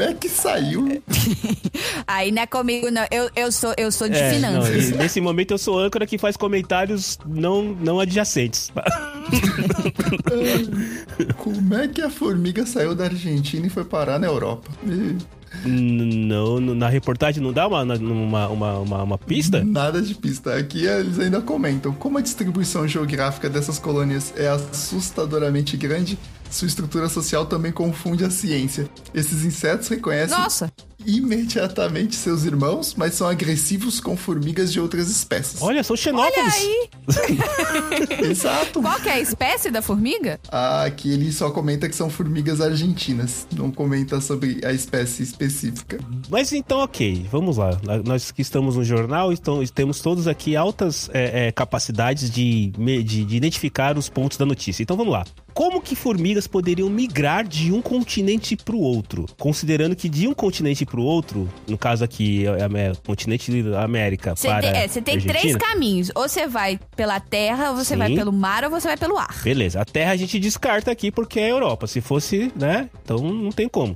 é 0.00 0.14
que 0.14 0.28
saiu? 0.28 1.02
Aí 2.06 2.32
não 2.32 2.42
é 2.42 2.46
comigo, 2.46 2.90
não. 2.90 3.04
Eu, 3.10 3.30
eu, 3.34 3.52
sou, 3.52 3.74
eu 3.76 3.90
sou 3.92 4.08
de 4.08 4.16
É, 4.16 4.32
finanças. 4.34 4.90
não, 4.90 4.98
nesse 4.98 5.20
momento 5.20 5.52
eu 5.52 5.58
sou 5.58 5.78
âncora 5.78 6.06
que 6.06 6.18
faz 6.18 6.36
comentários 6.36 7.18
não, 7.26 7.62
não 7.62 8.00
adjacentes. 8.00 8.70
Como 11.38 11.74
é 11.74 11.88
que 11.88 12.00
a 12.02 12.10
formiga 12.10 12.66
saiu 12.66 12.94
da 12.94 13.04
Argentina 13.04 13.66
e 13.66 13.70
foi 13.70 13.84
parar 13.84 14.18
na 14.18 14.26
Europa? 14.26 14.70
E 15.64 15.68
não, 15.68 16.60
na 16.60 16.88
reportagem 16.88 17.42
não 17.42 17.52
dá 17.52 17.66
uma, 17.66 17.82
uma, 17.82 18.48
uma, 18.48 18.78
uma, 18.78 19.02
uma 19.02 19.18
pista? 19.18 19.64
Nada 19.64 20.02
de 20.02 20.14
pista. 20.14 20.54
Aqui 20.54 20.86
eles 20.86 21.18
ainda 21.18 21.40
comentam. 21.40 21.92
Como 21.92 22.18
a 22.18 22.20
distribuição 22.20 22.86
geográfica 22.86 23.48
dessas 23.48 23.78
colônias 23.78 24.32
é 24.36 24.48
assustadoramente 24.48 25.76
grande, 25.76 26.18
sua 26.50 26.66
estrutura 26.66 27.08
social 27.08 27.46
também 27.46 27.72
confunde 27.72 28.24
a 28.24 28.30
ciência. 28.30 28.88
Esses 29.14 29.44
insetos 29.44 29.88
reconhecem 29.88 30.36
Nossa, 30.38 30.72
imediatamente 31.06 32.16
seus 32.16 32.44
irmãos, 32.44 32.94
mas 32.96 33.14
são 33.14 33.28
agressivos 33.28 34.00
com 34.00 34.16
formigas 34.16 34.72
de 34.72 34.80
outras 34.80 35.08
espécies. 35.08 35.62
Olha, 35.62 35.82
são 35.84 35.94
olha 35.94 36.02
xenófobos. 36.02 36.54
aí. 36.54 36.88
Exato. 38.30 38.82
Qual 38.82 39.00
que 39.00 39.08
é 39.08 39.12
a 39.12 39.20
espécie 39.20 39.70
da 39.70 39.80
formiga? 39.80 40.40
Ah, 40.50 40.84
Aqui 40.84 41.12
ele 41.12 41.32
só 41.32 41.50
comenta 41.50 41.88
que 41.88 41.94
são 41.94 42.10
formigas 42.10 42.60
argentinas. 42.60 43.46
Não 43.54 43.70
comenta 43.70 44.20
sobre 44.20 44.60
a 44.64 44.72
espécie 44.72 45.22
específica. 45.22 45.98
Mas 46.28 46.52
então, 46.52 46.78
ok, 46.78 47.26
vamos 47.30 47.56
lá. 47.56 47.70
Nós 48.04 48.30
que 48.30 48.42
estamos 48.42 48.76
no 48.76 48.84
jornal, 48.84 49.32
então, 49.32 49.64
temos 49.66 50.00
todos 50.00 50.26
aqui 50.26 50.56
altas 50.56 51.08
é, 51.12 51.46
é, 51.46 51.52
capacidades 51.52 52.30
de, 52.30 52.68
de, 52.70 53.24
de 53.24 53.36
identificar 53.36 53.96
os 53.96 54.08
pontos 54.08 54.38
da 54.38 54.46
notícia. 54.46 54.82
Então 54.82 54.96
vamos 54.96 55.12
lá. 55.12 55.24
Como 55.56 55.80
que 55.80 55.96
formigas 55.96 56.46
poderiam 56.46 56.90
migrar 56.90 57.42
de 57.42 57.72
um 57.72 57.80
continente 57.80 58.54
para 58.54 58.76
o 58.76 58.78
outro? 58.78 59.24
Considerando 59.38 59.96
que 59.96 60.06
de 60.06 60.28
um 60.28 60.34
continente 60.34 60.84
para 60.84 61.00
o 61.00 61.02
outro, 61.02 61.48
no 61.66 61.78
caso 61.78 62.04
aqui, 62.04 62.44
é, 62.46 62.90
é, 62.90 62.92
continente 63.06 63.62
da 63.62 63.82
América 63.82 64.36
Você 64.36 64.48
para 64.48 64.60
tem, 64.60 64.82
é, 64.82 64.86
você 64.86 65.00
tem 65.00 65.18
três 65.18 65.56
caminhos. 65.56 66.10
Ou 66.14 66.28
você 66.28 66.46
vai 66.46 66.78
pela 66.94 67.18
terra, 67.20 67.70
ou 67.70 67.76
você 67.76 67.94
Sim. 67.94 67.96
vai 67.96 68.14
pelo 68.14 68.34
mar, 68.34 68.64
ou 68.64 68.70
você 68.70 68.86
vai 68.86 68.98
pelo 68.98 69.16
ar. 69.16 69.34
Beleza, 69.42 69.80
a 69.80 69.84
Terra 69.86 70.12
a 70.12 70.16
gente 70.16 70.38
descarta 70.38 70.90
aqui 70.90 71.10
porque 71.10 71.40
é 71.40 71.46
a 71.46 71.48
Europa. 71.48 71.86
Se 71.86 72.02
fosse, 72.02 72.52
né? 72.54 72.90
Então 73.02 73.16
não 73.16 73.50
tem 73.50 73.66
como. 73.66 73.94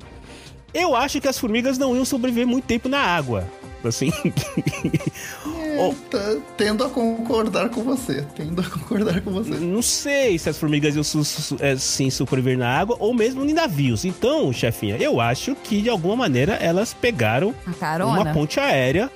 Eu 0.73 0.97
acho 0.97 1.21
que 1.21 1.29
as 1.29 1.39
formigas 1.39 1.77
não 1.77 1.95
iam 1.95 2.07
sobreviver 2.07 2.47
muito 2.47 2.65
tempo 2.65 2.89
na 2.89 3.01
água. 3.01 3.47
Assim. 3.85 4.11
Oh. 5.89 5.95
Tá- 6.11 6.37
tendo 6.57 6.85
a 6.85 6.89
concordar 6.91 7.69
com 7.71 7.83
você. 7.83 8.25
Tendo 8.37 8.61
a 8.61 8.65
concordar 8.65 9.21
com 9.23 9.31
você. 9.31 9.51
não 9.51 9.81
sei 9.83 10.39
se 10.39 10.49
as 10.49 10.59
formigas 10.59 10.95
iam 10.95 11.03
su, 11.05 11.25
su, 11.25 11.57
é, 11.61 11.77
sim 11.77 12.11
sobreviver 12.11 12.59
na 12.59 12.69
água 12.69 12.97
ou 12.99 13.15
mesmo 13.15 13.45
em 13.45 13.53
navios. 13.53 14.05
Então, 14.05 14.53
chefinha, 14.53 14.97
eu 14.97 15.21
acho 15.21 15.55
que 15.55 15.81
de 15.83 15.89
alguma 15.89 16.17
maneira 16.17 16.55
elas 16.55 16.93
pegaram 16.95 17.55
uma 18.07 18.25
ponte 18.35 18.61
aérea. 18.61 19.11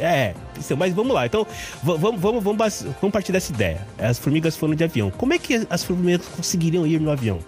É, 0.00 0.32
mas 0.78 0.94
vamos 0.94 1.12
lá. 1.14 1.26
Então, 1.26 1.46
va- 1.82 1.96
vamos, 1.96 2.18
vamos, 2.20 2.42
vamos, 2.42 2.82
vamos 3.00 3.12
partir 3.12 3.30
dessa 3.32 3.52
ideia. 3.52 3.86
As 3.98 4.18
formigas 4.18 4.56
foram 4.56 4.74
de 4.74 4.82
avião. 4.84 5.10
Como 5.10 5.34
é 5.34 5.38
que 5.38 5.66
as 5.68 5.84
formigas 5.84 6.26
conseguiriam 6.34 6.86
ir 6.86 6.98
no 6.98 7.10
avião? 7.10 7.38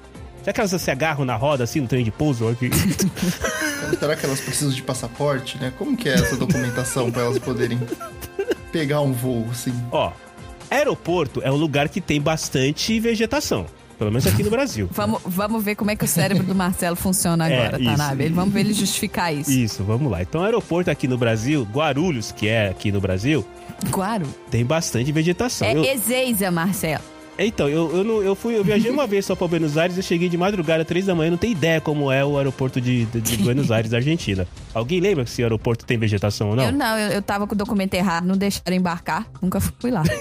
Será 0.42 0.52
que 0.52 0.60
elas 0.60 0.82
se 0.82 0.90
agarram 0.90 1.24
na 1.24 1.36
roda 1.36 1.64
assim 1.64 1.80
no 1.80 1.86
trem 1.88 2.04
de 2.04 2.10
pouso? 2.10 2.44
Será 3.98 4.14
que 4.16 4.24
elas 4.26 4.40
precisam 4.40 4.72
de 4.72 4.82
passaporte, 4.82 5.58
né? 5.58 5.72
Como 5.78 5.96
que 5.96 6.08
é 6.08 6.14
essa 6.14 6.36
documentação 6.36 7.10
para 7.10 7.22
elas 7.22 7.38
poderem 7.38 7.78
pegar 8.72 9.00
um 9.00 9.12
voo, 9.12 9.46
assim? 9.50 9.72
Ó, 9.90 10.12
aeroporto 10.70 11.40
é 11.42 11.50
um 11.50 11.56
lugar 11.56 11.88
que 11.88 12.00
tem 12.00 12.20
bastante 12.20 12.98
vegetação. 13.00 13.66
Pelo 13.98 14.12
menos 14.12 14.28
aqui 14.28 14.44
no 14.44 14.50
Brasil. 14.50 14.88
Vamos, 14.94 15.20
vamos 15.26 15.64
ver 15.64 15.74
como 15.74 15.90
é 15.90 15.96
que 15.96 16.04
o 16.04 16.06
cérebro 16.08 16.44
do 16.44 16.54
Marcelo 16.54 16.94
funciona 16.94 17.48
É, 17.50 17.66
agora, 17.66 17.82
isso. 17.82 17.90
Tanabe. 17.90 18.24
Ele- 18.26 18.34
Vamos 18.34 18.54
ver 18.54 18.60
ele 18.60 18.72
justificar 18.72 19.34
isso. 19.34 19.50
Isso, 19.50 19.82
vamos 19.82 20.08
lá. 20.08 20.22
Então, 20.22 20.44
aeroporto 20.44 20.88
aqui 20.88 21.08
no 21.08 21.18
Brasil, 21.18 21.66
Guarulhos, 21.72 22.30
que 22.30 22.46
é 22.46 22.68
aqui 22.68 22.92
no 22.92 23.00
Brasil, 23.00 23.44
Claro. 23.90 24.24
tem 24.52 24.64
bastante 24.64 25.10
vegetação. 25.10 25.66
É 25.66 25.74
Eu- 25.76 25.82
Ezeiza, 25.84 26.48
Marcelo. 26.48 27.02
Então, 27.38 27.68
eu, 27.68 27.96
eu, 27.98 28.02
não- 28.04 28.20
eu 28.22 28.34
fui, 28.34 28.56
eu 28.56 28.64
viajei 28.64 28.90
uma 28.90 29.06
vez 29.06 29.24
só 29.24 29.36
pra 29.36 29.46
Buenos 29.46 29.78
Aires, 29.78 29.96
eu 29.96 30.02
cheguei 30.02 30.28
de 30.28 30.36
madrugada, 30.36 30.84
três 30.84 31.06
da 31.06 31.14
manhã, 31.14 31.30
não 31.30 31.38
tenho 31.38 31.52
ideia 31.52 31.80
como 31.80 32.10
é 32.10 32.24
o 32.24 32.36
aeroporto 32.36 32.80
de, 32.80 33.04
de, 33.06 33.20
de 33.20 33.36
Buenos 33.38 33.70
Aires, 33.70 33.94
Argentina. 33.94 34.46
Alguém 34.74 34.98
lembra 35.00 35.24
se 35.24 35.40
o 35.42 35.44
aeroporto 35.44 35.84
tem 35.86 35.96
vegetação 35.96 36.50
ou 36.50 36.56
não? 36.56 36.64
Eu 36.64 36.72
não, 36.72 36.98
eu, 36.98 37.10
eu 37.12 37.22
tava 37.22 37.46
com 37.46 37.54
o 37.54 37.58
documento 37.58 37.94
errado, 37.94 38.24
não 38.26 38.36
deixaram 38.36 38.76
embarcar. 38.76 39.26
Nunca 39.40 39.60
fui 39.60 39.90
lá. 39.90 40.02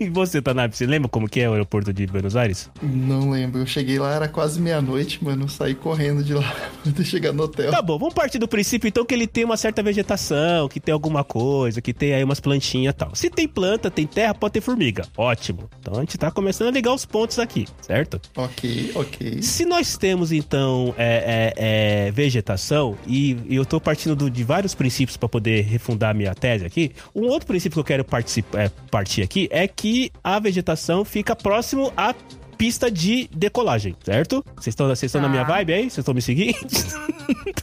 E 0.00 0.08
você, 0.08 0.40
Tanabe, 0.40 0.76
você 0.76 0.86
lembra 0.86 1.08
como 1.08 1.28
que 1.28 1.40
é 1.40 1.48
o 1.48 1.52
aeroporto 1.52 1.92
de 1.92 2.06
Buenos 2.06 2.36
Aires? 2.36 2.70
Não 2.82 3.30
lembro. 3.30 3.60
Eu 3.60 3.66
cheguei 3.66 3.98
lá, 3.98 4.14
era 4.14 4.28
quase 4.28 4.60
meia-noite, 4.60 5.22
mano. 5.22 5.48
Saí 5.48 5.74
correndo 5.74 6.22
de 6.24 6.32
lá 6.34 6.54
pra 6.94 7.04
chegar 7.04 7.32
no 7.32 7.42
hotel. 7.44 7.70
Tá 7.70 7.82
bom, 7.82 7.98
vamos 7.98 8.14
partir 8.14 8.38
do 8.38 8.48
princípio 8.48 8.88
então 8.88 9.04
que 9.04 9.14
ele 9.14 9.26
tem 9.26 9.44
uma 9.44 9.56
certa 9.56 9.82
vegetação, 9.82 10.68
que 10.68 10.80
tem 10.80 10.92
alguma 10.92 11.22
coisa, 11.24 11.80
que 11.82 11.92
tem 11.92 12.14
aí 12.14 12.24
umas 12.24 12.40
plantinhas 12.40 12.94
e 12.94 12.96
tal. 12.96 13.14
Se 13.14 13.28
tem 13.30 13.46
planta, 13.46 13.90
tem 13.90 14.06
terra, 14.06 14.34
pode 14.34 14.54
ter 14.54 14.60
formiga. 14.60 15.06
Ótimo. 15.16 15.68
Então 15.80 15.94
a 15.96 16.00
gente 16.00 16.16
tá 16.16 16.30
começando 16.30 16.68
a 16.68 16.70
ligar 16.70 16.92
os 16.94 17.04
pontos 17.04 17.38
aqui, 17.38 17.66
certo? 17.82 18.20
Ok, 18.36 18.92
ok. 18.94 19.42
Se 19.42 19.64
nós 19.64 19.96
temos 19.96 20.32
então 20.32 20.94
é, 20.96 21.52
é, 21.56 22.06
é, 22.08 22.10
vegetação, 22.10 22.96
e, 23.06 23.36
e 23.48 23.56
eu 23.56 23.64
tô 23.64 23.80
partindo 23.80 24.16
do- 24.16 24.30
de 24.30 24.44
vários 24.44 24.74
princípios 24.74 25.16
para 25.16 25.28
poder 25.28 25.62
refundar 25.64 26.10
a 26.10 26.14
minha 26.14 26.34
tese 26.34 26.64
aqui, 26.64 26.92
um 27.14 27.26
outro 27.26 27.46
princípio 27.46 27.74
que 27.74 27.80
eu 27.80 27.84
quero 27.84 28.04
participar, 28.04 28.62
é, 28.64 28.68
partir 28.90 29.22
aqui 29.22 29.48
é 29.50 29.66
que 29.76 30.10
a 30.22 30.38
vegetação 30.38 31.04
fica 31.04 31.34
próximo 31.36 31.92
à 31.96 32.14
pista 32.56 32.88
de 32.90 33.28
decolagem, 33.34 33.96
certo? 34.04 34.44
Vocês 34.56 34.68
estão 34.68 34.90
estão 34.92 35.20
na 35.20 35.26
Tá. 35.26 35.32
minha 35.32 35.44
vibe 35.44 35.72
aí? 35.72 35.82
Vocês 35.82 35.98
estão 35.98 36.14
me 36.14 36.22
seguindo? 36.22 36.54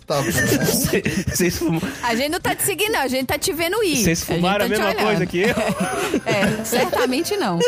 Tá. 0.08 0.20
Vocês 0.22 1.58
fum- 1.58 1.80
A 2.04 2.16
gente 2.16 2.30
não 2.30 2.40
tá 2.42 2.54
te 2.56 2.64
seguindo, 2.64 2.92
não. 2.92 3.02
A 3.02 3.08
gente 3.08 3.28
tá 3.28 3.38
te 3.38 3.54
vendo 3.54 3.82
ir. 3.84 3.98
vocês 3.98 4.24
fumaram 4.24 4.66
a, 4.66 4.68
tá 4.68 4.76
mesma 4.76 4.94
te 4.96 5.04
coisa 5.04 5.26
que 5.26 5.38
eu? 5.40 5.48
É, 6.26 6.64
certamente 6.66 7.38
não. 7.38 7.60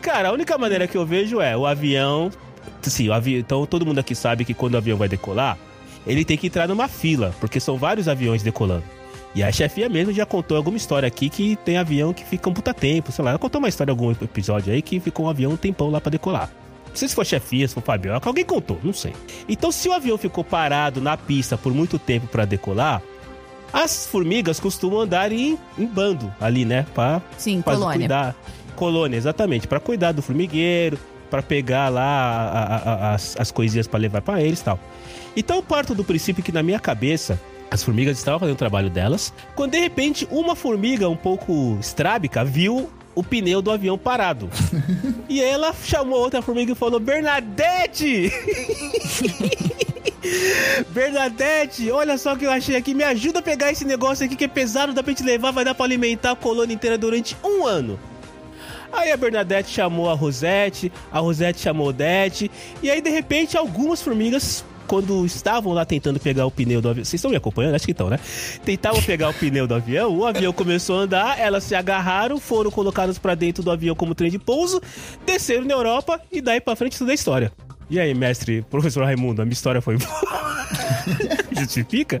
Cara, 0.00 0.28
a 0.28 0.32
única 0.32 0.56
maneira 0.56 0.86
que 0.86 0.96
eu 0.96 1.04
vejo 1.04 1.40
é 1.40 1.56
o 1.56 1.66
avião. 1.66 2.30
Sim, 2.82 3.08
o 3.08 3.12
avião. 3.12 3.40
Então 3.40 3.66
todo 3.66 3.84
mundo 3.84 3.98
aqui 3.98 4.14
sabe 4.14 4.44
que 4.44 4.54
quando 4.54 4.74
o 4.74 4.76
avião 4.78 4.96
vai 4.96 5.08
decolar, 5.08 5.58
ele 6.06 6.24
tem 6.24 6.36
que 6.36 6.46
entrar 6.46 6.68
numa 6.68 6.86
fila, 6.88 7.34
porque 7.40 7.58
são 7.58 7.76
vários 7.76 8.06
aviões 8.08 8.42
decolando. 8.42 8.84
E 9.34 9.42
a 9.44 9.52
chefia 9.52 9.88
mesmo 9.88 10.12
já 10.12 10.26
contou 10.26 10.56
alguma 10.56 10.76
história 10.76 11.06
aqui 11.06 11.28
que 11.28 11.54
tem 11.64 11.76
avião 11.76 12.12
que 12.12 12.24
fica 12.24 12.48
um 12.48 12.52
puta 12.52 12.74
tempo, 12.74 13.12
sei 13.12 13.24
lá. 13.24 13.30
Ela 13.30 13.38
contou 13.38 13.60
uma 13.60 13.68
história, 13.68 13.92
algum 13.92 14.10
episódio 14.10 14.72
aí 14.72 14.82
que 14.82 14.98
ficou 14.98 15.26
um 15.26 15.28
avião 15.28 15.52
um 15.52 15.56
tempão 15.56 15.88
lá 15.88 16.00
pra 16.00 16.10
decolar. 16.10 16.50
Não 16.88 16.96
sei 16.96 17.06
se 17.06 17.14
foi 17.14 17.24
chefia, 17.24 17.68
se 17.68 17.74
foi 17.74 17.82
Fabiola, 17.84 18.20
alguém 18.24 18.44
contou, 18.44 18.80
não 18.82 18.92
sei. 18.92 19.12
Então, 19.48 19.70
se 19.70 19.88
o 19.88 19.92
avião 19.92 20.18
ficou 20.18 20.42
parado 20.42 21.00
na 21.00 21.16
pista 21.16 21.56
por 21.56 21.72
muito 21.72 21.96
tempo 22.00 22.26
para 22.26 22.44
decolar, 22.44 23.00
as 23.72 24.06
formigas 24.08 24.58
costumam 24.58 25.00
andar 25.02 25.30
em, 25.30 25.56
em 25.78 25.86
bando 25.86 26.34
ali, 26.40 26.64
né? 26.64 26.84
Pra, 26.92 27.22
Sim, 27.38 27.62
pra 27.62 27.74
colônia. 27.74 27.98
cuidar. 27.98 28.36
Colônia, 28.74 29.16
exatamente. 29.16 29.68
Pra 29.68 29.78
cuidar 29.78 30.10
do 30.10 30.20
formigueiro, 30.22 30.98
pra 31.30 31.40
pegar 31.40 31.88
lá 31.88 32.02
a- 32.02 32.58
a- 32.58 32.76
a- 33.10 33.14
as, 33.14 33.36
as 33.38 33.52
coisinhas 33.52 33.86
pra 33.86 34.00
levar 34.00 34.20
pra 34.22 34.42
eles 34.42 34.58
e 34.60 34.64
tal. 34.64 34.80
Então, 35.36 35.54
eu 35.58 35.62
parto 35.62 35.94
do 35.94 36.02
princípio 36.02 36.42
que 36.42 36.50
na 36.50 36.64
minha 36.64 36.80
cabeça. 36.80 37.40
As 37.70 37.82
formigas 37.84 38.18
estavam 38.18 38.40
fazendo 38.40 38.54
o 38.54 38.58
trabalho 38.58 38.90
delas, 38.90 39.32
quando 39.54 39.72
de 39.72 39.78
repente 39.78 40.26
uma 40.30 40.56
formiga 40.56 41.08
um 41.08 41.16
pouco 41.16 41.78
estrábica 41.80 42.44
viu 42.44 42.90
o 43.14 43.22
pneu 43.22 43.62
do 43.62 43.70
avião 43.70 43.96
parado. 43.98 44.48
E 45.30 45.40
ela 45.40 45.72
chamou 45.84 46.18
outra 46.18 46.42
formiga 46.42 46.72
e 46.72 46.74
falou: 46.74 46.98
Bernadette! 46.98 48.32
Bernadette, 50.90 51.88
olha 51.88 52.18
só 52.18 52.34
o 52.34 52.36
que 52.36 52.44
eu 52.44 52.50
achei 52.50 52.74
aqui. 52.74 52.94
Me 52.94 53.04
ajuda 53.04 53.38
a 53.38 53.42
pegar 53.42 53.70
esse 53.70 53.84
negócio 53.84 54.26
aqui 54.26 54.34
que 54.34 54.46
é 54.46 54.48
pesado, 54.48 54.92
dá 54.92 55.04
pra 55.04 55.12
gente 55.12 55.22
levar, 55.22 55.52
vai 55.52 55.64
dar 55.64 55.72
pra 55.72 55.86
alimentar 55.86 56.32
a 56.32 56.36
colônia 56.36 56.74
inteira 56.74 56.98
durante 56.98 57.36
um 57.44 57.64
ano. 57.64 57.96
Aí 58.92 59.12
a 59.12 59.16
Bernadette 59.16 59.70
chamou 59.70 60.10
a 60.10 60.14
Rosette, 60.14 60.90
a 61.12 61.20
Rosette 61.20 61.60
chamou 61.60 61.86
a 61.86 61.90
Odete, 61.90 62.50
e 62.82 62.90
aí 62.90 63.00
de 63.00 63.10
repente 63.10 63.56
algumas 63.56 64.02
formigas, 64.02 64.64
quando 64.90 65.24
estavam 65.24 65.72
lá 65.72 65.84
tentando 65.84 66.18
pegar 66.18 66.44
o 66.46 66.50
pneu 66.50 66.82
do 66.82 66.88
avião, 66.88 67.04
vocês 67.04 67.14
estão 67.14 67.30
me 67.30 67.36
acompanhando? 67.36 67.76
Acho 67.76 67.84
que 67.84 67.92
estão, 67.92 68.10
né? 68.10 68.18
Tentavam 68.64 69.00
pegar 69.00 69.28
o 69.28 69.32
pneu 69.32 69.64
do 69.64 69.72
avião, 69.72 70.12
o 70.18 70.26
avião 70.26 70.52
começou 70.52 70.98
a 70.98 71.02
andar, 71.02 71.38
elas 71.38 71.62
se 71.62 71.76
agarraram, 71.76 72.40
foram 72.40 72.72
colocadas 72.72 73.16
pra 73.16 73.36
dentro 73.36 73.62
do 73.62 73.70
avião 73.70 73.94
como 73.94 74.16
trem 74.16 74.32
de 74.32 74.38
pouso, 74.40 74.82
desceram 75.24 75.64
na 75.64 75.74
Europa 75.74 76.20
e 76.32 76.40
daí 76.40 76.60
pra 76.60 76.74
frente 76.74 76.98
tudo 76.98 77.12
é 77.12 77.14
história. 77.14 77.52
E 77.88 78.00
aí, 78.00 78.12
mestre, 78.14 78.62
professor 78.62 79.04
Raimundo, 79.04 79.40
a 79.40 79.44
minha 79.44 79.52
história 79.52 79.80
foi 79.80 79.96
boa? 79.96 80.66
Justifica? 81.56 82.20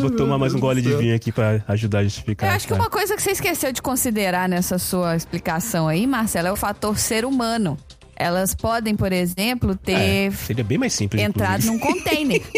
Vou 0.00 0.10
tomar 0.10 0.38
mais 0.38 0.54
um 0.54 0.58
gole 0.58 0.82
de 0.82 0.92
vinho 0.96 1.14
aqui 1.14 1.30
pra 1.30 1.62
ajudar 1.68 2.00
a 2.00 2.04
justificar. 2.04 2.50
Eu 2.50 2.56
acho 2.56 2.66
que 2.66 2.72
uma 2.72 2.90
coisa 2.90 3.14
que 3.14 3.22
você 3.22 3.30
esqueceu 3.30 3.70
de 3.70 3.80
considerar 3.80 4.48
nessa 4.48 4.76
sua 4.76 5.14
explicação 5.14 5.86
aí, 5.86 6.04
Marcelo, 6.04 6.48
é 6.48 6.52
o 6.52 6.56
fator 6.56 6.98
ser 6.98 7.24
humano. 7.24 7.78
Elas 8.16 8.54
podem, 8.54 8.96
por 8.96 9.12
exemplo, 9.12 9.76
ter 9.76 9.92
É, 9.92 10.30
seria 10.30 10.64
bem 10.64 10.78
mais 10.78 10.92
simples. 10.94 11.22
entrado 11.22 11.64
inclusive. 11.66 11.72
num 11.72 11.78
container. 11.94 12.42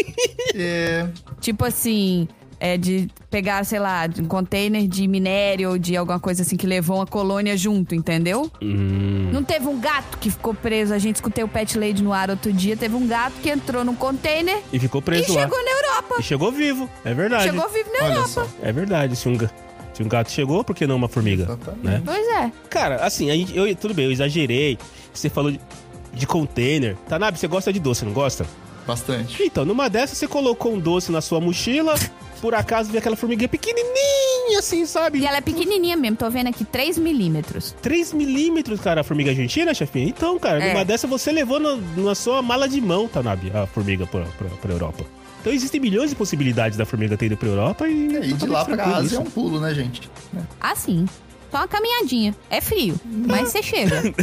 É, 0.55 1.07
tipo 1.39 1.63
assim, 1.63 2.27
é 2.59 2.75
de 2.75 3.07
pegar, 3.29 3.63
sei 3.65 3.77
lá, 3.79 4.07
de 4.07 4.21
um 4.21 4.25
container 4.25 4.87
de 4.87 5.07
minério 5.07 5.69
ou 5.69 5.77
de 5.77 5.95
alguma 5.95 6.19
coisa 6.19 6.41
assim 6.41 6.57
que 6.57 6.65
levou 6.65 6.97
uma 6.97 7.05
colônia 7.05 7.55
junto, 7.55 7.93
entendeu? 7.93 8.49
Hum, 8.61 9.29
Não 9.31 9.43
teve 9.43 9.67
um 9.67 9.79
gato 9.79 10.17
que 10.17 10.31
ficou 10.31 10.53
preso, 10.55 10.93
a 10.93 10.97
gente 10.97 11.15
escutei 11.17 11.43
o 11.43 11.47
Pet 11.47 11.77
Lady 11.77 12.01
no 12.01 12.11
ar 12.11 12.29
outro 12.31 12.51
dia, 12.51 12.75
teve 12.75 12.95
um 12.95 13.07
gato 13.07 13.33
que 13.43 13.49
entrou 13.49 13.85
num 13.85 13.95
container 13.95 14.57
e 14.73 14.79
ficou 14.79 15.01
e 15.01 15.03
preso 15.03 15.33
lá. 15.35 15.41
chegou 15.43 15.63
na 15.63 15.71
Europa. 15.71 16.15
E 16.19 16.23
chegou 16.23 16.51
vivo, 16.51 16.89
é 17.05 17.13
verdade. 17.13 17.43
Chegou 17.43 17.69
vivo 17.69 17.89
na 17.91 18.05
olha 18.05 18.13
Europa. 18.13 18.27
só. 18.29 18.47
É 18.63 18.71
verdade, 18.71 19.15
se 19.15 19.29
um, 19.29 19.37
ga- 19.37 19.51
se 19.99 20.03
um 20.03 20.07
gato 20.07 20.31
chegou, 20.31 20.63
por 20.63 20.73
que 20.73 20.87
não 20.87 20.95
uma 20.95 21.09
formiga? 21.09 21.43
Exatamente. 21.43 21.83
Né? 21.85 22.01
Pois 22.05 22.27
é. 22.27 22.51
Cara, 22.69 22.95
assim, 23.05 23.27
gente- 23.27 23.55
eu, 23.57 23.75
tudo 23.75 23.93
bem, 23.93 24.05
eu 24.05 24.11
exagerei. 24.11 24.77
Você 25.13 25.29
falou 25.29 25.51
de, 25.51 25.59
de 26.13 26.25
container. 26.25 26.95
Tanabe, 27.07 27.37
você 27.37 27.47
gosta 27.47 27.73
de 27.73 27.79
doce, 27.81 28.05
não 28.05 28.13
gosta? 28.13 28.45
Bastante. 28.87 29.43
Então, 29.43 29.65
numa 29.65 29.89
dessas, 29.89 30.17
você 30.17 30.27
colocou 30.27 30.73
um 30.73 30.79
doce 30.79 31.11
na 31.11 31.19
sua 31.21 31.39
mochila, 31.41 31.95
por 32.41 32.55
acaso 32.55 32.89
viu 32.89 32.97
aquela 32.99 33.15
formiguinha 33.15 33.49
pequenininha, 33.49 34.57
assim, 34.57 34.85
sabe? 34.85 35.19
E 35.19 35.25
ela 35.27 35.37
é 35.37 35.41
pequenininha 35.41 35.95
mesmo, 35.97 36.15
tô 36.17 36.29
vendo 36.29 36.47
aqui 36.47 36.63
3 36.63 36.97
milímetros. 36.97 37.75
3 37.81 38.13
milímetros, 38.13 38.79
cara, 38.79 39.01
a 39.01 39.03
formiga 39.03 39.29
argentina, 39.31 39.73
chefinha? 39.73 40.07
Então, 40.07 40.39
cara, 40.39 40.63
É. 40.63 40.71
numa 40.73 40.85
dessa 40.85 41.05
você 41.07 41.31
levou 41.31 41.59
no- 41.59 41.77
na 42.03 42.15
sua 42.15 42.41
mala 42.41 42.67
de 42.67 42.79
mão, 42.81 43.07
Tanabe, 43.07 43.51
a 43.53 43.67
formiga 43.67 44.07
pra, 44.07 44.21
pra, 44.37 44.47
pra 44.49 44.71
Europa. 44.73 45.03
Então 45.41 45.53
existem 45.53 45.79
milhões 45.79 46.09
de 46.09 46.15
possibilidades 46.15 46.77
da 46.77 46.85
formiga 46.85 47.15
ter 47.15 47.27
ido 47.27 47.37
pra 47.37 47.47
Europa 47.47 47.87
e... 47.87 48.29
E 48.29 48.33
de 48.33 48.45
lá 48.45 48.65
pra 48.65 48.97
Ásia 48.97 49.17
é 49.17 49.19
um 49.19 49.25
pulo, 49.25 49.59
né, 49.59 49.73
gente? 49.73 50.09
Ah, 50.59 50.75
sim. 50.75 51.05
Só 51.49 51.57
uma 51.57 51.67
caminhadinha. 51.67 52.35
É 52.49 52.61
frio, 52.61 52.95
mas 53.05 53.49
você 53.51 53.63
chega. 53.63 54.01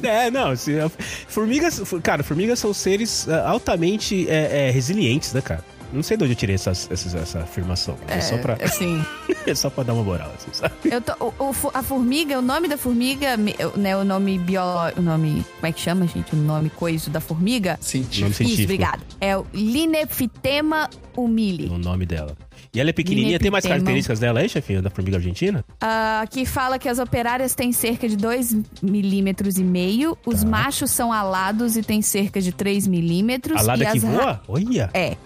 É, 0.00 0.30
não, 0.30 0.54
se, 0.54 0.78
a- 0.78 0.88
formigas, 1.28 1.82
cara, 2.04 2.22
formigas 2.22 2.58
são 2.60 2.72
seres 2.72 3.28
ah, 3.28 3.48
altamente 3.48 4.28
é, 4.30 4.68
é, 4.68 4.70
resilientes, 4.70 5.32
né, 5.32 5.40
cara? 5.40 5.64
Não 5.92 6.02
sei 6.02 6.16
de 6.16 6.24
onde 6.24 6.32
eu 6.32 6.36
tirei 6.36 6.54
essas- 6.54 6.88
essas- 6.90 7.14
essa 7.14 7.40
afirmação. 7.40 7.96
É, 8.08 8.20
só 8.20 8.36
pra, 8.38 8.58
Assim, 8.62 9.02
é 9.46 9.54
só 9.54 9.70
pra 9.70 9.84
dar 9.84 9.94
uma 9.94 10.02
moral, 10.04 10.30
assim, 10.36 10.48
sabe? 10.52 10.74
eu 10.84 11.00
tô, 11.00 11.12
o- 11.24 11.32
o 11.50 11.54
a 11.72 11.82
formiga, 11.82 12.38
o 12.38 12.42
nome 12.42 12.68
da 12.68 12.76
formiga, 12.76 13.36
né, 13.36 13.96
o 13.96 14.04
nome 14.04 14.38
biológico, 14.38 15.00
o 15.00 15.04
nome, 15.04 15.44
como 15.56 15.66
é 15.66 15.72
que 15.72 15.80
chama, 15.80 16.06
gente? 16.06 16.34
O 16.34 16.36
nome 16.36 16.68
coisa 16.70 17.08
da 17.10 17.20
formiga? 17.20 17.78
Científico. 17.80 18.20
Nome 18.22 18.34
científico. 18.34 18.62
Isso, 18.62 18.64
obrigado. 18.74 19.02
É 19.20 19.36
o 19.36 19.46
Linephtema 19.52 20.88
humili. 21.16 21.68
O 21.68 21.78
nome 21.78 22.04
dela. 22.06 22.36
E 22.78 22.80
ela 22.80 22.90
é 22.90 22.92
pequenininha, 22.92 23.40
tem 23.40 23.50
mais 23.50 23.66
características 23.66 24.20
dela 24.20 24.38
aí, 24.38 24.48
chefinha, 24.48 24.80
da 24.80 24.88
formiga 24.88 25.16
argentina? 25.16 25.64
Ah, 25.80 26.24
que 26.30 26.46
fala 26.46 26.78
que 26.78 26.88
as 26.88 27.00
operárias 27.00 27.52
têm 27.52 27.72
cerca 27.72 28.08
de 28.08 28.16
2 28.16 28.56
milímetros 28.80 29.58
e 29.58 29.64
meio, 29.64 30.16
os 30.24 30.42
Tá. 30.44 30.48
machos 30.48 30.92
são 30.92 31.12
alados 31.12 31.76
e 31.76 31.82
têm 31.82 32.00
cerca 32.02 32.40
de 32.40 32.52
3 32.52 32.86
milímetros. 32.86 33.60
A 33.60 33.62
lada 33.64 33.82
e 33.82 33.86
que 33.90 33.96
as 33.98 34.04
ra- 34.04 34.10
voa? 34.10 34.42
Olha! 34.46 34.90
É, 34.94 35.16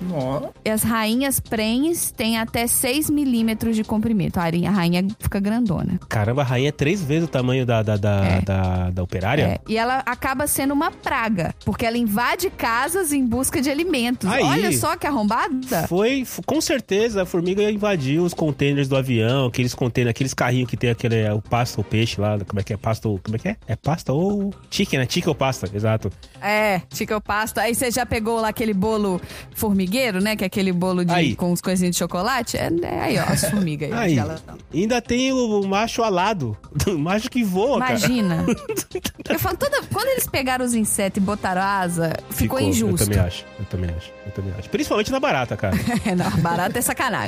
E 0.65 0.71
as 0.71 0.83
rainhas 0.83 1.41
prenhes 1.41 2.11
têm 2.11 2.39
até 2.39 2.67
6 2.67 3.11
milímetros 3.11 3.77
de 3.77 3.85
comprimento. 3.85 4.39
A 4.41 4.45
rainha, 4.45 4.71
a 4.71 4.73
rainha 4.73 5.07
fica 5.21 5.39
grandona. 5.39 6.01
Caramba, 6.09 6.41
a 6.41 6.45
rainha 6.47 6.71
é 6.71 6.73
três 6.73 7.03
vezes 7.03 7.25
o 7.29 7.31
tamanho 7.31 7.67
da, 7.67 7.83
da, 7.83 7.97
da, 7.99 8.25
É. 8.25 8.41
da, 8.41 8.91
da 8.91 9.03
operária? 9.03 9.43
É, 9.43 9.61
e 9.69 9.77
ela 9.77 9.99
acaba 10.07 10.47
sendo 10.47 10.73
uma 10.73 10.91
praga, 10.91 11.55
porque 11.67 11.85
ela 11.85 11.99
invade 11.99 12.49
casas 12.49 13.13
em 13.13 13.27
busca 13.27 13.61
de 13.61 13.69
alimentos. 13.69 14.27
Aí. 14.31 14.43
Olha 14.43 14.73
só 14.73 14.97
que 14.97 15.07
arrombada. 15.07 15.87
Foi, 15.87 16.25
com 16.47 16.59
certeza, 16.63 17.23
a 17.23 17.27
formiga 17.27 17.42
invadiu 17.49 18.25
os 18.25 18.35
containers 18.35 18.89
do 18.89 18.97
avião, 18.97 19.47
aqueles 19.47 19.75
containers, 19.75 20.11
aqueles 20.11 20.35
carrinhos 20.35 20.69
que 20.69 20.77
tem 20.77 20.91
aquele, 20.91 21.17
é, 21.17 21.33
o 21.33 21.41
pasta, 21.41 21.81
o 21.81 21.85
peixe 21.85 22.21
lá, 22.21 22.39
como 22.47 22.61
é 22.61 22.63
que 22.63 22.73
é? 22.73 22.77
Pasta, 22.77 23.09
ou- 23.09 23.19
como 23.19 23.37
é 23.37 23.39
que 23.39 23.49
é? 23.49 23.57
É 23.67 23.77
pasta 23.77 24.13
ou 24.13 24.53
chicken, 24.71 24.99
né? 25.01 25.07
Chicken 25.09 25.29
ou 25.31 25.35
pasta, 25.35 25.69
exato. 25.75 26.11
É, 26.41 26.83
chica 26.93 27.21
pasta. 27.21 27.61
Aí 27.63 27.75
você 27.75 27.91
já 27.91 28.05
pegou 28.07 28.41
lá 28.41 28.49
aquele 28.49 28.75
bolo 28.75 29.21
formigueiro, 29.55 30.21
né? 30.21 30.37
Que 30.37 30.45
é 30.45 30.47
aquele 30.47 30.73
bolo 30.73 31.05
de, 31.05 31.13
Aí. 31.13 31.35
com 31.37 31.53
os 31.53 31.61
coisinhas 31.61 31.95
de 31.95 31.99
chocolate. 31.99 32.57
É, 32.57 32.69
é 32.83 33.01
aí, 33.01 33.19
ó, 33.19 33.23
as 33.25 33.45
formigas 33.49 33.93
aí. 33.93 33.99
Aí, 34.13 34.19
Elas- 34.19 34.43
ainda 34.73 35.01
tem 35.01 35.33
o 35.33 35.63
macho 35.67 36.03
alado, 36.03 36.57
o 36.87 36.99
macho 36.99 37.31
que 37.31 37.43
voa, 37.45 37.79
cara. 37.79 37.93
Imagina. 37.99 38.45
Eu 39.29 39.39
falo, 39.39 39.57
toda, 39.57 39.81
quando 39.93 40.09
eles 40.09 40.27
pegaram 40.27 40.65
os 40.65 40.75
insetos 40.75 41.17
e 41.17 41.21
botaram 41.21 41.63
asa, 41.63 42.13
ficou, 42.31 42.61
injusto. 42.61 43.05
Eu 43.05 43.07
também 43.09 43.21
acho, 43.21 43.45
eu 43.59 43.65
também 43.67 43.91
acho, 43.97 44.11
eu 44.27 44.33
também 44.33 44.53
acho. 44.59 44.69
Principalmente 44.69 45.11
na 45.11 45.21
barata, 45.21 45.57
cara. 45.57 45.77
É, 46.05 46.15
não, 46.15 46.31
barato 46.39 46.77
é 46.77 46.81
sacanagem. 46.83 47.22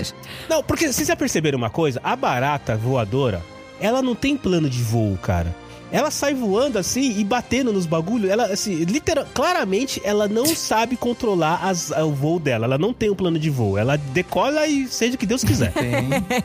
Não, 0.48 0.62
porque 0.62 0.90
vocês 0.92 1.08
já 1.08 1.16
perceberam 1.16 1.58
uma 1.58 1.70
coisa? 1.70 2.00
A 2.02 2.14
barata 2.16 2.76
voadora, 2.76 3.42
ela 3.80 4.00
não 4.02 4.14
tem 4.14 4.36
plano 4.36 4.68
de 4.68 4.82
voo, 4.82 5.18
cara. 5.20 5.54
Ela 5.92 6.10
sai 6.10 6.34
voando 6.34 6.76
assim 6.76 7.20
e 7.20 7.22
batendo 7.22 7.72
nos 7.72 7.86
bagulhos. 7.86 8.28
Ela, 8.28 8.46
assim, 8.46 8.74
literal, 8.82 9.24
claramente, 9.32 10.00
ela 10.04 10.26
não 10.26 10.44
sabe 10.56 10.96
controlar 10.96 11.60
as- 11.62 11.90
o 11.92 12.10
voo 12.10 12.40
dela. 12.40 12.64
Ela 12.64 12.76
não 12.78 12.92
tem 12.92 13.10
um 13.10 13.14
plano 13.14 13.38
de 13.38 13.48
voo. 13.48 13.78
Ela 13.78 13.96
decola 13.96 14.66
e 14.66 14.88
seja 14.88 15.14
o 15.14 15.18
que 15.18 15.26
Deus 15.26 15.44
quiser. 15.44 15.72
tem. 15.72 15.94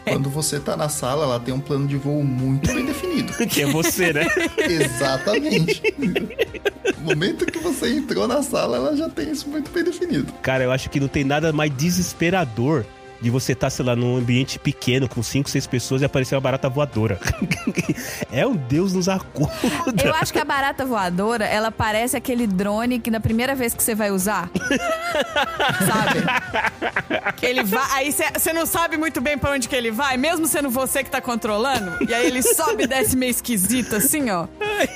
Quando 0.08 0.30
você 0.30 0.60
tá 0.60 0.78
na 0.78 0.88
sala, 0.88 1.24
ela 1.24 1.40
tem 1.40 1.52
um 1.52 1.60
plano 1.60 1.88
de 1.88 1.98
voo 1.98 2.24
muito 2.24 2.72
bem 2.72 2.86
definido. 2.86 3.34
que 3.48 3.64
é 3.64 3.66
você, 3.72 4.14
né? 4.14 4.28
Exatamente. 4.60 5.82
No 5.98 7.06
momento 7.06 7.46
que 7.48 7.58
você 7.58 7.92
entrou 7.96 8.28
na 8.28 8.44
sala, 8.44 8.78
ela 8.78 8.96
já 8.96 9.10
tem 9.10 9.32
isso 9.32 9.48
muito 9.50 9.72
bem 9.72 9.84
definido. 9.84 10.32
Cara, 10.44 10.64
eu 10.64 10.72
acho 10.72 10.92
que 10.92 11.00
não 11.00 11.08
tem 11.08 11.24
nada 11.24 11.52
mais 11.52 11.72
desesperador 11.76 12.86
de 13.22 13.30
você 13.30 13.54
estar, 13.54 13.70
sei 13.70 13.86
lá, 13.86 13.96
num 13.96 14.18
ambiente 14.18 14.58
pequeno 14.60 15.08
com 15.08 15.22
5, 15.22 15.50
6 15.50 15.68
pessoas 15.68 16.02
e 16.02 16.06
aparecer 16.06 16.36
uma 16.36 16.42
barata 16.42 16.70
voadora. 16.70 17.20
é 18.32 18.46
um 18.46 18.56
Deus 18.56 18.94
nos 18.94 19.10
acuda. 19.10 19.52
Eu 20.04 20.14
acho 20.16 20.32
que 20.32 20.40
a 20.40 20.46
barata 20.46 20.86
voadora, 20.86 21.46
ela 21.46 21.72
parece 21.72 22.16
aquele 22.18 22.48
drone 22.48 23.00
que 23.00 23.12
na 23.12 23.20
primeira 23.20 23.56
vez 23.56 23.74
que 23.74 23.84
você 23.84 23.94
vai 23.96 24.12
usar. 24.12 24.50
sabe? 25.86 27.34
Que 27.38 27.46
ele 27.46 27.64
vai. 27.64 27.84
Aí 27.92 28.12
você 28.12 28.54
não 28.54 28.66
sabe 28.66 28.98
muito 28.98 29.22
bem 29.22 29.38
pra 29.38 29.52
onde 29.52 29.68
que 29.68 29.76
ele 29.76 29.92
vai, 29.92 30.18
mesmo 30.18 30.48
sendo 30.48 30.70
você 30.70 31.04
que 31.04 31.10
tá 31.10 31.22
controlando. 31.22 31.98
E 32.08 32.14
aí 32.14 32.28
ele 32.28 32.42
sobe 32.42 32.84
e 32.84 32.88
desce 32.88 33.16
meio 33.16 33.32
esquisito, 33.32 33.96
assim, 33.96 34.30
ó. 34.30 34.48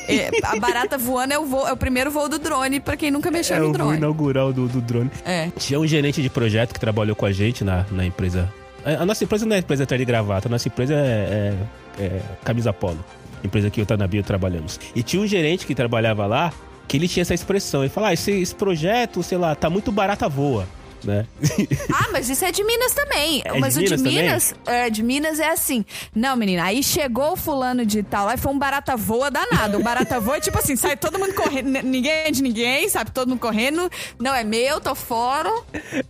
É, 0.08 0.30
a 0.44 0.56
barata 0.60 0.98
voando 0.98 1.34
é 1.34 1.40
o, 1.40 1.46
voo- 1.46 1.68
é 1.68 1.72
o 1.74 1.78
primeiro 1.78 2.10
voo 2.12 2.30
do 2.30 2.40
drone, 2.40 2.80
pra 2.80 2.96
quem 2.96 3.12
nunca 3.12 3.30
mexeu 3.30 3.58
É 3.58 3.60
no 3.60 3.66
o 3.66 3.68
voo 3.70 3.78
drone. 3.78 3.98
inaugural 3.98 4.54
do, 4.54 4.68
do 4.68 4.80
drone. 4.82 5.12
É. 5.26 5.50
Tinha 5.58 5.80
um 5.80 5.86
gerente 5.88 6.22
de 6.22 6.30
projeto 6.30 6.74
que 6.74 6.80
trabalhou 6.80 7.16
com 7.16 7.26
a 7.26 7.32
gente 7.32 7.64
na, 7.64 7.86
na 7.92 8.06
empresa. 8.14 8.52
A 8.86 9.06
nossa 9.06 9.24
empresa 9.24 9.46
não 9.46 9.56
é 9.56 9.60
empresa 9.60 9.86
de 9.86 10.06
gravata, 10.06 10.48
a 10.48 10.52
nossa 10.52 10.68
empresa 10.68 10.94
é, 10.94 11.54
é- 12.00 12.04
é 12.04 12.22
camisa 12.44 12.72
polo. 12.74 13.04
Empresa 13.44 13.70
que 13.70 13.80
eu 13.80 13.84
e 13.84 13.84
o 13.84 13.86
Tanabio 13.86 14.24
trabalhamos. 14.24 14.80
E 14.96 15.04
tinha 15.04 15.22
um 15.22 15.28
gerente 15.28 15.66
que 15.66 15.76
trabalhava 15.76 16.26
lá 16.26 16.52
que 16.88 16.98
ele 16.98 17.08
tinha 17.08 17.22
essa 17.22 17.34
expressão. 17.34 17.82
Ele 17.82 17.90
falava: 17.90 18.12
ah, 18.12 18.14
esse, 18.14 18.32
esse 18.32 18.56
projeto, 18.56 19.22
sei 19.24 19.38
lá, 19.38 19.56
tá 19.56 19.70
muito 19.70 19.92
barata 19.92 20.28
voa. 20.30 20.66
Né? 21.04 21.26
Ah, 21.94 22.10
mas 22.12 22.30
isso 22.30 22.44
é 22.44 22.52
de 22.52 22.64
Minas 22.64 22.94
também. 22.94 23.42
É 23.46 23.60
mas 23.60 23.76
de 23.76 23.82
o 23.82 23.84
de 23.84 23.90
Minas 23.90 24.02
também? 24.02 24.24
Minas, 24.24 24.56
é, 24.66 24.90
de 24.90 25.04
Minas 25.04 25.40
é 25.40 25.50
assim. 25.50 25.86
Não, 26.16 26.36
menina, 26.36 26.64
aí 26.64 26.82
chegou 26.82 27.34
o 27.34 27.36
fulano 27.36 27.86
de 27.86 28.02
tal, 28.04 28.28
aí 28.28 28.38
foi 28.38 28.52
um 28.52 28.58
barata 28.58 28.96
voa 28.96 29.30
danado. 29.30 29.78
O 29.78 29.84
barata 29.84 30.20
voa 30.20 30.38
é 30.38 30.40
tipo 30.40 30.58
assim, 30.58 30.76
sai 30.76 30.98
todo 30.98 31.20
mundo 31.20 31.34
correndo, 31.34 31.70
ninguém 31.84 32.12
é 32.12 32.32
de 32.32 32.42
ninguém, 32.42 32.90
sabe? 32.90 33.12
Todo 33.12 33.30
mundo 33.30 33.40
correndo. 33.40 33.90
Não 34.20 34.34
é 34.34 34.44
meu, 34.44 34.80
tô 34.82 34.96
fora. 34.96 35.52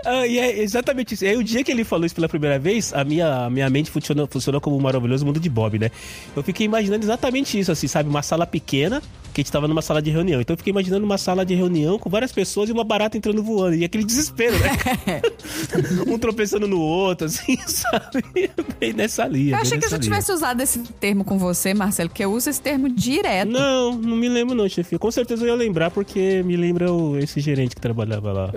Ah, 0.05 0.25
e 0.25 0.39
é 0.39 0.59
exatamente 0.59 1.13
isso. 1.13 1.25
Aí, 1.25 1.35
o 1.35 1.43
dia 1.43 1.63
que 1.63 1.71
ele 1.71 1.83
falou 1.83 2.05
isso 2.05 2.15
pela 2.15 2.29
primeira 2.29 2.59
vez, 2.59 2.93
a 2.93 3.03
minha, 3.03 3.45
a 3.45 3.49
minha 3.49 3.69
mente 3.69 3.91
funcionou, 3.91 4.27
funcionou 4.27 4.61
como 4.61 4.77
um 4.77 4.81
maravilhoso 4.81 5.25
mundo 5.25 5.39
de 5.39 5.49
Bob, 5.49 5.79
né? 5.79 5.91
Eu 6.35 6.43
fiquei 6.43 6.65
imaginando 6.65 7.03
exatamente 7.03 7.59
isso, 7.59 7.71
assim, 7.71 7.87
sabe? 7.87 8.09
Uma 8.09 8.21
sala 8.21 8.45
pequena, 8.45 9.01
que 9.33 9.41
a 9.41 9.43
gente 9.43 9.51
tava 9.51 9.67
numa 9.67 9.81
sala 9.81 10.01
de 10.01 10.09
reunião. 10.11 10.39
Então 10.41 10.53
eu 10.53 10.57
fiquei 10.57 10.71
imaginando 10.71 11.05
uma 11.05 11.17
sala 11.17 11.45
de 11.45 11.53
reunião 11.55 11.97
com 11.99 12.09
várias 12.09 12.31
pessoas 12.31 12.69
e 12.69 12.71
uma 12.71 12.83
barata 12.83 13.17
entrando 13.17 13.41
voando. 13.43 13.75
E 13.75 13.83
aquele 13.83 14.03
desespero, 14.03 14.53
né? 14.59 15.21
um 16.07 16.17
tropeçando 16.17 16.67
no 16.67 16.79
outro, 16.79 17.27
assim, 17.27 17.57
sabe? 17.67 18.23
Bem 18.79 18.93
nessa 18.93 19.25
linha. 19.27 19.55
Eu 19.55 19.61
achei 19.61 19.77
que 19.77 19.85
eu 19.85 19.89
já 19.89 19.97
linha. 19.97 20.03
tivesse 20.09 20.31
usado 20.31 20.61
esse 20.61 20.79
termo 20.99 21.23
com 21.23 21.37
você, 21.37 21.73
Marcelo, 21.73 22.09
porque 22.09 22.23
eu 22.23 22.31
uso 22.31 22.49
esse 22.49 22.61
termo 22.61 22.89
direto. 22.89 23.49
Não, 23.49 23.95
não 23.95 24.15
me 24.15 24.29
lembro 24.29 24.55
não, 24.55 24.67
chefe. 24.69 24.97
Com 24.97 25.11
certeza 25.11 25.43
eu 25.43 25.47
ia 25.47 25.55
lembrar 25.55 25.89
porque 25.91 26.43
me 26.43 26.55
lembra 26.55 26.91
o- 26.91 27.17
esse 27.17 27.39
gerente 27.39 27.75
que 27.75 27.81
trabalhava 27.81 28.31
lá. 28.31 28.51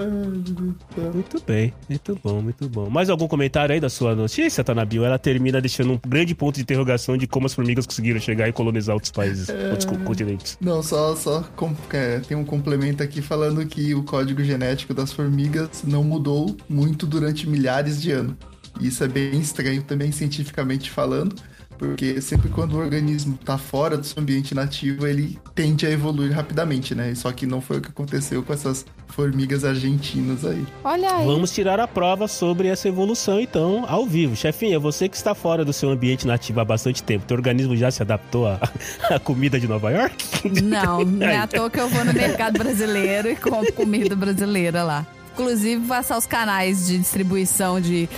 Muito 1.13 1.43
bem, 1.47 1.73
muito 1.89 2.19
bom, 2.23 2.41
muito 2.43 2.69
bom. 2.69 2.89
Mais 2.91 3.09
algum 3.11 3.27
comentário 3.29 3.73
aí 3.75 3.81
da 3.81 3.89
sua 3.89 4.15
notícia, 4.15 4.63
Tanabio? 4.65 5.05
Ela 5.05 5.19
termina 5.19 5.61
deixando 5.61 5.93
um 5.93 5.99
grande 6.07 6.35
ponto 6.35 6.57
de 6.57 6.63
interrogação 6.63 7.17
de 7.17 7.27
como 7.27 7.47
as 7.47 7.55
formigas 7.55 7.87
conseguiram 7.87 8.21
chegar 8.21 8.49
e 8.49 8.53
colonizar 8.53 8.95
outros 8.95 9.13
países, 9.13 9.49
outros 9.71 9.85
co- 9.85 9.97
continentes. 10.05 10.59
Não, 10.67 10.83
só, 10.83 11.15
só 11.15 11.49
é, 11.93 12.19
tem 12.19 12.37
um 12.37 12.45
complemento 12.45 13.01
aqui 13.01 13.23
falando 13.23 13.65
que 13.65 13.95
o 13.95 14.03
código 14.03 14.43
genético 14.43 14.93
das 14.93 15.13
formigas 15.13 15.85
não 15.85 16.03
mudou 16.03 16.57
muito 16.69 17.07
durante 17.07 17.49
milhares 17.49 18.03
de 18.03 18.11
anos. 18.11 18.35
Isso 18.81 19.05
é 19.05 19.07
bem 19.07 19.39
estranho 19.39 19.81
também, 19.85 20.11
cientificamente 20.11 20.91
falando, 20.91 21.37
porque 21.79 22.21
sempre 22.21 22.49
quando 22.49 22.75
o 22.75 22.79
organismo 22.79 23.37
está 23.41 23.57
fora 23.59 23.97
do 23.97 24.05
seu 24.05 24.23
ambiente 24.23 24.55
nativo, 24.55 25.07
ele 25.07 25.39
tende 25.55 25.87
a 25.87 25.91
evoluir 25.91 26.33
rapidamente, 26.33 26.95
né? 26.95 27.15
Só 27.15 27.31
que 27.33 27.47
não 27.47 27.61
foi 27.61 27.79
o 27.79 27.81
que 27.81 27.89
aconteceu 27.89 28.43
com 28.43 28.53
essas 28.53 28.85
formigas 29.09 29.65
argentinas 29.65 30.45
aí. 30.45 30.65
Olha 30.85 31.17
aí. 31.17 31.27
Vamos 31.27 31.53
tirar 31.53 31.81
a 31.81 31.89
prova 31.89 32.29
sobre 32.29 32.69
essa 32.69 32.89
evolução, 32.89 33.41
então, 33.41 33.85
ao 33.89 34.07
vivo. 34.07 34.37
Chefinha, 34.37 34.79
você 34.79 35.09
que 35.09 35.17
está 35.17 35.35
fora 35.35 35.65
do 35.65 35.73
seu 35.73 35.91
ambiente 35.91 36.27
nativo 36.27 36.61
há 36.61 36.65
bastante 36.65 37.03
tempo, 37.03 37.25
teu 37.25 37.37
organismo 37.37 37.77
já 37.77 37.91
se 37.91 38.03
adaptou 38.03 38.47
à, 38.47 38.61
à 39.11 39.19
comida 39.19 39.59
de 39.59 39.67
Nova 39.67 39.91
York? 39.91 40.63
Não, 40.63 41.05
não 41.05 41.27
é 41.27 41.39
à 41.39 41.47
toa 41.47 41.71
que 41.71 41.81
eu 41.81 41.89
vou 41.89 42.05
no 42.05 42.13
mercado 42.13 42.59
brasileiro 42.59 43.29
e 43.29 43.37
compro 43.37 43.73
comida 43.73 44.15
brasileira 44.15 44.83
lá. 44.83 45.07
Inclusive, 45.37 45.87
passar 45.87 46.17
os 46.17 46.25
canais 46.25 46.87
de 46.87 46.99
distribuição 46.99 47.79
de. 47.79 48.09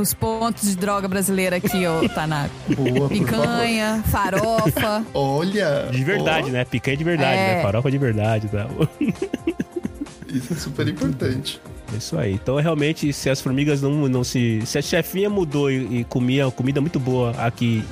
Os 0.00 0.14
pontos 0.14 0.68
de 0.70 0.76
droga 0.76 1.08
brasileira 1.08 1.56
aqui, 1.56 1.86
ô 1.86 2.08
Tanaco. 2.10 2.54
Boa. 2.76 3.08
Picanha, 3.08 4.02
farofa. 4.06 5.04
Olha! 5.14 5.88
De 5.90 6.04
verdade, 6.04 6.50
né? 6.50 6.64
Picanha 6.64 6.96
de 6.96 7.04
verdade, 7.04 7.38
É. 7.38 7.54
né? 7.56 7.62
Farofa 7.62 7.90
de 7.90 7.98
verdade, 7.98 8.48
tá? 8.48 8.66
Isso 10.32 10.52
é 10.52 10.56
super 10.56 10.88
importante. 10.88 11.60
É 11.92 11.96
Isso 11.98 12.16
aí. 12.18 12.32
Então, 12.32 12.56
realmente, 12.56 13.12
se 13.12 13.28
as 13.28 13.40
formigas 13.40 13.82
não, 13.82 14.08
não 14.08 14.24
se. 14.24 14.62
Se 14.64 14.78
a 14.78 14.82
chefinha 14.82 15.28
mudou 15.28 15.70
e, 15.70 16.00
e 16.00 16.04
comia 16.04 16.50
comida 16.50 16.80
muito 16.80 16.98
boa 16.98 17.32
aqui 17.32 17.84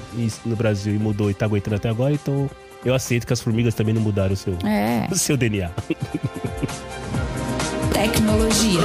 no 0.46 0.56
Brasil 0.56 0.94
e 0.94 0.98
mudou 0.98 1.30
e 1.30 1.34
tá 1.34 1.44
aguentando 1.44 1.76
até 1.76 1.90
agora, 1.90 2.14
então 2.14 2.48
eu 2.82 2.94
aceito 2.94 3.26
que 3.26 3.32
as 3.34 3.40
formigas 3.42 3.74
também 3.74 3.92
não 3.92 4.00
mudaram 4.00 4.32
o 4.32 4.36
seu, 4.36 4.56
É. 4.64 5.06
o 5.10 5.14
seu 5.16 5.36
DNA. 5.36 5.70
Tecnologia. 7.92 8.80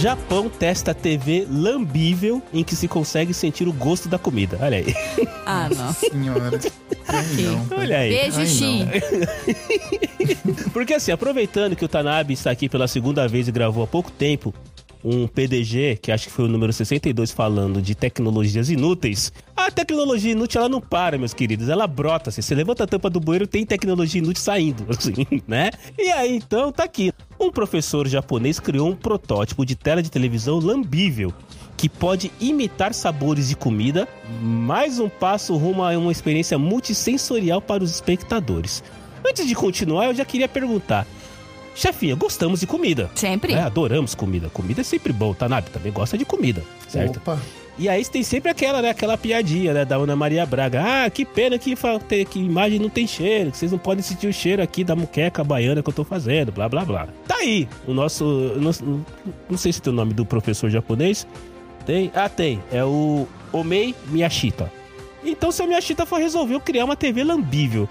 Japão 0.00 0.48
testa 0.48 0.94
TV 0.94 1.44
lambível 1.50 2.40
em 2.52 2.62
que 2.62 2.76
se 2.76 2.86
consegue 2.86 3.34
sentir 3.34 3.66
o 3.66 3.72
gosto 3.72 4.08
da 4.08 4.16
comida. 4.16 4.56
Olha 4.60 4.78
aí. 4.78 4.94
Ah, 5.44 5.68
não. 5.74 5.92
Senhora. 5.92 6.60
Ai, 7.08 7.26
não. 7.40 7.66
Olha 7.78 7.98
aí. 7.98 8.10
Beijo, 8.10 8.46
Xi. 8.46 8.86
Porque 10.72 10.94
assim, 10.94 11.10
aproveitando 11.10 11.74
que 11.74 11.84
o 11.84 11.88
Tanabe 11.88 12.34
está 12.34 12.50
aqui 12.50 12.68
pela 12.68 12.86
segunda 12.86 13.26
vez 13.26 13.48
e 13.48 13.52
gravou 13.52 13.82
há 13.82 13.86
pouco 13.86 14.10
tempo 14.10 14.54
um 15.04 15.26
PDG, 15.26 15.98
que 16.00 16.10
acho 16.10 16.26
que 16.26 16.32
foi 16.32 16.44
o 16.44 16.48
número 16.48 16.72
62, 16.72 17.30
falando 17.30 17.80
de 17.80 17.94
tecnologias 17.94 18.70
inúteis. 18.70 19.32
A 19.56 19.70
tecnologia 19.70 20.32
inútil, 20.32 20.60
ela 20.60 20.68
não 20.68 20.80
para, 20.80 21.18
meus 21.18 21.34
queridos. 21.34 21.68
Ela 21.68 21.86
brota. 21.86 22.30
Assim, 22.30 22.42
você 22.42 22.54
levanta 22.54 22.84
a 22.84 22.86
tampa 22.86 23.08
do 23.08 23.20
bueiro, 23.20 23.46
tem 23.46 23.64
tecnologia 23.64 24.20
inútil 24.20 24.42
saindo, 24.42 24.86
assim, 24.90 25.26
né? 25.46 25.70
E 25.96 26.10
aí, 26.10 26.36
então, 26.36 26.72
tá 26.72 26.84
aqui. 26.84 27.12
Um 27.38 27.50
professor 27.50 28.08
japonês 28.08 28.58
criou 28.58 28.88
um 28.88 28.96
protótipo 28.96 29.64
de 29.64 29.76
tela 29.76 30.02
de 30.02 30.10
televisão 30.10 30.58
lambível 30.58 31.32
que 31.76 31.88
pode 31.88 32.32
imitar 32.40 32.92
sabores 32.92 33.48
de 33.48 33.54
comida, 33.54 34.08
mais 34.42 34.98
um 34.98 35.08
passo 35.08 35.56
rumo 35.56 35.84
a 35.84 35.96
uma 35.96 36.10
experiência 36.10 36.58
multissensorial 36.58 37.62
para 37.62 37.84
os 37.84 37.92
espectadores. 37.92 38.82
Antes 39.24 39.46
de 39.46 39.54
continuar, 39.54 40.06
eu 40.06 40.14
já 40.14 40.24
queria 40.24 40.48
perguntar. 40.48 41.06
Chefinha, 41.78 42.14
gostamos 42.16 42.60
de 42.60 42.66
comida. 42.66 43.08
Sempre. 43.14 43.54
né? 43.54 43.62
Adoramos 43.62 44.14
comida. 44.14 44.48
Comida 44.50 44.80
é 44.80 44.84
sempre 44.84 45.12
bom. 45.12 45.32
Tanabe 45.32 45.70
também 45.70 45.92
gosta 45.92 46.18
de 46.18 46.24
comida, 46.24 46.62
certo? 46.88 47.18
Opa. 47.18 47.38
E 47.78 47.88
aí 47.88 48.04
tem 48.04 48.24
sempre 48.24 48.50
aquela, 48.50 48.82
né, 48.82 48.90
aquela 48.90 49.16
piadinha, 49.16 49.72
né, 49.72 49.84
da 49.84 49.94
Ana 49.94 50.16
Maria 50.16 50.44
Braga. 50.44 50.82
Ah, 51.04 51.08
que 51.08 51.24
pena 51.24 51.56
que, 51.56 51.76
que 52.28 52.38
imagem 52.40 52.80
não 52.80 52.88
tem 52.88 53.06
cheiro, 53.06 53.52
que 53.52 53.56
vocês 53.56 53.70
não 53.70 53.78
podem 53.78 54.02
sentir 54.02 54.26
o 54.26 54.32
cheiro 54.32 54.60
aqui 54.60 54.82
da 54.82 54.96
muqueca 54.96 55.44
baiana 55.44 55.80
que 55.80 55.88
eu 55.88 55.92
tô 55.94 56.02
fazendo, 56.02 56.50
blá 56.50 56.68
blá 56.68 56.84
blá. 56.84 57.06
Tá 57.28 57.36
aí, 57.36 57.68
o 57.86 57.94
nosso. 57.94 58.24
o 58.24 58.60
nosso- 58.60 59.04
não 59.48 59.56
sei 59.56 59.72
se 59.72 59.80
tem 59.80 59.92
o 59.92 59.96
nome 59.96 60.12
do 60.12 60.26
professor 60.26 60.68
japonês. 60.68 61.24
Tem? 61.86 62.10
Ah, 62.16 62.28
tem. 62.28 62.60
É 62.72 62.84
o 62.84 63.28
Omei 63.52 63.94
Miyashita. 64.08 64.72
Então, 65.24 65.52
seu 65.52 65.66
Miyashita 65.66 66.04
foi 66.04 66.20
resolveu 66.20 66.58
criar 66.58 66.84
uma 66.84 66.96
TV 66.96 67.22
lambível. 67.22 67.88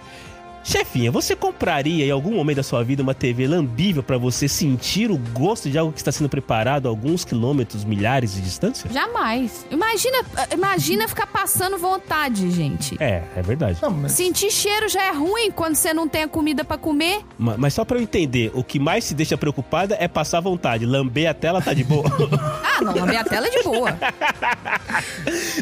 Chefinha, 0.69 1.09
você 1.09 1.33
compraria 1.33 2.05
em 2.05 2.11
algum 2.11 2.35
momento 2.35 2.57
da 2.57 2.63
sua 2.63 2.83
vida 2.83 3.01
uma 3.01 3.13
TV 3.13 3.47
lambível 3.47 4.03
pra 4.03 4.17
você 4.17 4.49
sentir 4.49 5.09
o 5.09 5.17
gosto 5.17 5.69
de 5.69 5.77
algo 5.77 5.93
que 5.93 5.99
está 5.99 6.11
sendo 6.11 6.27
preparado 6.27 6.87
a 6.87 6.89
alguns 6.89 7.23
quilômetros, 7.23 7.85
milhares 7.85 8.33
de 8.33 8.41
distância? 8.41 8.89
Jamais. 8.91 9.65
Imagina, 9.71 10.17
imagina 10.51 11.07
ficar 11.07 11.25
passando 11.27 11.77
vontade, 11.77 12.51
gente. 12.51 12.97
É, 13.01 13.23
é 13.37 13.41
verdade. 13.41 13.79
Não, 13.81 13.89
mas 13.91 14.11
Sentir 14.11 14.51
cheiro 14.51 14.89
já 14.89 15.03
é 15.03 15.11
ruim 15.13 15.51
quando 15.51 15.75
você 15.75 15.93
não 15.93 16.05
tem 16.05 16.23
a 16.23 16.27
comida 16.27 16.65
pra 16.65 16.77
comer. 16.77 17.21
Ma- 17.39 17.55
Mas 17.57 17.73
só 17.73 17.85
pra 17.85 17.97
eu 17.97 18.01
entender, 18.01 18.51
o 18.53 18.61
que 18.61 18.77
mais 18.77 19.05
se 19.05 19.13
deixa 19.13 19.37
preocupada 19.37 19.95
é 20.01 20.07
passar 20.09 20.41
vontade. 20.41 20.85
Lamber 20.85 21.29
a 21.29 21.33
tela 21.33 21.61
tá 21.61 21.73
de 21.73 21.85
boa. 21.85 22.03
Ah, 22.77 22.81
não, 22.83 22.93
lamber 22.93 23.19
a 23.19 23.23
tela 23.23 23.47
é 23.47 23.49
de 23.49 23.63
boa. 23.63 23.97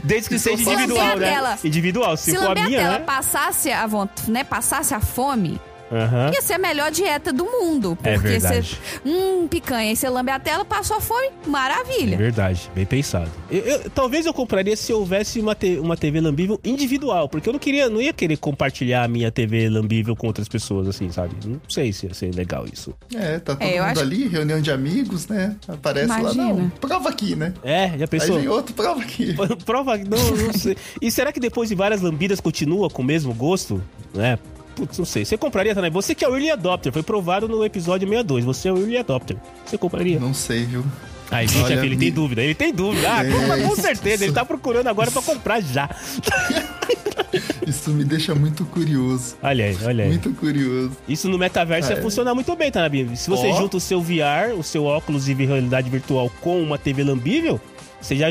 Desde 0.03 0.27
que 0.27 0.37
seja 0.37 0.57
Se 0.57 0.63
lamber 0.65 0.83
individual, 0.83 1.11
a 1.11 1.15
né? 1.15 1.29
tela- 1.31 1.59
Individual. 1.63 2.17
Se, 2.17 2.31
Se, 2.31 2.35
for 2.37 2.43
a 2.43 2.47
lamber 2.49 2.63
a 2.63 2.67
minha, 2.67 2.79
tela 2.81 2.99
né? 2.99 3.05
passasse 3.05 3.71
a 3.71 3.87
vontade, 3.87 4.29
né, 4.31 4.43
passasse 4.43 4.93
a 4.95 4.99
fome, 5.01 5.59
Aham. 5.91 6.31
ia 6.33 6.41
ser 6.41 6.53
a 6.53 6.57
melhor 6.57 6.89
dieta 6.89 7.31
do 7.31 7.45
mundo. 7.45 7.95
É 8.03 8.13
Porque 8.15 8.27
verdade. 8.27 8.67
você. 9.03 9.07
Hum, 9.07 9.47
picanha, 9.47 9.91
e 9.91 9.95
você 9.95 10.09
lambe 10.09 10.31
a 10.31 10.39
tela, 10.39 10.65
passou 10.65 10.97
a 10.97 10.99
fome, 10.99 11.27
É 11.27 11.47
maravilha. 11.47 12.17
verdade, 12.17 12.71
bem 12.73 12.87
pensado. 12.87 13.29
Eu- 13.51 13.59
eu- 13.63 13.89
talvez 13.91 14.25
eu 14.25 14.33
compraria 14.33 14.75
se 14.75 14.91
houvesse 14.91 15.39
uma, 15.39 15.53
te- 15.53 15.77
uma 15.77 15.95
TV 15.95 16.19
lambível 16.19 16.59
individual, 16.65 17.29
porque 17.29 17.47
eu 17.47 17.53
não 17.53 17.59
queria, 17.59 17.87
não 17.87 18.01
ia 18.01 18.11
querer 18.11 18.35
compartilhar 18.37 19.03
a 19.03 19.07
minha 19.07 19.31
TV 19.31 19.69
lambível 19.69 20.15
com 20.15 20.25
outras 20.25 20.47
pessoas, 20.49 20.87
assim, 20.87 21.11
sabe? 21.11 21.35
Não 21.45 21.61
sei 21.69 21.93
se 21.93 22.07
ia 22.07 22.13
ser 22.15 22.33
legal 22.33 22.65
isso. 22.71 22.91
é, 23.15 23.37
tá 23.37 23.55
todo 23.55 23.61
É, 23.67 23.73
mundo 23.79 23.81
acho- 23.91 24.01
ali, 24.01 24.27
reunião 24.27 24.59
de 24.59 24.71
amigos, 24.71 25.27
né? 25.27 25.55
Aparece 25.67 26.07
lá, 26.07 26.19
Imagina. 26.19 26.43
não, 26.45 26.69
prova 26.71 27.09
aqui, 27.09 27.35
né? 27.35 27.53
É, 27.63 27.89
já 27.89 27.93
Aí 28.05 28.07
pensou? 28.07 28.39
vem 28.39 28.47
outro, 28.47 28.73
prova 28.73 29.01
aqui. 29.01 29.35
Prova, 29.63 29.97
não, 29.97 30.31
não 30.35 30.51
sei. 30.53 30.75
E 30.99 31.11
será 31.11 31.31
que 31.31 31.39
depois 31.39 31.69
de 31.69 31.75
várias 31.75 32.01
lambidas 32.01 32.39
continua 32.39 32.89
com 32.89 33.03
o 33.03 33.05
mesmo 33.05 33.33
gosto? 33.35 33.81
Né? 34.13 34.39
Putz, 34.75 34.97
não 34.97 35.05
sei. 35.05 35.23
Você 35.25 35.37
compraria 35.37 35.73
também? 35.73 35.89
Você 35.91 36.13
que 36.13 36.25
é 36.25 36.27
o 36.27 36.31
Early 36.33 36.51
Adopter, 36.51 36.91
foi 36.91 37.01
provado 37.03 37.47
no 37.47 37.63
episódio 37.63 38.07
62. 38.07 38.43
Você 38.43 38.67
é 38.67 38.73
o 38.73 38.77
Early 38.77 38.97
Adopter. 38.97 39.37
Você 39.65 39.77
compraria? 39.77 40.19
Não 40.19 40.33
sei, 40.33 40.65
viu? 40.65 40.83
Aí, 41.31 41.47
viu, 41.47 41.63
Olha, 41.63 41.75
chefe, 41.75 41.85
ele 41.87 41.95
me- 41.95 42.01
tem 42.05 42.11
dúvida. 42.11 42.41
Ele 42.43 42.53
tem 42.53 42.73
dúvida. 42.73 43.07
Ah, 43.11 43.25
É, 43.25 43.31
compra, 43.31 43.57
com 43.61 43.73
isso- 43.73 43.81
certeza. 43.81 44.23
Ele 44.25 44.33
tá 44.33 44.45
procurando 44.45 44.87
agora 44.87 45.09
pra 45.09 45.21
comprar 45.21 45.59
já. 45.61 45.89
Isso 47.65 47.89
me 47.91 48.03
deixa 48.03 48.33
muito 48.35 48.63
curioso. 48.65 49.35
Olha 49.41 49.65
aí, 49.65 49.77
olha 49.83 50.03
aí. 50.03 50.09
Muito 50.09 50.31
curioso. 50.33 50.91
Isso 51.07 51.27
no 51.27 51.37
metaverso 51.37 51.91
ia 51.91 51.97
É. 51.97 52.01
funcionar 52.01 52.33
muito 52.33 52.55
bem, 52.55 52.71
tá, 52.71 52.81
Nabi? 52.81 53.09
Se 53.17 53.29
você 53.29 53.47
Ó. 53.47 53.57
junta 53.57 53.77
o 53.77 53.79
seu 53.79 54.01
VR, 54.01 54.53
o 54.57 54.63
seu 54.63 54.85
óculos 54.85 55.25
de 55.25 55.33
realidade 55.33 55.89
virtual 55.89 56.31
com 56.41 56.61
uma 56.61 56.77
TV 56.77 57.03
lambível, 57.03 57.59
você 57.99 58.15
já, 58.15 58.27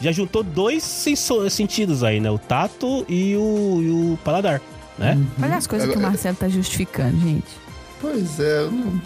já 0.00 0.10
juntou 0.10 0.42
dois 0.42 0.82
sentidos 1.50 2.02
aí, 2.02 2.18
né? 2.18 2.30
O 2.30 2.38
tato 2.38 3.04
e 3.08 3.36
o, 3.36 3.80
e 3.82 3.90
o 4.14 4.18
paladar, 4.24 4.60
né? 4.98 5.18
Olha 5.42 5.56
as 5.56 5.66
coisas 5.66 5.88
que 5.88 5.94
o 5.94 5.98
Agora- 5.98 6.10
Marcelo 6.12 6.36
tá 6.36 6.48
justificando, 6.48 7.18
gente. 7.20 7.46
Pois 8.00 8.38
é, 8.40 8.60
eu 8.62 8.70
não- 8.70 9.00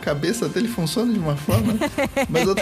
a 0.00 0.04
cabeça 0.04 0.48
dele 0.48 0.68
funciona 0.68 1.12
de 1.12 1.18
uma 1.18 1.36
forma. 1.36 1.74
mas 2.28 2.46
eu, 2.48 2.54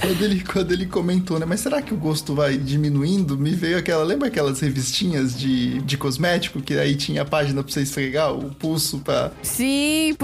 Quando 0.00 0.22
ele, 0.22 0.40
quando 0.44 0.72
ele 0.72 0.86
comentou, 0.86 1.38
né? 1.38 1.46
Mas 1.46 1.60
será 1.60 1.80
que 1.82 1.92
o 1.92 1.96
gosto 1.96 2.34
vai 2.34 2.56
diminuindo? 2.56 3.36
Me 3.36 3.50
veio 3.50 3.78
aquela. 3.78 4.04
Lembra 4.04 4.28
aquelas 4.28 4.60
revistinhas 4.60 5.36
de, 5.38 5.80
de 5.82 5.96
cosmético 5.96 6.60
que 6.60 6.74
aí 6.78 6.94
tinha 6.94 7.22
a 7.22 7.24
página 7.24 7.62
pra 7.62 7.72
você 7.72 7.80
esfregar 7.82 8.32
o 8.32 8.50
pulso 8.54 8.98
pra, 8.98 9.32
Sim, 9.42 10.14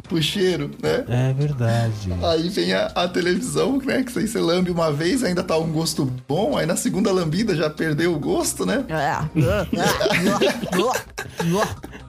pro 0.00 0.22
cheiro, 0.22 0.70
né? 0.82 1.04
É 1.08 1.32
verdade. 1.32 2.12
Aí 2.22 2.48
vem 2.48 2.72
a, 2.72 2.86
a 2.86 3.08
televisão, 3.08 3.78
né? 3.84 4.02
Que 4.02 4.18
aí 4.18 4.26
você 4.26 4.38
lambe 4.40 4.70
uma 4.70 4.92
vez, 4.92 5.22
ainda 5.24 5.42
tá 5.42 5.56
um 5.58 5.70
gosto 5.70 6.10
bom, 6.28 6.56
aí 6.56 6.66
na 6.66 6.76
segunda 6.76 7.10
lambida 7.12 7.54
já 7.54 7.68
perdeu 7.68 8.14
o 8.14 8.18
gosto, 8.18 8.64
né? 8.64 8.84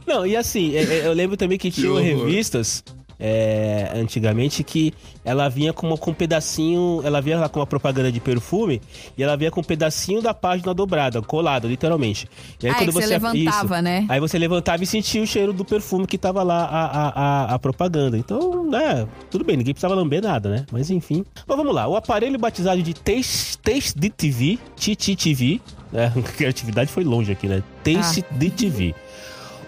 Não, 0.08 0.26
e 0.26 0.36
assim, 0.36 0.76
é- 0.76 0.84
é- 0.84 1.08
eu 1.08 1.14
lembro 1.14 1.38
também 1.38 1.58
que 1.58 1.72
tinham 1.72 1.96
revistas 1.96 2.84
é, 3.22 3.92
antigamente 3.94 4.64
que 4.64 4.92
ela 5.24 5.48
vinha 5.48 5.72
com, 5.72 5.86
uma, 5.86 5.98
com 5.98 6.10
um 6.10 6.14
pedacinho, 6.14 7.02
ela 7.04 7.22
vinha 7.22 7.38
lá 7.38 7.48
com 7.48 7.60
uma 7.60 7.68
propaganda 7.68 8.12
de 8.12 8.20
perfume 8.20 8.82
e 9.16 9.22
ela 9.22 9.38
vinha 9.38 9.52
com 9.52 9.62
um 9.62 9.64
pedacinho 9.64 10.22
da 10.22 10.34
página 10.34 10.74
dobrada, 10.74 11.22
colado, 11.22 11.68
literalmente. 11.68 12.28
E 12.62 12.68
Ah, 12.68 12.72
é 12.72 12.74
que 12.74 12.90
você 12.90 13.06
levantava, 13.06 13.80
né? 13.80 14.08
Aí 14.10 14.20
você 14.20 14.40
levantava 14.40 14.84
e 14.84 14.88
sentia 14.88 15.22
o 15.22 15.28
cheiro 15.28 15.54
do 15.54 15.64
perfume 15.64 16.08
que 16.08 16.18
tava 16.18 16.42
lá 16.42 16.66
a, 16.66 16.86
a, 16.86 17.10
a, 17.10 17.54
a 17.54 17.60
propaganda. 17.60 18.18
Então, 18.18 18.66
né, 18.66 19.08
tudo 19.30 19.46
bem, 19.46 19.56
ninguém 19.56 19.76
precisava 19.76 19.94
lamber 19.94 20.24
nada, 20.24 20.50
né? 20.50 20.66
Mas 20.72 20.90
enfim. 20.90 21.24
Mas 21.48 21.58
vamos 21.58 21.76
lá, 21.76 21.88
o 21.88 21.96
aparelho 21.96 22.40
batizado 22.40 22.82
de 22.82 22.96
Taste, 22.96 23.60
Taste 23.60 24.00
de 24.00 24.10
TV, 24.10 24.58
TTTV, 24.76 25.62
né? 25.92 26.12
a 26.18 26.22
criatividade 26.22 26.92
foi 26.92 27.04
longe 27.04 27.32
aqui, 27.32 27.48
né? 27.48 27.62
Taste 27.84 28.26
de 28.32 28.50
TV 28.50 28.96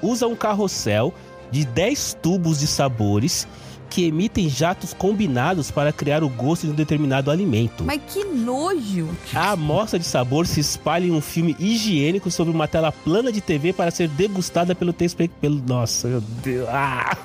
usa 0.04 0.28
um 0.28 0.36
carrossel 0.36 1.14
de 1.54 1.64
10 1.66 2.18
tubos 2.20 2.60
de 2.60 2.66
sabores 2.66 3.48
que 3.88 4.08
emitem 4.08 4.50
jatos 4.50 4.92
combinados 4.92 5.70
para 5.70 5.94
criar 5.94 6.24
o 6.24 6.30
gosto 6.30 6.66
de 6.66 6.74
um 6.74 6.76
determinado 6.76 7.30
alimento. 7.30 7.84
Mas 7.84 8.02
que 8.12 8.24
nojo. 8.24 9.08
A 9.36 9.52
amostra 9.52 10.00
de 10.00 10.06
sabor 10.06 10.48
se 10.48 10.60
espalha 10.60 11.06
em 11.06 11.12
um 11.12 11.22
filme 11.22 11.56
higiênico 11.60 12.32
sobre 12.32 12.52
uma 12.52 12.68
tela 12.68 12.92
plana 12.92 13.32
de 13.32 13.40
TV 13.40 13.72
para 13.72 13.92
ser 13.92 14.08
degustada 14.08 14.74
pelo 14.74 14.92
telespectador. 14.92 15.62
Nossa, 15.68 16.08
meu 16.08 16.22
Deus. 16.22 16.68
Ah! 16.70 17.16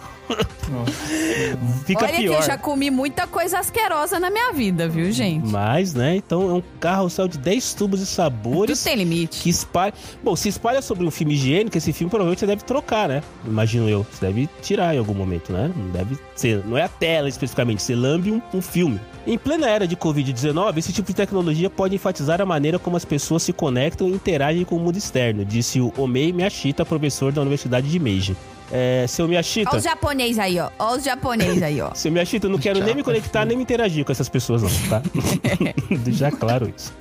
Fica 1.85 2.05
Olha 2.05 2.17
pior. 2.17 2.37
que 2.37 2.43
eu 2.43 2.43
já 2.43 2.59
comi 2.59 2.91
muita 2.91 3.27
coisa 3.27 3.59
asquerosa 3.59 4.21
na 4.21 4.31
minha 4.31 4.53
vida, 4.53 4.89
viu, 4.89 5.11
gente? 5.11 5.47
Mas, 5.47 5.95
né? 5.95 6.17
Então 6.17 6.51
é 6.51 6.53
um 6.55 6.63
carrossel 6.81 7.27
de 7.29 7.39
10 7.39 7.75
tubos 7.75 8.01
de 8.01 8.07
Tudo 8.07 8.15
sabores 8.15 8.83
tem 8.83 8.97
limite. 8.97 9.43
que 9.43 9.49
espalha. 9.51 9.93
Bom, 10.23 10.37
se 10.37 10.49
espalha 10.49 10.83
sobre 10.83 11.07
um 11.07 11.11
filme 11.11 11.35
higiênico, 11.35 11.77
esse 11.77 11.93
filme 11.93 12.11
provavelmente 12.11 12.41
você 12.41 12.47
deve 12.47 12.65
trocar, 12.65 13.09
né? 13.09 13.23
Imagino 13.47 13.89
eu. 13.89 14.07
Você 14.11 14.27
deve 14.27 14.49
tirar 14.61 14.95
em 14.95 14.99
algum 14.99 15.15
momento, 15.15 15.53
né? 15.53 15.71
Não 15.75 15.91
deve 15.91 16.19
ser. 16.37 16.65
Não 16.67 16.77
é 16.77 16.83
a 16.83 16.89
tela 16.89 17.29
especificamente, 17.29 17.83
você 17.83 17.95
lambe 17.95 18.31
um, 18.31 18.43
um 18.53 18.61
filme. 18.61 19.01
Em 19.27 19.37
plena 19.37 19.69
era 19.69 19.87
de 19.87 19.97
Covid-19, 19.97 20.79
esse 20.79 20.93
tipo 20.93 21.09
de 21.09 21.15
tecnologia 21.15 21.69
pode 21.69 21.95
enfatizar 21.95 22.41
a 22.41 22.47
maneira 22.47 22.79
como 22.79 22.97
as 22.97 23.05
pessoas 23.05 23.43
se 23.43 23.53
conectam 23.53 24.09
e 24.09 24.13
interagem 24.13 24.65
com 24.65 24.77
o 24.77 24.81
mundo 24.81 24.97
externo, 24.97 25.45
disse 25.45 25.81
o 25.81 25.93
Omei 25.99 26.33
Miyashita, 26.33 26.85
professor 26.85 27.31
da 27.33 27.41
Universidade 27.41 27.91
de 27.91 27.99
Meiji. 27.99 28.37
É, 28.71 29.07
seu 29.09 29.27
Miyashita. 29.27 29.71
Olha 29.71 29.79
os 29.79 29.85
japoneses 29.85 30.39
aí, 30.39 30.59
ó. 30.61 30.71
Olha 30.79 30.99
os 30.99 31.05
japoneses 31.05 31.63
aí, 31.63 31.81
ó. 31.81 31.93
Seu 31.97 32.13
Miyashita, 32.13 32.47
eu 32.47 32.51
não 32.51 32.59
quero 32.59 32.85
nem 32.85 32.95
me 32.95 33.03
conectar, 33.03 33.45
nem 33.47 33.57
me 33.57 33.63
interagir 33.63 34.05
com 34.05 34.13
essas 34.13 34.29
pessoas, 34.29 34.63
não, 34.63 34.71
tá? 34.91 35.03
Deixar 36.05 36.31
claro 36.33 36.71
isso. 36.77 36.93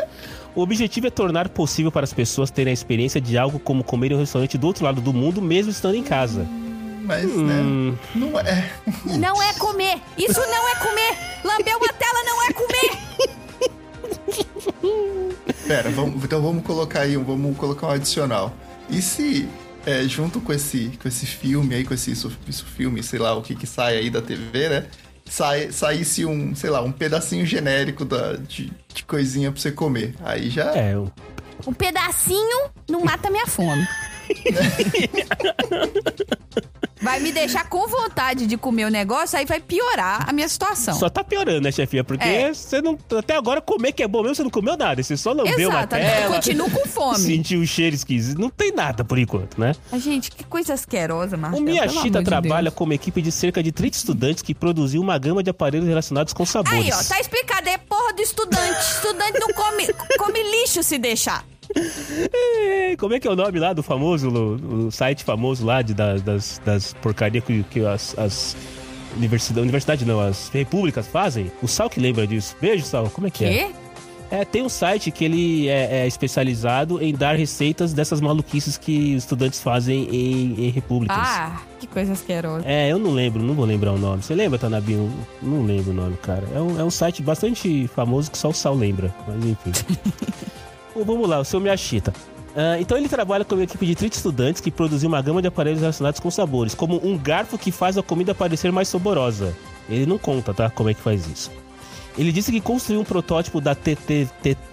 O 0.55 0.61
objetivo 0.61 1.07
é 1.07 1.09
tornar 1.09 1.49
possível 1.49 1.91
para 1.91 2.03
as 2.05 2.13
pessoas 2.13 2.49
terem 2.49 2.71
a 2.71 2.73
experiência 2.73 3.19
de 3.21 3.37
algo 3.37 3.59
como 3.59 3.83
comer 3.83 4.11
em 4.11 4.15
um 4.15 4.19
restaurante 4.19 4.57
do 4.57 4.65
outro 4.65 4.83
lado 4.85 5.01
do 5.01 5.13
mundo, 5.13 5.41
mesmo 5.41 5.69
estando 5.71 5.95
em 5.95 6.03
casa. 6.03 6.47
Mas, 7.03 7.25
Hum. 7.25 7.43
né? 7.45 7.97
Não 8.15 8.39
é. 8.39 8.69
Não 9.05 9.43
é 9.43 9.53
comer. 9.53 9.97
Isso 10.17 10.39
não 10.39 10.69
é 10.69 10.75
comer. 10.75 11.17
Lamber 11.43 11.77
uma 11.77 11.93
tela 11.93 12.23
não 12.25 12.43
é 12.47 12.53
comer. 12.53 13.87
Pera, 15.67 15.89
vamos, 15.89 16.23
então 16.23 16.41
vamos 16.41 16.63
colocar 16.63 17.01
aí, 17.01 17.17
um- 17.17 17.23
vamos 17.23 17.57
colocar 17.57 17.87
um 17.87 17.91
adicional. 17.91 18.53
E 18.89 19.01
se, 19.01 19.47
é, 19.87 20.07
junto 20.07 20.39
com 20.41 20.51
esse, 20.53 20.91
com 21.01 21.07
esse 21.07 21.25
filme 21.25 21.75
aí, 21.75 21.83
com 21.85 21.93
esse 21.93 22.11
isso, 22.11 22.31
isso 22.47 22.65
filme, 22.65 23.01
sei 23.01 23.19
lá, 23.19 23.33
o 23.35 23.41
que 23.41 23.55
que 23.55 23.65
sai 23.65 23.97
aí 23.97 24.09
da 24.09 24.21
TV, 24.21 24.69
né? 24.69 24.85
Sai, 25.25 25.71
saísse 25.71 26.25
um, 26.25 26.53
sei 26.55 26.69
lá, 26.69 26.81
um 26.81 26.91
pedacinho 26.91 27.45
genérico 27.45 28.05
da, 28.05 28.33
de, 28.35 28.71
de 28.93 29.03
coisinha 29.03 29.51
pra 29.51 29.59
você 29.61 29.71
comer. 29.71 30.13
Aí 30.23 30.49
já. 30.49 30.75
É, 30.77 30.93
eu- 30.93 31.11
Um 31.65 31.73
pedacinho 31.73 32.69
não 32.89 33.01
mata 33.03 33.29
minha 33.29 33.47
fome. 33.47 33.85
Vai 37.01 37.19
me 37.19 37.31
deixar 37.31 37.67
com 37.69 37.87
vontade 37.87 38.45
de 38.47 38.57
comer 38.57 38.85
o 38.85 38.89
negócio, 38.89 39.37
aí 39.37 39.45
vai 39.45 39.59
piorar 39.59 40.27
a 40.29 40.33
minha 40.33 40.47
situação. 40.49 40.93
só 40.95 41.09
tá 41.09 41.23
piorando, 41.23 41.61
né, 41.61 41.71
chefia? 41.71 42.03
Porque 42.03 42.27
É. 42.27 42.53
você 42.53 42.81
não. 42.81 42.97
Até 43.17 43.35
agora 43.35 43.61
comer 43.61 43.91
que 43.91 44.01
é 44.03 44.07
bom 44.07 44.21
mesmo, 44.21 44.35
você 44.35 44.43
não 44.43 44.49
comeu 44.49 44.75
nada. 44.77 45.01
Você 45.01 45.15
só 45.17 45.31
lambeu 45.31 45.69
uma 45.69 45.79
Exato, 45.79 45.95
eu 45.95 45.99
tela. 46.01 46.35
continuo 46.35 46.69
com 46.71 46.87
fome. 46.87 47.19
Sentiu 47.19 47.59
o 47.61 47.65
cheiro 47.67 47.95
esquisito. 47.95 48.39
Não 48.39 48.49
tem 48.49 48.71
nada 48.71 49.03
por 49.03 49.17
enquanto, 49.19 49.59
né? 49.59 49.73
Gente, 49.93 50.31
que 50.31 50.43
coisa 50.43 50.73
asquerosa, 50.73 51.37
Marcelo. 51.37 51.61
O 51.61 51.65
Miyashita 51.65 52.19
de 52.19 52.25
trabalha 52.25 52.63
Deus. 52.63 52.75
com 52.75 52.83
uma 52.83 52.95
equipe 52.95 53.21
de 53.21 53.31
cerca 53.31 53.61
de 53.61 53.71
30 53.71 53.97
estudantes 53.97 54.41
que 54.43 54.53
produziu 54.55 55.01
uma 55.01 55.17
gama 55.17 55.43
de 55.43 55.49
aparelhos 55.49 55.87
relacionados 55.87 56.33
com 56.33 56.45
sabores. 56.45 56.79
Aí, 56.85 56.91
ó, 56.91 57.03
tá 57.03 57.19
explicado. 57.19 57.67
É 57.69 57.77
porra 57.77 58.13
do 58.13 58.21
estudante. 58.21 58.79
Estudante 58.79 59.39
não 59.39 59.53
come, 59.53 59.87
come 60.17 60.43
lixo 60.43 60.81
se 60.83 60.97
deixar. 60.97 61.43
É, 61.75 62.95
Como 62.97 63.13
é 63.13 63.19
que 63.19 63.27
é 63.27 63.31
o 63.31 63.35
nome 63.35 63.59
lá 63.59 63.73
do 63.73 63.83
famoso, 63.83 64.29
o, 64.29 64.91
site 64.91 65.23
famoso 65.23 65.65
lá 65.65 65.81
de, 65.81 65.93
da- 65.93 66.15
das, 66.17 66.61
das 66.65 66.93
porcarias 66.93 67.43
que, 67.43 67.63
que 67.63 67.85
as, 67.85 68.17
as 68.17 68.55
universidade, 69.15 69.61
universidade 69.61 70.05
não, 70.05 70.19
as 70.19 70.49
repúblicas 70.49 71.07
fazem? 71.07 71.51
O 71.61 71.67
Sal 71.67 71.89
que 71.89 71.99
lembra 71.99 72.25
disso. 72.27 72.55
Beijo, 72.61 72.85
Sal. 72.85 73.09
Como 73.09 73.27
é 73.27 73.29
que 73.29 73.45
é? 73.45 73.49
Quê? 73.67 73.71
É, 74.29 74.43
tem 74.43 74.61
um 74.61 74.67
site 74.67 75.09
que 75.09 75.23
ele 75.23 75.69
é, 75.69 75.99
é 76.01 76.07
especializado 76.07 77.01
em 77.01 77.13
dar 77.13 77.37
receitas 77.37 77.93
dessas 77.93 78.19
maluquices 78.19 78.77
que 78.77 79.15
os 79.15 79.23
estudantes 79.23 79.61
fazem 79.61 80.03
em, 80.13 80.65
em 80.65 80.69
repúblicas. 80.69 81.15
Ah, 81.17 81.61
que 81.79 81.87
coisa 81.87 82.11
asquerosa. 82.11 82.65
É, 82.67 82.91
eu 82.91 82.99
não 82.99 83.11
lembro, 83.11 83.41
não 83.41 83.53
vou 83.53 83.63
lembrar 83.63 83.93
o 83.93 83.97
nome. 83.97 84.21
Você 84.21 84.35
lembra, 84.35 84.59
Tanabi? 84.59 84.93
Eu 84.93 85.09
Não 85.41 85.65
lembro 85.65 85.91
o 85.91 85.93
nome, 85.93 86.17
cara. 86.17 86.43
É 86.53 86.59
um, 86.59 86.77
é 86.77 86.83
um 86.83 86.91
site 86.91 87.21
bastante 87.23 87.87
famoso 87.95 88.29
que 88.29 88.37
só 88.37 88.49
o 88.49 88.53
Sal 88.53 88.75
lembra. 88.75 89.15
Mas 89.25 89.45
enfim. 89.45 89.71
Vamos 91.03 91.29
lá, 91.29 91.39
o 91.39 91.45
seu 91.45 91.59
Miyashita. 91.59 92.13
Ah, 92.55 92.79
então 92.79 92.97
ele 92.97 93.07
trabalha 93.07 93.45
com 93.45 93.53
uma 93.53 93.63
equipe 93.63 93.85
de 93.85 93.93
30 93.93 94.15
estudantes 94.15 94.59
que 94.59 94.71
produziu 94.71 95.07
uma 95.07 95.21
gama 95.21 95.41
de 95.41 95.47
aparelhos 95.47 95.79
relacionados 95.81 96.19
com 96.19 96.31
sabores, 96.31 96.73
como 96.73 96.99
um 97.07 97.15
garfo 97.15 97.55
que 97.57 97.71
faz 97.71 97.97
a 97.99 98.03
comida 98.03 98.33
parecer 98.33 98.71
mais 98.71 98.87
saborosa. 98.87 99.55
Ele 99.87 100.07
não 100.07 100.17
conta, 100.17 100.53
tá? 100.53 100.69
Como 100.69 100.89
é 100.89 100.93
que 100.93 101.01
faz 101.01 101.27
isso. 101.27 101.51
Ele 102.17 102.31
disse 102.31 102.51
que 102.51 102.59
construiu 102.59 103.01
um 103.01 103.03
protótipo 103.03 103.61
da 103.61 103.75
TTTV 103.75 104.63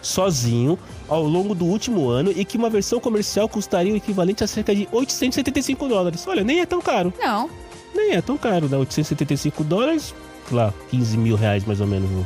sozinho 0.00 0.78
ao 1.08 1.24
longo 1.24 1.52
do 1.52 1.64
último 1.64 2.08
ano 2.08 2.32
e 2.34 2.44
que 2.44 2.56
uma 2.56 2.70
versão 2.70 3.00
comercial 3.00 3.48
custaria 3.48 3.92
o 3.92 3.96
equivalente 3.96 4.44
a 4.44 4.46
cerca 4.46 4.72
de 4.72 4.88
875 4.92 5.88
dólares. 5.88 6.24
Olha, 6.28 6.44
nem 6.44 6.60
é 6.60 6.66
tão 6.66 6.80
caro. 6.80 7.12
Não. 7.18 7.50
Nem 7.92 8.12
é 8.12 8.22
tão 8.22 8.38
caro, 8.38 8.68
né? 8.68 8.76
875 8.76 9.64
dólares, 9.64 10.14
lá, 10.54 10.72
15 10.90 11.16
mil 11.16 11.36
reais 11.36 11.64
mais 11.64 11.80
ou 11.80 11.86
menos 11.86 12.08
no, 12.10 12.24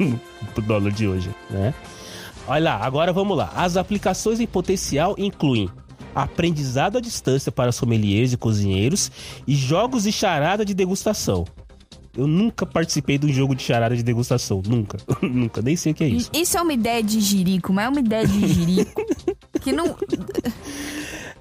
no 0.56 0.62
dólar 0.62 0.92
de 0.92 1.06
hoje, 1.06 1.30
né? 1.50 1.74
Olha 2.46 2.64
lá, 2.64 2.84
agora 2.84 3.12
vamos 3.12 3.36
lá. 3.36 3.52
As 3.54 3.76
aplicações 3.76 4.40
em 4.40 4.46
potencial 4.46 5.14
incluem 5.18 5.68
aprendizado 6.14 6.96
à 6.96 7.00
distância 7.00 7.52
para 7.52 7.72
sommeliers 7.72 8.32
e 8.32 8.36
cozinheiros 8.36 9.10
e 9.46 9.54
jogos 9.54 10.04
de 10.04 10.12
charada 10.12 10.64
de 10.64 10.74
degustação. 10.74 11.44
Eu 12.16 12.26
nunca 12.26 12.66
participei 12.66 13.18
de 13.18 13.26
um 13.26 13.32
jogo 13.32 13.54
de 13.54 13.62
charada 13.62 13.94
de 13.94 14.02
degustação. 14.02 14.60
Nunca. 14.66 14.98
nunca. 15.22 15.62
Nem 15.62 15.76
sei 15.76 15.92
o 15.92 15.94
que 15.94 16.04
é 16.04 16.08
isso. 16.08 16.30
Isso 16.34 16.58
é 16.58 16.62
uma 16.62 16.72
ideia 16.72 17.02
de 17.02 17.20
jirico, 17.20 17.72
mas 17.72 17.84
é 17.84 17.88
uma 17.88 18.00
ideia 18.00 18.26
de 18.26 18.48
jirico. 18.48 19.02
que 19.60 19.70
não. 19.70 19.94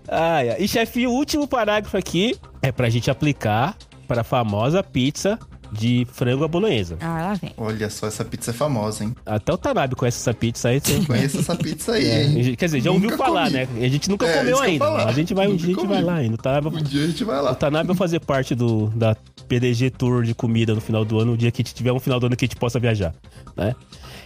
Ah, 0.08 0.44
é. 0.44 0.62
E 0.62 0.68
chefe, 0.68 1.08
o 1.08 1.12
último 1.12 1.48
parágrafo 1.48 1.98
aqui 1.98 2.38
é 2.62 2.72
pra 2.72 2.90
gente 2.90 3.10
aplicar 3.10 3.76
para 4.08 4.22
a 4.22 4.24
famosa 4.24 4.84
pizza 4.84 5.40
de 5.72 6.08
frango 6.12 6.44
à 6.44 6.48
bolonhesa. 6.48 6.98
Ah, 7.02 7.22
lá 7.30 7.34
vem. 7.34 7.52
Olha 7.58 7.90
só, 7.90 8.08
essa 8.08 8.24
pizza 8.26 8.52
é 8.52 8.54
famosa, 8.54 9.04
hein? 9.04 9.16
Até 9.26 9.54
o 9.54 9.58
Tanabe 9.58 9.96
conhece 9.96 10.20
essa 10.20 10.34
pizza 10.34 10.70
aí. 10.70 10.80
Tem... 10.82 11.04
Conheço 11.04 11.40
essa 11.40 11.56
pizza 11.56 11.94
aí, 11.94 12.06
É, 12.06 12.24
hein? 12.26 12.56
quer 12.56 12.66
dizer, 12.66 12.82
já 12.82 12.92
Nunca 12.92 13.04
ouviu 13.06 13.18
falar, 13.18 13.52
comi. 13.52 13.54
né? 13.58 13.68
A 13.86 13.88
gente 13.90 14.10
nunca 14.10 14.26
É, 14.28 14.38
comeu 14.38 14.60
ainda. 14.60 14.86
A 15.06 15.12
gente 15.12 15.34
vai 15.34 15.48
um 15.48 15.56
dia, 15.56 15.66
a 15.66 15.70
gente 15.76 15.88
vai 15.88 15.96
comi. 15.98 16.04
lá 16.08 16.16
ainda. 16.16 16.36
O 16.36 16.38
Tanabe, 16.38 16.68
Um 16.78 16.82
dia 16.84 17.04
a 17.04 17.08
gente 17.08 17.24
vai 17.24 17.40
o 17.40 17.44
lá. 17.44 17.56
Tanabe 17.56 17.88
vai 17.88 17.96
fazer 17.98 18.20
parte 18.20 18.56
do, 18.56 18.88
da 18.96 19.16
PDG 19.48 19.90
Tour 19.92 20.24
de 20.24 20.34
comida 20.34 20.74
no 20.76 20.82
final 20.82 21.04
do 21.06 21.20
ano, 21.20 21.34
o 21.34 21.38
dia 21.38 21.52
que 21.52 21.64
tiver 21.64 21.92
um 21.92 22.00
final 22.00 22.20
do 22.20 22.26
ano 22.28 22.36
que 22.36 22.46
a 22.46 22.48
gente 22.48 22.58
possa 22.58 22.80
viajar, 22.80 23.14
né? 23.56 23.76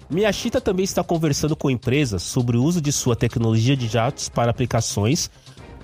Miyashita 0.09 0.59
também 0.59 0.83
está 0.83 1.03
conversando 1.03 1.55
com 1.55 1.69
empresas 1.69 2.21
sobre 2.23 2.57
o 2.57 2.63
uso 2.63 2.81
de 2.81 2.91
sua 2.91 3.15
tecnologia 3.15 3.77
de 3.77 3.87
jatos 3.87 4.27
para 4.27 4.51
aplicações, 4.51 5.29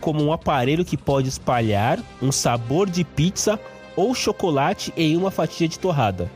como 0.01 0.21
um 0.23 0.33
aparelho 0.33 0.83
que 0.83 0.97
pode 0.97 1.29
espalhar 1.29 1.97
um 2.21 2.31
sabor 2.31 2.89
de 2.89 3.03
pizza 3.03 3.57
ou 3.97 4.15
chocolate 4.15 4.93
em 4.95 5.17
uma 5.17 5.29
fatia 5.29 5.67
de 5.67 5.77
torrada. 5.77 6.31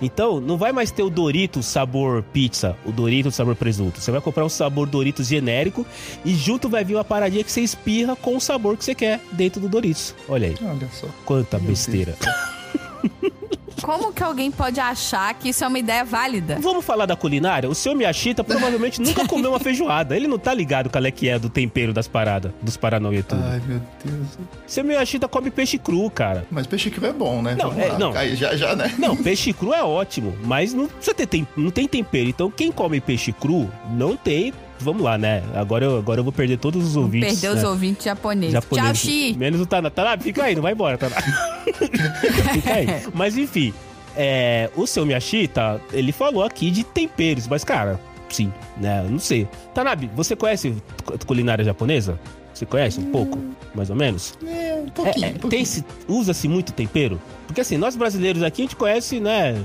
Então, 0.00 0.40
não 0.40 0.56
vai 0.56 0.72
mais 0.72 0.90
ter 0.90 1.02
o 1.02 1.10
Doritos 1.10 1.66
sabor 1.66 2.24
pizza, 2.32 2.76
o 2.84 2.90
Doritos 2.90 3.34
sabor 3.36 3.54
presunto. 3.54 4.00
Você 4.00 4.10
vai 4.10 4.20
comprar 4.20 4.44
um 4.44 4.48
sabor 4.48 4.88
Doritos 4.88 5.28
genérico 5.28 5.86
e 6.24 6.34
junto 6.34 6.68
vai 6.68 6.82
vir 6.84 6.96
uma 6.96 7.04
paradinha 7.04 7.44
que 7.44 7.52
você 7.52 7.60
espirra 7.60 8.16
com 8.16 8.36
o 8.36 8.40
sabor 8.40 8.76
que 8.76 8.84
você 8.84 8.94
quer 8.94 9.20
dentro 9.30 9.60
do 9.60 9.68
Doritos. 9.68 10.14
Olha 10.28 10.48
aí, 10.48 10.56
Olha 10.60 10.88
só. 10.92 11.06
quanta 11.24 11.58
Meu 11.58 11.68
besteira. 11.68 12.16
como 13.82 14.12
que 14.12 14.22
alguém 14.22 14.50
pode 14.50 14.80
achar 14.80 15.34
que 15.34 15.48
isso 15.50 15.64
é 15.64 15.66
uma 15.68 15.78
ideia 15.78 16.04
válida? 16.04 16.58
Vamos 16.60 16.84
falar 16.84 17.06
da 17.06 17.16
culinária? 17.16 17.68
O 17.68 17.74
seu 17.74 17.94
Miyashita 17.94 18.42
provavelmente 18.44 19.00
nunca 19.02 19.26
comeu 19.26 19.50
uma 19.50 19.60
feijoada. 19.60 20.16
Ele 20.16 20.26
não 20.26 20.38
tá 20.38 20.54
ligado 20.54 20.88
qual 20.88 21.04
é 21.04 21.10
que 21.10 21.28
é 21.28 21.38
do 21.38 21.48
tempero 21.48 21.92
das 21.92 22.08
paradas, 22.08 22.52
dos 22.62 22.76
paranauê 22.76 23.22
tudo. 23.22 23.42
Ai, 23.44 23.60
meu 23.66 23.80
Deus. 24.04 24.38
Seu 24.66 24.84
Miyashita 24.84 25.28
come 25.28 25.50
peixe 25.50 25.78
cru, 25.78 26.08
cara. 26.10 26.46
Mas 26.50 26.66
peixe 26.66 26.90
cru 26.90 27.06
é 27.06 27.12
bom, 27.12 27.42
né? 27.42 27.54
Não, 27.58 27.72
é- 27.78 27.98
não. 27.98 28.12
Aí 28.16 28.36
já, 28.36 28.56
já, 28.56 28.74
né? 28.76 28.94
Não, 28.98 29.16
peixe 29.22 29.52
cru 29.52 29.72
é 29.72 29.82
ótimo, 29.82 30.36
mas 30.44 30.72
não 30.72 30.86
precisa 30.86 31.14
ter 31.14 31.26
tem, 31.26 31.46
não 31.56 31.70
tem 31.70 31.86
tempero. 31.88 32.28
Então 32.28 32.50
quem 32.50 32.70
come 32.70 33.00
peixe 33.00 33.32
cru 33.32 33.70
não 33.90 34.16
tem. 34.16 34.52
Vamos 34.82 35.02
lá, 35.02 35.16
né? 35.16 35.42
Agora 35.54 35.84
eu, 35.84 35.96
agora 35.98 36.20
eu 36.20 36.24
vou 36.24 36.32
perder 36.32 36.58
todos 36.58 36.84
os 36.86 36.96
ouvintes. 36.96 37.40
Perdeu 37.40 37.52
os 37.56 37.62
né? 37.62 37.68
ouvintes 37.68 38.04
japoneses. 38.04 38.52
Japonês. 38.52 38.84
Tchau, 38.86 38.94
Xi. 38.94 39.34
Menos 39.38 39.60
o 39.60 39.66
Tana. 39.66 39.90
Tana, 39.90 40.18
fica 40.18 40.44
aí, 40.44 40.54
não 40.54 40.62
vai 40.62 40.72
embora, 40.72 40.98
Tana. 40.98 41.14
fica 42.52 42.74
aí. 42.74 42.86
Mas 43.14 43.36
enfim, 43.36 43.72
é, 44.16 44.70
o 44.76 44.86
seu 44.86 45.04
Miyashita, 45.06 45.80
ele 45.92 46.12
falou 46.12 46.42
aqui 46.44 46.70
de 46.70 46.84
temperos, 46.84 47.46
mas 47.48 47.64
cara, 47.64 47.98
sim, 48.28 48.52
né? 48.78 49.04
Não 49.08 49.18
sei. 49.18 49.48
Tanabe, 49.74 50.10
você 50.14 50.34
conhece 50.36 50.74
cu- 51.04 51.18
culinária 51.26 51.64
japonesa? 51.64 52.18
Você 52.52 52.66
conhece 52.66 53.00
um 53.00 53.10
pouco, 53.10 53.38
mais 53.74 53.88
ou 53.88 53.96
menos? 53.96 54.34
É, 54.46 54.74
um 54.74 54.86
É, 54.86 54.90
pouquinho. 54.94 55.26
é, 55.26 55.28
um 55.30 55.34
pouquinho. 55.38 55.84
Usa-se 56.06 56.46
muito 56.48 56.72
tempero? 56.72 57.18
Porque 57.46 57.62
assim, 57.62 57.78
nós 57.78 57.96
brasileiros 57.96 58.42
aqui 58.42 58.62
a 58.62 58.64
gente 58.64 58.76
conhece, 58.76 59.18
né? 59.20 59.56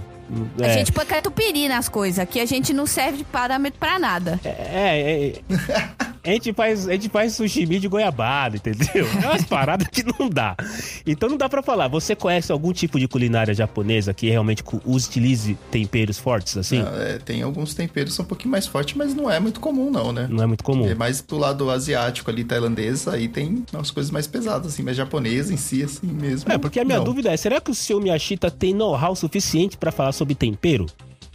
A 0.62 0.68
é, 0.68 0.74
gente 0.74 0.92
põe 0.92 1.06
catupiry 1.06 1.68
nas 1.68 1.88
coisas. 1.88 2.20
Aqui 2.20 2.40
a 2.40 2.46
gente 2.46 2.74
não 2.74 2.86
serve 2.86 3.20
de 3.20 3.24
parâmetro 3.24 3.80
pra 3.80 3.98
nada. 3.98 4.40
É, 4.44 4.50
é, 4.50 5.28
é. 5.28 6.08
A 6.28 6.32
gente, 6.32 6.52
faz, 6.52 6.90
a 6.90 6.92
gente 6.92 7.08
faz 7.08 7.36
sushi 7.36 7.66
de 7.66 7.88
goiabada, 7.88 8.58
entendeu? 8.58 9.08
É 9.24 9.28
umas 9.28 9.44
paradas 9.48 9.88
que 9.88 10.04
não 10.04 10.30
dá. 10.30 10.58
Então 11.06 11.30
não 11.30 11.38
dá 11.38 11.48
pra 11.48 11.64
falar. 11.64 11.88
Você 11.88 12.18
conhece 12.18 12.52
algum 12.52 12.74
tipo 12.74 13.00
de 13.00 13.08
culinária 13.08 13.54
japonesa 13.54 14.14
que 14.14 14.30
realmente 14.30 14.62
utilize 14.86 15.58
temperos 15.72 16.20
fortes, 16.20 16.58
assim? 16.58 16.80
Não, 16.80 17.02
é, 17.02 17.18
tem 17.18 17.42
alguns 17.44 17.74
temperos 17.74 18.12
que 18.12 18.18
são 18.18 18.26
um 18.26 18.28
pouquinho 18.28 18.52
mais 18.52 18.68
fortes, 18.68 18.94
mas 18.98 19.14
não 19.14 19.32
é 19.32 19.40
muito 19.40 19.62
comum, 19.62 19.90
não, 19.90 20.12
né? 20.12 20.28
Não 20.30 20.44
é 20.44 20.46
muito 20.46 20.66
comum. 20.66 20.86
É 20.86 20.94
mais 20.94 21.22
pro 21.22 21.38
lado 21.38 21.70
asiático 21.72 22.30
ali, 22.30 22.44
tailandês, 22.44 23.08
aí 23.08 23.30
tem 23.30 23.64
umas 23.72 23.90
coisas 23.90 24.12
mais 24.12 24.28
pesadas, 24.28 24.74
assim, 24.74 24.84
mas 24.84 24.98
japonesa 24.98 25.54
em 25.54 25.58
si, 25.58 25.82
assim 25.82 26.08
mesmo. 26.08 26.52
É, 26.52 26.58
porque 26.58 26.82
a 26.82 26.84
minha 26.84 26.98
não. 26.98 27.06
dúvida 27.06 27.32
é, 27.32 27.38
será 27.38 27.62
que 27.62 27.72
o 27.72 27.76
seu 27.76 28.02
Miyashita 28.02 28.52
tem 28.52 28.74
know-how 28.74 29.16
suficiente 29.16 29.78
pra 29.78 29.94
falar 29.94 30.12
sobre 30.18 30.36
tempero? 30.36 30.86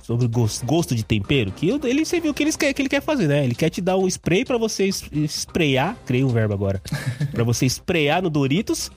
Sobre 0.02 0.26
gosto, 0.26 0.94
de 0.94 1.04
tempero? 1.04 1.52
Que 1.52 1.70
ele, 1.84 2.04
você 2.04 2.20
viu 2.20 2.32
o 2.32 2.34
que 2.34 2.42
ele, 2.42 2.52
quer, 2.52 2.72
que 2.72 2.82
ele 2.82 2.88
quer 2.88 3.00
fazer, 3.00 3.28
né? 3.28 3.44
Ele 3.44 3.54
quer 3.54 3.70
te 3.70 3.80
dar 3.80 3.96
um 3.96 4.08
spray 4.08 4.44
pra 4.44 4.58
você 4.58 4.90
sprayar, 5.28 5.96
criei 6.04 6.24
um 6.24 6.28
verbo 6.28 6.52
agora, 6.52 6.82
pra 7.30 7.44
você 7.44 7.66
sprayar 7.66 8.20
no 8.20 8.28
Doritos. 8.28 8.90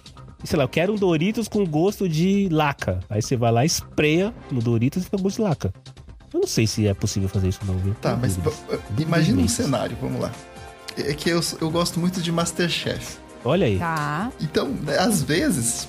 E, 0.43 0.47
sei 0.47 0.57
lá, 0.57 0.63
eu 0.63 0.69
quero 0.69 0.93
um 0.93 0.95
Doritos 0.95 1.47
com 1.47 1.63
gosto 1.65 2.09
de 2.09 2.49
laca. 2.51 2.99
Aí 3.09 3.21
você 3.21 3.35
vai 3.35 3.51
lá, 3.51 3.63
espreia 3.63 4.33
no 4.51 4.61
Doritos 4.61 5.03
e 5.03 5.05
fica 5.05 5.17
com 5.17 5.23
gosto 5.23 5.37
de 5.37 5.43
laca. 5.43 5.73
Eu 6.33 6.39
não 6.39 6.47
sei 6.47 6.65
se 6.67 6.87
é 6.87 6.93
possível 6.93 7.29
fazer 7.29 7.49
isso 7.49 7.59
não, 7.65 7.77
viu? 7.77 7.93
Tá, 8.01 8.17
mas 8.17 8.37
imagina 8.97 9.41
um 9.41 9.47
cenário, 9.47 9.95
vamos 10.01 10.19
lá. 10.19 10.31
É 10.97 11.13
que 11.13 11.29
eu, 11.29 11.39
eu 11.61 11.69
gosto 11.69 11.99
muito 11.99 12.21
de 12.21 12.31
Masterchef. 12.31 13.17
Olha 13.43 13.67
aí. 13.67 13.77
Tá. 13.77 14.31
Então, 14.41 14.73
às 14.99 15.21
vezes, 15.21 15.87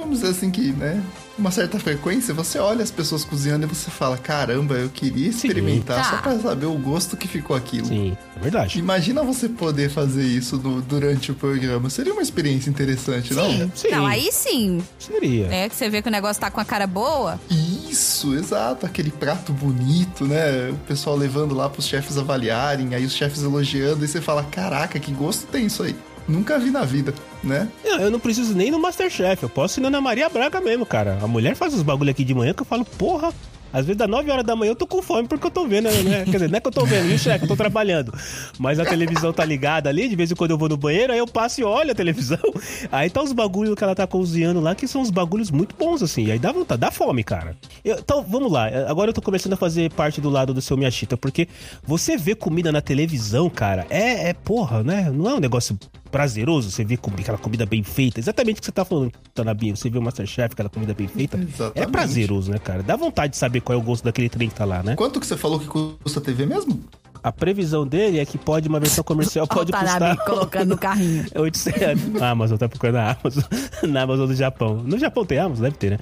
vamos 0.00 0.20
dizer 0.20 0.32
assim 0.32 0.50
que, 0.50 0.72
né? 0.72 1.02
Uma 1.38 1.50
certa 1.50 1.78
frequência, 1.78 2.34
você 2.34 2.58
olha 2.58 2.82
as 2.82 2.90
pessoas 2.90 3.24
cozinhando 3.24 3.64
e 3.64 3.68
você 3.68 3.90
fala, 3.90 4.18
caramba, 4.18 4.74
eu 4.74 4.88
queria 4.90 5.28
experimentar 5.28 5.98
Tá. 6.02 6.10
só 6.10 6.16
pra 6.22 6.38
saber 6.38 6.66
o 6.66 6.74
gosto 6.74 7.16
que 7.16 7.26
ficou 7.28 7.56
aquilo. 7.56 7.86
Sim, 7.86 8.16
é 8.36 8.40
verdade. 8.40 8.78
Imagina 8.78 9.22
você 9.22 9.48
poder 9.48 9.88
fazer 9.88 10.24
isso 10.24 10.56
no- 10.56 10.82
durante 10.82 11.30
o 11.32 11.34
programa. 11.34 11.88
Seria 11.88 12.12
uma 12.12 12.20
experiência 12.22 12.68
interessante, 12.68 13.32
não? 13.32 13.50
Sim, 13.74 13.88
Não, 13.90 14.06
aí 14.06 14.30
sim. 14.32 14.82
seria. 14.98 15.46
É 15.46 15.68
que 15.68 15.76
você 15.76 15.88
vê 15.88 16.02
que 16.02 16.08
o 16.08 16.12
negócio 16.12 16.40
tá 16.40 16.50
com 16.50 16.60
a 16.60 16.64
cara 16.64 16.86
boa. 16.86 17.40
Isso, 17.88 18.34
exato. 18.34 18.84
Aquele 18.84 19.10
prato 19.10 19.52
bonito, 19.52 20.24
né? 20.26 20.70
O 20.70 20.76
pessoal 20.86 21.16
levando 21.16 21.54
lá 21.54 21.68
pros 21.68 21.86
chefes 21.86 22.18
avaliarem, 22.18 22.94
aí 22.94 23.04
os 23.04 23.14
chefes 23.14 23.42
elogiando, 23.42 24.04
e 24.04 24.08
você 24.08 24.20
fala, 24.20 24.42
caraca, 24.44 24.98
que 24.98 25.12
gosto 25.12 25.46
tem 25.46 25.66
isso 25.66 25.82
aí. 25.82 25.94
Nunca 26.28 26.58
vi 26.58 26.70
na 26.70 26.82
vida, 26.84 27.12
né? 27.42 27.68
Eu 27.84 28.10
não 28.10 28.20
preciso 28.20 28.54
nem 28.54 28.70
no 28.70 28.78
Masterchef, 28.80 29.42
eu 29.42 29.48
posso 29.48 29.80
ir 29.80 29.82
na 29.82 29.88
Ana 29.88 30.00
Maria 30.00 30.28
Braga 30.28 30.60
mesmo, 30.60 30.84
cara. 30.86 31.18
A 31.22 31.26
mulher 31.26 31.54
faz 31.56 31.74
os 31.74 31.82
bagulho 31.82 32.10
aqui 32.10 32.24
de 32.24 32.34
manhã 32.34 32.52
que 32.52 32.62
eu 32.62 32.66
falo, 32.66 32.84
porra, 32.84 33.32
às 33.72 33.86
vezes 33.86 33.98
das 33.98 34.08
9 34.08 34.28
horas 34.32 34.44
da 34.44 34.56
manhã 34.56 34.72
eu 34.72 34.74
tô 34.76 34.84
com 34.84 35.00
fome 35.00 35.28
porque 35.28 35.46
eu 35.46 35.50
tô 35.50 35.64
vendo, 35.64 35.84
né? 36.02 36.24
Quer 36.24 36.30
dizer, 36.32 36.48
não 36.50 36.56
é 36.56 36.60
que 36.60 36.66
eu 36.66 36.72
tô 36.72 36.84
vendo, 36.84 37.06
viu, 37.06 37.16
chefe? 37.16 37.44
Eu 37.44 37.48
tô 37.48 37.54
trabalhando. 37.54 38.12
Mas 38.58 38.80
a 38.80 38.84
televisão 38.84 39.32
tá 39.32 39.44
ligada 39.44 39.88
ali, 39.88 40.08
de 40.08 40.16
vez 40.16 40.28
em 40.28 40.34
quando 40.34 40.50
eu 40.50 40.58
vou 40.58 40.68
no 40.68 40.76
banheiro, 40.76 41.12
aí 41.12 41.20
eu 41.20 41.26
passo 41.26 41.60
e 41.60 41.64
olho 41.64 41.92
a 41.92 41.94
televisão. 41.94 42.38
Aí 42.90 43.08
tá 43.08 43.22
os 43.22 43.32
bagulhos 43.32 43.76
que 43.76 43.84
ela 43.84 43.94
tá 43.94 44.06
cozinhando 44.08 44.58
lá, 44.60 44.74
que 44.74 44.88
são 44.88 45.00
uns 45.00 45.10
bagulhos 45.10 45.52
muito 45.52 45.76
bons, 45.78 46.02
assim. 46.02 46.32
Aí 46.32 46.38
dá 46.38 46.50
vontade, 46.50 46.80
dá 46.80 46.90
fome, 46.90 47.22
cara. 47.22 47.56
Eu- 47.84 47.98
então, 48.00 48.24
vamos 48.28 48.50
lá. 48.50 48.66
Agora 48.88 49.10
eu 49.10 49.14
tô 49.14 49.22
começando 49.22 49.52
a 49.52 49.56
fazer 49.56 49.92
parte 49.92 50.20
do 50.20 50.28
lado 50.28 50.52
do 50.52 50.60
seu 50.60 50.76
Miyashita, 50.76 51.16
porque 51.16 51.46
você 51.84 52.16
vê 52.16 52.34
comida 52.34 52.72
na 52.72 52.80
televisão, 52.80 53.48
cara, 53.48 53.86
é, 53.88 54.30
é 54.30 54.34
porra, 54.34 54.82
né? 54.82 55.08
Não 55.14 55.30
é 55.30 55.34
um 55.34 55.40
negócio 55.40 55.78
prazeroso 56.10 56.70
você 56.70 56.84
ver 56.84 56.96
comi- 56.98 57.20
aquela 57.22 57.38
comida 57.38 57.64
bem 57.66 57.82
feita. 57.82 58.20
Exatamente 58.20 58.58
o 58.58 58.60
que 58.60 58.66
você 58.66 58.72
tá 58.72 58.84
falando, 58.84 59.12
Tanabinha. 59.34 59.74
Você 59.76 59.88
vê 59.88 59.98
o 59.98 60.02
Masterchef, 60.02 60.52
aquela 60.52 60.68
comida 60.68 60.92
bem 60.94 61.08
feita. 61.08 61.36
É 61.36 61.40
Exatamente. 61.42 61.90
prazeroso, 61.92 62.50
né, 62.50 62.58
cara? 62.58 62.82
Dá 62.82 62.96
vontade 62.96 63.32
de 63.32 63.36
saber 63.38 63.60
qual 63.60 63.78
é 63.78 63.80
o 63.80 63.84
gosto 63.84 64.04
daquele 64.04 64.28
trem 64.28 64.48
que 64.48 64.54
tá 64.54 64.64
lá, 64.64 64.82
né? 64.82 64.96
Quanto 64.96 65.20
que 65.20 65.26
você 65.26 65.36
falou 65.36 65.58
que 65.60 65.66
custa 65.66 66.18
a 66.20 66.22
TV 66.22 66.46
mesmo? 66.46 66.82
A 67.22 67.30
previsão 67.30 67.86
dele 67.86 68.18
é 68.18 68.24
que 68.24 68.38
pode, 68.38 68.66
uma 68.66 68.80
versão 68.80 69.04
comercial 69.04 69.46
pode 69.46 69.70
o 69.70 69.76
custar... 69.76 70.16
Colocando 70.24 70.70
no 70.70 70.78
carrinho. 70.78 71.26
800. 71.36 72.22
A 72.22 72.30
Amazon 72.30 72.56
tá 72.56 72.66
procurando 72.66 72.96
a 72.96 73.10
Amazon. 73.20 73.44
Na 73.92 74.02
Amazon 74.02 74.26
do 74.26 74.34
Japão. 74.34 74.76
No 74.76 74.98
Japão 74.98 75.24
tem 75.26 75.38
Amazon? 75.38 75.64
Deve 75.64 75.76
ter, 75.76 75.90
né? 75.90 75.98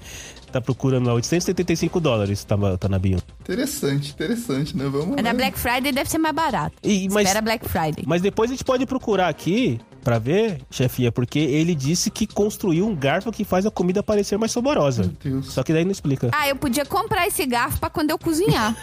Tá 0.52 0.61
procurando 0.61 1.06
lá 1.09 1.14
875 1.14 2.00
dólares, 2.00 2.42
tá, 2.44 2.56
tá 2.78 2.88
na 2.88 2.98
bio. 2.98 3.18
Interessante, 3.40 4.12
interessante, 4.12 4.74
né? 4.76 4.84
Vamos 4.88 5.09
Mas 5.16 5.22
na. 5.24 5.34
Black 5.34 5.59
Friday 5.59 5.92
deve 5.92 6.09
ser 6.09 6.16
mais 6.18 6.34
barato. 6.34 6.74
E, 6.82 7.06
mas, 7.11 7.26
Espera 7.26 7.42
Black 7.42 7.68
Friday. 7.68 8.04
mas 8.06 8.22
depois 8.22 8.50
a 8.50 8.54
gente 8.54 8.64
pode 8.64 8.86
procurar 8.86 9.28
aqui 9.28 9.78
pra 10.03 10.18
ver, 10.18 10.61
chefia, 10.70 11.12
porque 11.12 11.38
ele 11.38 11.74
disse 11.74 12.11
que 12.11 12.26
construiu 12.26 12.86
um 12.86 12.94
garfo 12.94 13.30
que 13.30 13.44
faz 13.44 13.66
a 13.66 13.70
comida 13.70 14.03
parecer 14.03 14.38
mais 14.38 14.53
saborosa. 14.53 15.03
Meu 15.03 15.12
Deus. 15.22 15.53
Só 15.53 15.62
que 15.62 15.72
daí 15.72 15.84
não 15.84 15.92
explica. 15.92 16.30
Ah, 16.32 16.49
eu 16.49 16.57
podia 16.57 16.84
comprar 16.84 17.26
esse 17.26 17.44
garfo 17.46 17.78
pra 17.78 17.90
quando 17.90 18.11
eu 18.11 18.18
cozinhar. 18.18 18.76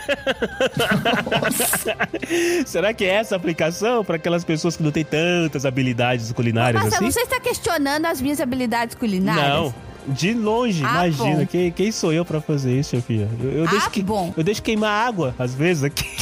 Será 2.66 2.94
que 2.94 3.04
é 3.04 3.16
essa 3.16 3.36
a 3.36 3.38
aplicação 3.38 4.04
pra 4.04 4.16
aquelas 4.16 4.44
pessoas 4.44 4.78
que 4.78 4.84
não 4.84 4.92
têm 4.92 5.04
tantas 5.04 5.66
habilidades 5.66 6.32
culinárias 6.32 6.82
Marcelo, 6.82 7.08
assim? 7.08 7.20
você 7.20 7.22
está 7.22 7.40
questionando 7.40 8.06
as 8.06 8.22
minhas 8.22 8.40
habilidades 8.40 8.96
culinárias? 8.96 9.48
Não. 9.48 9.95
De 10.08 10.34
longe, 10.34 10.84
Ah, 10.86 11.08
imagina. 11.08 11.38
bom. 11.40 11.46
Quem, 11.48 11.72
quem 11.72 11.92
sou 11.92 12.14
eu 12.14 12.24
pra 12.24 12.40
fazer 12.40 12.80
isso, 12.80 12.92
chefia? 12.92 13.28
Eu, 13.42 13.52
eu 13.52 13.66
Ah, 13.66 13.72
deixo 13.72 13.90
que, 13.90 14.02
bom. 14.04 14.34
eu 14.38 14.44
deixo 14.44 14.62
queimar 14.62 15.08
água, 15.08 15.34
às 15.40 15.54
vezes, 15.56 15.84
aqui. 15.84 16.06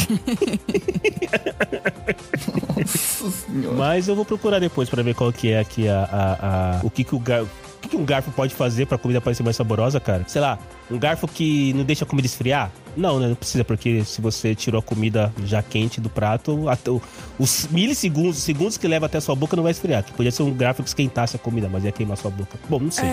Nossa 2.77 3.31
senhora. 3.31 3.75
Mas 3.77 4.07
eu 4.07 4.15
vou 4.15 4.25
procurar 4.25 4.59
depois 4.59 4.89
pra 4.89 5.01
ver 5.03 5.15
qual 5.15 5.31
que 5.31 5.51
é 5.51 5.59
aqui 5.59 5.87
a, 5.87 6.03
a, 6.03 6.77
a- 6.77 6.79
o 6.83 6.89
que 6.89 7.03
que 7.03 7.15
o 7.15 7.19
que 7.93 7.97
que 7.97 7.97
um 7.97 8.05
garfo 8.05 8.31
pode 8.31 8.55
fazer 8.55 8.87
pra 8.87 8.97
comida 8.97 9.21
parecer 9.21 9.43
mais 9.43 9.55
saborosa, 9.55 9.99
cara? 9.99 10.25
Sei 10.27 10.41
lá, 10.41 10.57
um 10.89 10.97
garfo 10.97 11.27
que 11.27 11.73
não 11.73 11.83
deixa 11.83 12.03
a 12.03 12.07
comida 12.07 12.25
esfriar? 12.25 12.71
Não, 12.97 13.19
né? 13.19 13.27
Não 13.27 13.35
precisa, 13.35 13.63
porque 13.63 14.03
se 14.03 14.19
você 14.19 14.55
tirou 14.55 14.79
a 14.79 14.81
comida 14.81 15.31
já 15.45 15.61
quente 15.61 16.01
do 16.01 16.09
prato, 16.09 16.67
até 16.69 16.91
os 17.39 17.67
milissegundos, 17.69 18.37
segundos 18.37 18.77
que 18.77 18.87
leva 18.87 19.05
até 19.05 19.19
a 19.19 19.21
sua 19.21 19.35
boca 19.35 19.55
não 19.55 19.63
vai 19.63 19.71
esfriar. 19.71 20.03
Que 20.03 20.11
podia 20.11 20.31
ser 20.31 20.43
um 20.43 20.53
garfo 20.53 20.81
que 20.81 20.89
esquentasse 20.89 21.35
a 21.35 21.39
comida, 21.39 21.69
mas 21.69 21.83
ia 21.83 21.91
queimar 21.91 22.17
sua 22.17 22.31
boca. 22.31 22.57
Bom, 22.67 22.79
não 22.79 22.91
sei. 22.91 23.05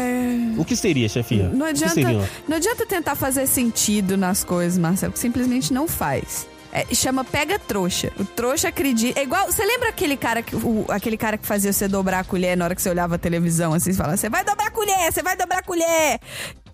O 0.56 0.64
que 0.64 0.74
seria, 0.74 1.08
chefia? 1.08 1.48
Não 1.48 1.66
adianta, 1.66 1.94
seria? 1.94 2.28
não 2.48 2.56
adianta 2.56 2.86
tentar 2.86 3.14
fazer 3.14 3.46
sentido 3.46 4.16
nas 4.16 4.42
coisas, 4.42 4.78
Marcelo, 4.78 5.12
que 5.12 5.18
simplesmente 5.18 5.72
não 5.72 5.86
faz. 5.86 6.46
É, 6.72 6.94
chama 6.94 7.24
pega 7.24 7.58
trouxa. 7.58 8.12
O 8.18 8.24
trouxa 8.24 8.68
acredita. 8.68 9.18
É 9.18 9.22
igual. 9.24 9.46
Você 9.46 9.64
lembra 9.64 9.88
aquele 9.88 10.16
cara 10.16 10.40
que 10.42 10.54
o, 10.54 10.86
aquele 10.88 11.16
cara 11.16 11.36
que 11.36 11.46
fazia 11.46 11.72
você 11.72 11.88
dobrar 11.88 12.20
a 12.20 12.24
colher 12.24 12.56
na 12.56 12.64
hora 12.64 12.74
que 12.74 12.82
você 12.82 12.90
olhava 12.90 13.16
a 13.16 13.18
televisão, 13.18 13.74
assim, 13.74 13.92
você 13.92 13.98
fala: 14.02 14.16
você 14.16 14.28
vai 14.28 14.44
dobrar 14.44 14.68
a 14.68 14.70
colher, 14.70 15.12
você 15.12 15.22
vai 15.22 15.36
dobrar 15.36 15.58
a 15.58 15.62
colher. 15.62 16.20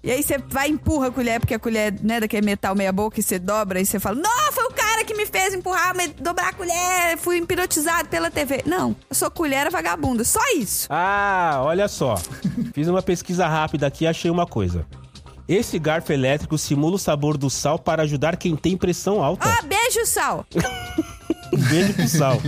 E 0.04 0.10
aí 0.10 0.22
você 0.22 0.38
vai 0.38 0.68
empurra 0.68 1.08
a 1.08 1.10
colher, 1.10 1.40
porque 1.40 1.54
a 1.54 1.58
colher, 1.58 1.92
né, 2.00 2.20
daquele 2.20 2.44
metal 2.46 2.76
meia 2.76 2.92
boca, 2.92 3.18
e 3.18 3.22
você 3.22 3.38
dobra, 3.38 3.80
e 3.80 3.86
você 3.86 3.98
fala: 3.98 4.16
Não, 4.16 4.52
foi 4.52 4.64
o 4.66 4.70
cara 4.72 5.02
que 5.04 5.14
me 5.14 5.26
fez 5.26 5.54
empurrar, 5.54 5.96
me- 5.96 6.08
dobrar 6.08 6.50
a 6.50 6.52
colher, 6.52 7.16
fui 7.18 7.38
hipnotizado 7.38 8.08
pela 8.08 8.30
TV. 8.30 8.62
Não, 8.66 8.94
eu 9.08 9.16
sou 9.16 9.30
colher 9.30 9.68
vagabunda, 9.70 10.22
só 10.22 10.40
isso. 10.56 10.86
Ah, 10.90 11.60
olha 11.62 11.88
só. 11.88 12.16
Fiz 12.72 12.86
uma 12.86 13.02
pesquisa 13.02 13.48
rápida 13.48 13.86
aqui 13.86 14.04
e 14.04 14.06
achei 14.06 14.30
uma 14.30 14.46
coisa. 14.46 14.86
Esse 15.48 15.78
garfo 15.78 16.12
elétrico 16.12 16.58
simula 16.58 16.96
o 16.96 16.98
sabor 16.98 17.36
do 17.36 17.48
sal 17.48 17.78
para 17.78 18.02
ajudar 18.02 18.36
quem 18.36 18.56
tem 18.56 18.76
pressão 18.76 19.22
alta. 19.22 19.48
Ah, 19.48 19.62
beijo, 19.62 20.04
sal. 20.04 20.44
Beijo 21.70 21.94
pro 21.94 22.08
sal. 22.08 22.42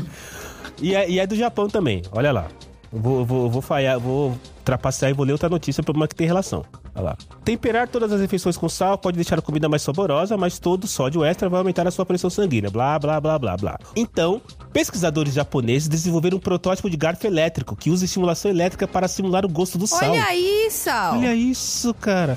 E 0.83 0.95
é, 0.95 1.09
e 1.09 1.19
é 1.21 1.27
do 1.27 1.37
Japão 1.37 1.69
também, 1.69 2.03
olha 2.13 2.33
lá. 2.33 2.49
Vou, 2.93 3.25
vou, 3.25 3.49
vou 3.49 3.63
falhar, 3.63 3.99
vou 3.99 4.37
trapacear 4.65 5.11
e 5.11 5.15
vou 5.15 5.25
ler 5.25 5.33
outra 5.33 5.49
notícia 5.49 5.83
pra 5.83 5.95
uma 5.95 6.09
que 6.09 6.15
tem 6.15 6.27
relação. 6.27 6.65
Olha 6.95 7.05
lá. 7.05 7.17
Temperar 7.45 7.89
todas 7.89 8.13
as 8.13 8.21
refeições 8.21 8.57
com 8.57 8.69
sal 8.69 8.99
pode 8.99 9.17
deixar 9.17 9.39
a 9.39 9.43
comida 9.43 9.69
mais 9.69 9.83
saborosa, 9.83 10.37
mas 10.37 10.59
todo 10.59 10.87
sódio 10.87 11.25
extra 11.25 11.49
vai 11.49 11.59
aumentar 11.59 11.87
a 11.87 11.91
sua 11.91 12.05
pressão 12.05 12.31
sanguínea. 12.31 12.71
Blá, 12.71 12.99
blá, 12.99 13.21
blá, 13.21 13.39
blá, 13.39 13.57
blá. 13.57 13.79
Então, 13.97 14.41
pesquisadores 14.73 15.35
japoneses 15.35 15.89
desenvolveram 15.89 16.39
um 16.39 16.41
protótipo 16.41 16.91
de 16.91 16.97
garfo 16.97 17.27
elétrico 17.27 17.77
que 17.77 17.91
usa 17.91 18.05
estimulação 18.05 18.51
elétrica 18.51 18.87
para 18.87 19.09
simular 19.09 19.45
o 19.45 19.49
gosto 19.49 19.79
do 19.79 19.87
sal. 19.87 20.13
Olha 20.13 20.71
Sal. 20.71 21.15
Olha 21.15 21.35
isso, 21.35 21.95
cara. 21.95 22.37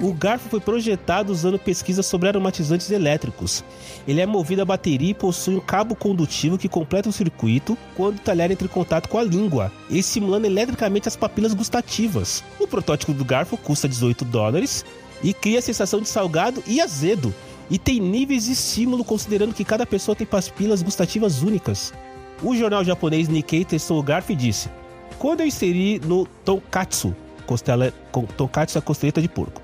o 0.00 0.12
garfo 0.12 0.48
foi 0.48 0.60
projetado 0.60 1.32
usando 1.32 1.58
pesquisas 1.58 2.06
sobre 2.06 2.28
aromatizantes 2.28 2.90
elétricos. 2.90 3.64
Ele 4.06 4.20
é 4.20 4.26
movido 4.26 4.62
a 4.62 4.64
bateria 4.64 5.10
e 5.10 5.14
possui 5.14 5.56
um 5.56 5.60
cabo 5.60 5.94
condutivo 5.94 6.58
que 6.58 6.68
completa 6.68 7.08
o 7.08 7.12
circuito 7.12 7.76
quando 7.96 8.16
o 8.16 8.20
talher 8.20 8.50
entra 8.50 8.66
em 8.66 8.70
contato 8.70 9.08
com 9.08 9.18
a 9.18 9.24
língua, 9.24 9.72
estimulando 9.90 10.44
eletricamente 10.44 11.08
as 11.08 11.16
papilas 11.16 11.54
gustativas. 11.54 12.44
O 12.60 12.66
protótipo 12.66 13.12
do 13.12 13.24
garfo 13.24 13.56
custa 13.56 13.83
18 13.88 14.24
dólares 14.24 14.84
e 15.22 15.32
cria 15.32 15.58
a 15.58 15.62
sensação 15.62 16.00
de 16.00 16.08
salgado 16.08 16.62
e 16.66 16.80
azedo. 16.80 17.34
E 17.70 17.78
tem 17.78 17.98
níveis 17.98 18.44
de 18.44 18.52
estímulo 18.52 19.04
considerando 19.04 19.54
que 19.54 19.64
cada 19.64 19.86
pessoa 19.86 20.14
tem 20.14 20.26
papilas 20.26 20.82
gustativas 20.82 21.42
únicas. 21.42 21.92
O 22.42 22.54
jornal 22.54 22.84
japonês 22.84 23.28
Nikkei 23.28 23.64
testou 23.64 23.98
o 23.98 24.02
garfo 24.02 24.32
e 24.32 24.36
disse: 24.36 24.68
Quando 25.18 25.40
eu 25.40 25.46
inseri 25.46 25.98
no 26.00 26.26
tonkatsu, 26.44 27.14
costela, 27.46 27.92
tonkatsu 28.36 28.76
é 28.76 28.80
costeleta 28.80 29.22
de 29.22 29.28
porco. 29.28 29.62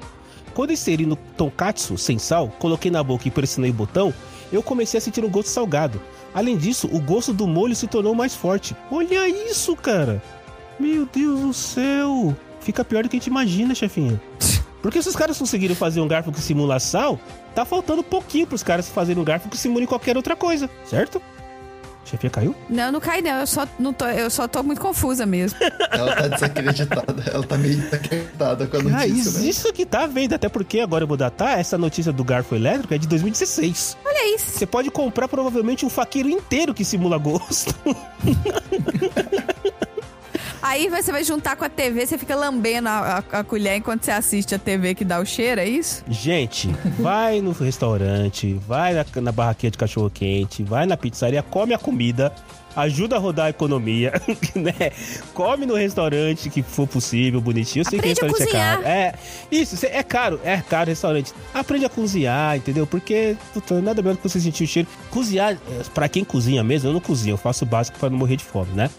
Quando 0.54 0.70
eu 0.70 0.74
inseri 0.74 1.04
no 1.04 1.16
tonkatsu 1.16 1.98
sem 1.98 2.18
sal, 2.18 2.48
coloquei 2.58 2.90
na 2.90 3.02
boca 3.02 3.28
e 3.28 3.30
pressionei 3.30 3.70
o 3.70 3.74
botão, 3.74 4.14
eu 4.52 4.62
comecei 4.62 4.98
a 4.98 5.00
sentir 5.00 5.24
um 5.24 5.30
gosto 5.30 5.48
salgado. 5.48 6.00
Além 6.34 6.56
disso, 6.56 6.88
o 6.92 7.00
gosto 7.00 7.32
do 7.32 7.46
molho 7.46 7.76
se 7.76 7.86
tornou 7.86 8.14
mais 8.14 8.34
forte. 8.34 8.74
Olha 8.90 9.28
isso, 9.28 9.76
cara! 9.76 10.22
Meu 10.78 11.06
Deus 11.06 11.40
do 11.40 11.52
céu! 11.52 12.34
Fica 12.60 12.84
pior 12.84 13.02
do 13.02 13.08
que 13.08 13.16
a 13.16 13.18
gente 13.18 13.26
imagina, 13.28 13.74
chefinha. 13.74 14.20
Porque 14.82 15.02
se 15.02 15.08
os 15.08 15.16
caras 15.16 15.38
conseguiram 15.38 15.74
fazer 15.74 16.00
um 16.00 16.08
garfo 16.08 16.32
que 16.32 16.40
simula 16.40 16.78
sal, 16.80 17.18
tá 17.54 17.64
faltando 17.64 18.02
pouquinho 18.02 18.46
pros 18.46 18.62
caras 18.62 18.88
fazerem 18.88 19.20
um 19.20 19.24
garfo 19.24 19.48
que 19.48 19.56
simule 19.58 19.86
qualquer 19.86 20.16
outra 20.16 20.34
coisa, 20.34 20.70
certo? 20.86 21.20
Chefinha 22.02 22.30
caiu? 22.30 22.54
Não, 22.68 22.90
não 22.90 22.98
cai 22.98 23.20
não. 23.20 23.40
Eu 23.40 23.46
só, 23.46 23.68
não 23.78 23.92
tô, 23.92 24.06
eu 24.06 24.30
só 24.30 24.48
tô 24.48 24.62
muito 24.62 24.80
confusa 24.80 25.26
mesmo. 25.26 25.58
Ela 25.92 26.16
tá 26.16 26.28
desacreditada. 26.28 27.22
Ela 27.30 27.46
tá 27.46 27.58
meio 27.58 27.76
desacreditada 27.76 28.66
com 28.66 28.76
a 28.78 28.80
Ah, 28.80 28.82
notícia, 28.84 29.06
isso, 29.06 29.38
né? 29.38 29.46
isso 29.48 29.72
que 29.72 29.84
tá 29.84 30.06
vendo, 30.06 30.32
até 30.32 30.48
porque 30.48 30.80
agora 30.80 31.04
eu 31.04 31.08
vou 31.08 31.16
datar, 31.18 31.58
essa 31.60 31.76
notícia 31.76 32.10
do 32.10 32.24
garfo 32.24 32.54
elétrico 32.54 32.94
é 32.94 32.98
de 32.98 33.06
2016. 33.06 33.98
Olha 34.04 34.34
isso. 34.34 34.58
Você 34.58 34.64
pode 34.66 34.90
comprar 34.90 35.28
provavelmente 35.28 35.84
um 35.84 35.90
faqueiro 35.90 36.30
inteiro 36.30 36.72
que 36.72 36.84
simula 36.86 37.18
gosto. 37.18 37.74
Aí 40.62 40.88
você 40.88 41.10
vai 41.10 41.24
juntar 41.24 41.56
com 41.56 41.64
a 41.64 41.68
TV, 41.70 42.06
você 42.06 42.18
fica 42.18 42.36
lambendo 42.36 42.86
a, 42.88 43.24
a- 43.32 43.38
a 43.40 43.44
colher 43.44 43.76
enquanto 43.76 44.04
você 44.04 44.10
assiste 44.10 44.54
a 44.54 44.58
TV 44.58 44.94
que 44.94 45.04
dá 45.04 45.18
o 45.18 45.24
cheiro, 45.24 45.58
é 45.60 45.66
isso? 45.66 46.04
Gente, 46.08 46.68
vai 46.98 47.40
no 47.40 47.52
restaurante, 47.52 48.54
vai 48.68 48.92
na, 48.92 49.04
na 49.22 49.32
barraquinha 49.32 49.70
de 49.70 49.78
cachorro 49.78 50.10
quente, 50.10 50.62
vai 50.62 50.84
na 50.84 50.98
pizzaria, 50.98 51.42
come 51.42 51.72
a 51.72 51.78
comida, 51.78 52.30
ajuda 52.76 53.16
a 53.16 53.18
rodar 53.18 53.46
a 53.46 53.50
economia, 53.50 54.12
né? 54.54 54.92
Come 55.32 55.64
no 55.64 55.74
restaurante 55.74 56.50
que 56.50 56.62
for 56.62 56.86
possível, 56.86 57.40
bonitinho. 57.40 57.80
Eu 57.82 57.88
sei 57.88 57.98
Aprende 57.98 58.20
que 58.20 58.26
restaurante 58.26 58.54
é 58.54 58.58
caro. 58.60 58.82
É, 58.86 59.14
isso, 59.50 59.86
é 59.86 60.02
caro, 60.02 60.40
é 60.44 60.56
caro 60.60 60.90
restaurante. 60.90 61.32
Aprende 61.54 61.86
a 61.86 61.88
cozinhar, 61.88 62.56
entendeu? 62.58 62.86
Porque 62.86 63.34
puta, 63.54 63.80
nada 63.80 64.02
melhor 64.02 64.16
que 64.18 64.22
você 64.28 64.38
sentir 64.38 64.64
o 64.64 64.66
cheiro. 64.66 64.86
Cozinhar, 65.10 65.54
eh, 65.54 65.82
pra 65.94 66.06
quem 66.06 66.22
cozinha 66.22 66.62
mesmo, 66.62 66.90
eu 66.90 66.92
não 66.92 67.00
cozinho, 67.00 67.32
eu 67.32 67.38
faço 67.38 67.64
o 67.64 67.66
básico 67.66 67.98
pra 67.98 68.10
não 68.10 68.18
morrer 68.18 68.36
de 68.36 68.44
fome, 68.44 68.72
né? 68.74 68.90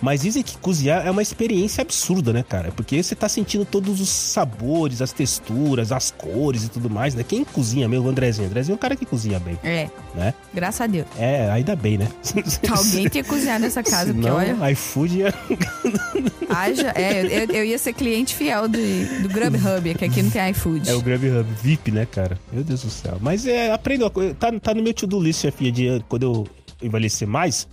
Mas 0.00 0.20
dizem 0.22 0.42
que 0.42 0.56
cozinhar 0.58 1.06
é 1.06 1.10
uma 1.10 1.22
experiência 1.22 1.82
absurda, 1.82 2.32
né, 2.32 2.44
cara? 2.46 2.72
Porque 2.72 3.02
você 3.02 3.14
tá 3.14 3.28
sentindo 3.28 3.64
todos 3.64 4.00
os 4.00 4.08
sabores, 4.08 5.00
as 5.00 5.12
texturas, 5.12 5.92
as 5.92 6.10
cores 6.10 6.64
e 6.64 6.68
tudo 6.68 6.90
mais, 6.90 7.14
né? 7.14 7.22
Quem 7.22 7.44
cozinha 7.44 7.88
mesmo, 7.88 8.06
o 8.06 8.10
Andrezinho? 8.10 8.46
O 8.46 8.50
Andrezinho 8.50 8.74
é 8.74 8.76
um 8.76 8.78
cara 8.78 8.96
que 8.96 9.06
cozinha 9.06 9.38
bem, 9.38 9.58
É, 9.62 9.88
né? 10.14 10.34
graças 10.52 10.80
a 10.80 10.86
Deus. 10.86 11.06
É, 11.18 11.50
ainda 11.50 11.74
bem, 11.74 11.98
né? 11.98 12.08
Alguém 12.68 13.08
tinha 13.08 13.10
que 13.10 13.22
cozinhar 13.24 13.58
nessa 13.58 13.82
casa, 13.84 14.12
porque 14.12 14.22
Senão, 14.28 14.36
olha, 14.36 14.70
iFood 14.72 15.18
ia... 15.18 15.34
haja. 16.48 16.92
É, 16.94 17.24
eu, 17.24 17.54
eu 17.54 17.64
ia 17.64 17.78
ser 17.78 17.92
cliente 17.92 18.34
fiel 18.34 18.68
de, 18.68 19.04
do 19.22 19.28
Grubhub, 19.28 19.94
que 19.94 20.04
aqui 20.04 20.22
não 20.22 20.30
tem 20.30 20.50
iFood. 20.50 20.88
É 20.88 20.94
o 20.94 21.00
Grubhub 21.00 21.44
VIP, 21.62 21.90
né, 21.90 22.06
cara? 22.06 22.38
Meu 22.52 22.62
Deus 22.62 22.82
do 22.82 22.90
céu. 22.90 23.18
Mas 23.20 23.46
é, 23.46 23.76
coisa. 24.12 24.34
Tá, 24.34 24.52
tá 24.60 24.74
no 24.74 24.82
meu 24.82 24.94
to-do 24.94 25.20
list, 25.20 25.40
chefinha, 25.42 25.72
de 25.72 26.04
quando 26.08 26.22
eu 26.22 26.46
envelhecer 26.82 27.26
mais. 27.26 27.66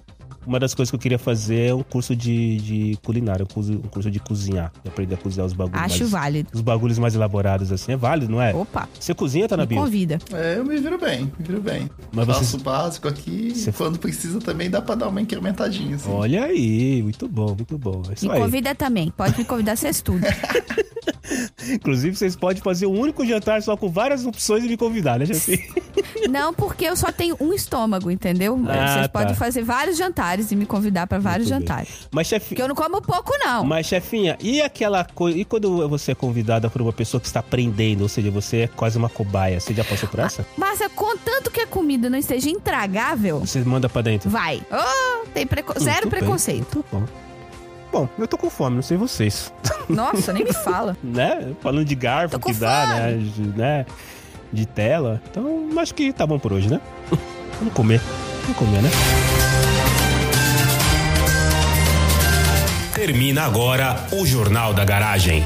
Uma 0.46 0.60
das 0.60 0.74
coisas 0.74 0.90
que 0.90 0.96
eu 0.96 1.00
queria 1.00 1.20
fazer 1.20 1.68
é 1.70 1.74
um 1.74 1.84
curso 1.84 2.16
de, 2.16 2.58
de 2.58 2.98
culinária, 3.04 3.44
um 3.44 3.48
curso, 3.54 3.72
um 3.74 3.82
curso 3.82 4.10
de 4.10 4.20
cozinhar. 4.20 4.72
De 4.84 4.90
aprender 4.90 5.16
a 5.16 5.18
cozinhar 5.18 5.46
os 5.46 5.54
bagulhos 5.54 5.82
Acho 5.84 6.00
mais... 6.00 6.12
válido. 6.12 6.50
Os 6.54 6.62
bagulhos 6.62 6.98
mais 7.00 7.16
elaborados, 7.16 7.72
assim. 7.72 7.92
É 7.94 7.98
válido, 7.98 8.32
não 8.32 8.42
é? 8.42 8.54
Opa, 8.54 8.90
Você 9.00 9.14
cozinha, 9.14 9.48
tá 9.48 9.56
na 9.56 9.64
me 9.64 9.68
bio? 9.68 9.78
convida. 9.82 10.18
É, 10.34 10.58
eu 10.58 10.66
me 10.66 10.78
viro 10.78 10.98
bem, 11.00 11.26
me 11.38 11.46
viro 11.46 11.62
bem. 11.62 11.90
Mas 12.12 12.26
Faço 12.26 12.44
você- 12.46 12.58
o 12.58 12.60
básico 12.60 13.08
aqui 13.08 13.54
Você- 13.56 13.72
quando 13.72 14.00
precisa 14.00 14.40
também 14.40 14.70
dá 14.70 14.82
pra 14.82 14.96
dar 14.96 15.08
uma 15.10 15.22
incrementadinha, 15.22 15.96
assim. 15.96 16.10
Olha 16.12 16.46
aí, 16.46 17.02
muito 17.04 17.28
bom, 17.28 17.48
muito 17.56 17.78
bom. 17.78 18.02
É 18.08 18.26
Me 18.26 18.32
aí. 18.32 18.40
convida 18.40 18.74
também. 18.74 19.12
Pode 19.12 19.38
me 19.38 19.46
convidar, 19.46 19.76
vocês 19.76 20.02
tudo. 20.02 20.22
Inclusive, 21.72 22.16
vocês 22.16 22.36
podem 22.36 22.62
fazer 22.62 22.86
um 22.88 23.00
único 23.00 23.26
jantar 23.26 23.62
só 23.62 23.78
com 23.78 23.90
várias 23.90 24.26
opções 24.26 24.64
e 24.64 24.68
me 24.68 24.76
convidar, 24.76 25.20
né, 25.20 25.26
chefinha? 25.26 25.60
Não, 26.30 26.54
porque 26.54 26.86
eu 26.86 26.96
só 26.96 27.12
tenho 27.12 27.36
um 27.40 27.54
estômago, 27.54 28.10
entendeu? 28.12 28.60
Ah, 28.68 28.88
Vocês 28.94 29.02
tá. 29.08 29.10
podem 29.10 29.36
fazer 29.36 29.64
vários 29.64 29.98
jantares 29.98 30.31
e 30.40 30.56
me 30.56 30.66
convidar 30.66 31.08
pra 31.08 31.20
vários 31.20 31.50
Muito 31.50 31.60
bem. 31.60 31.68
jantares. 31.68 32.08
Mas, 32.12 32.28
chefinha... 32.28 32.50
Porque 32.50 32.62
eu 32.62 32.68
não 32.68 32.76
como 32.76 33.02
pouco, 33.02 33.34
não. 33.40 33.66
Mas, 33.66 33.88
chefinha, 33.88 34.38
e 34.40 34.62
aquela 34.62 35.04
coisa. 35.04 35.38
E 35.38 35.44
quando 35.44 35.90
você 35.90 36.12
é 36.12 36.16
convidada 36.16 36.70
por 36.70 36.82
uma 36.82 36.94
pessoa 36.94 37.20
que 37.20 37.28
está 37.28 37.42
aprendendo, 37.42 38.02
ou 38.02 38.08
seja, 38.10 38.32
você 38.32 38.58
é 38.62 38.68
quase 38.68 38.98
uma 38.98 39.10
cobaia, 39.10 39.60
você 39.60 39.74
já 39.74 39.84
passou 39.84 40.08
por 40.08 40.20
essa? 40.22 40.46
Márcia, 40.56 40.90
contanto 40.90 41.52
que 41.52 41.60
a 41.60 41.68
comida 41.68 42.10
não 42.10 42.18
esteja 42.18 42.50
intragável, 42.50 43.40
Você 43.40 43.60
manda 43.60 43.90
pra 43.90 44.02
dentro. 44.02 44.30
vai. 44.30 44.62
Oh, 44.72 45.26
tem 45.34 45.46
preco- 45.46 45.74
zero 45.80 46.02
Muito 46.04 46.10
bem, 46.12 46.20
preconceito. 46.22 46.76
Muito 46.76 46.86
bom. 46.92 47.04
Bom, 47.92 48.08
eu 48.18 48.26
tô 48.26 48.38
com 48.38 48.50
fome, 48.50 48.76
não 48.78 48.82
sei 48.82 48.96
vocês. 48.96 49.52
Nossa, 49.90 50.32
nem 50.32 50.46
me 50.46 50.54
fala. 50.54 50.96
né? 51.04 51.52
Falando 51.62 51.84
de 51.86 51.94
garfo 51.96 52.40
que 52.40 52.54
dá, 52.54 52.88
né? 52.88 53.14
De, 53.18 53.42
né? 53.42 53.86
De 54.54 54.66
tela. 54.66 55.22
Então, 55.30 55.70
acho 55.78 55.94
que 55.94 56.14
tá 56.14 56.26
bom 56.26 56.40
por 56.40 56.54
hoje, 56.54 56.70
né? 56.70 56.80
Vamos 57.60 57.74
comer. 57.74 58.00
Vamos 58.44 58.58
comer, 58.58 58.82
né? 58.82 58.90
Termina 63.02 63.46
agora 63.46 64.06
o 64.12 64.28
Jornal 64.28 64.76
da 64.76 64.86
Garagem. 64.86 65.44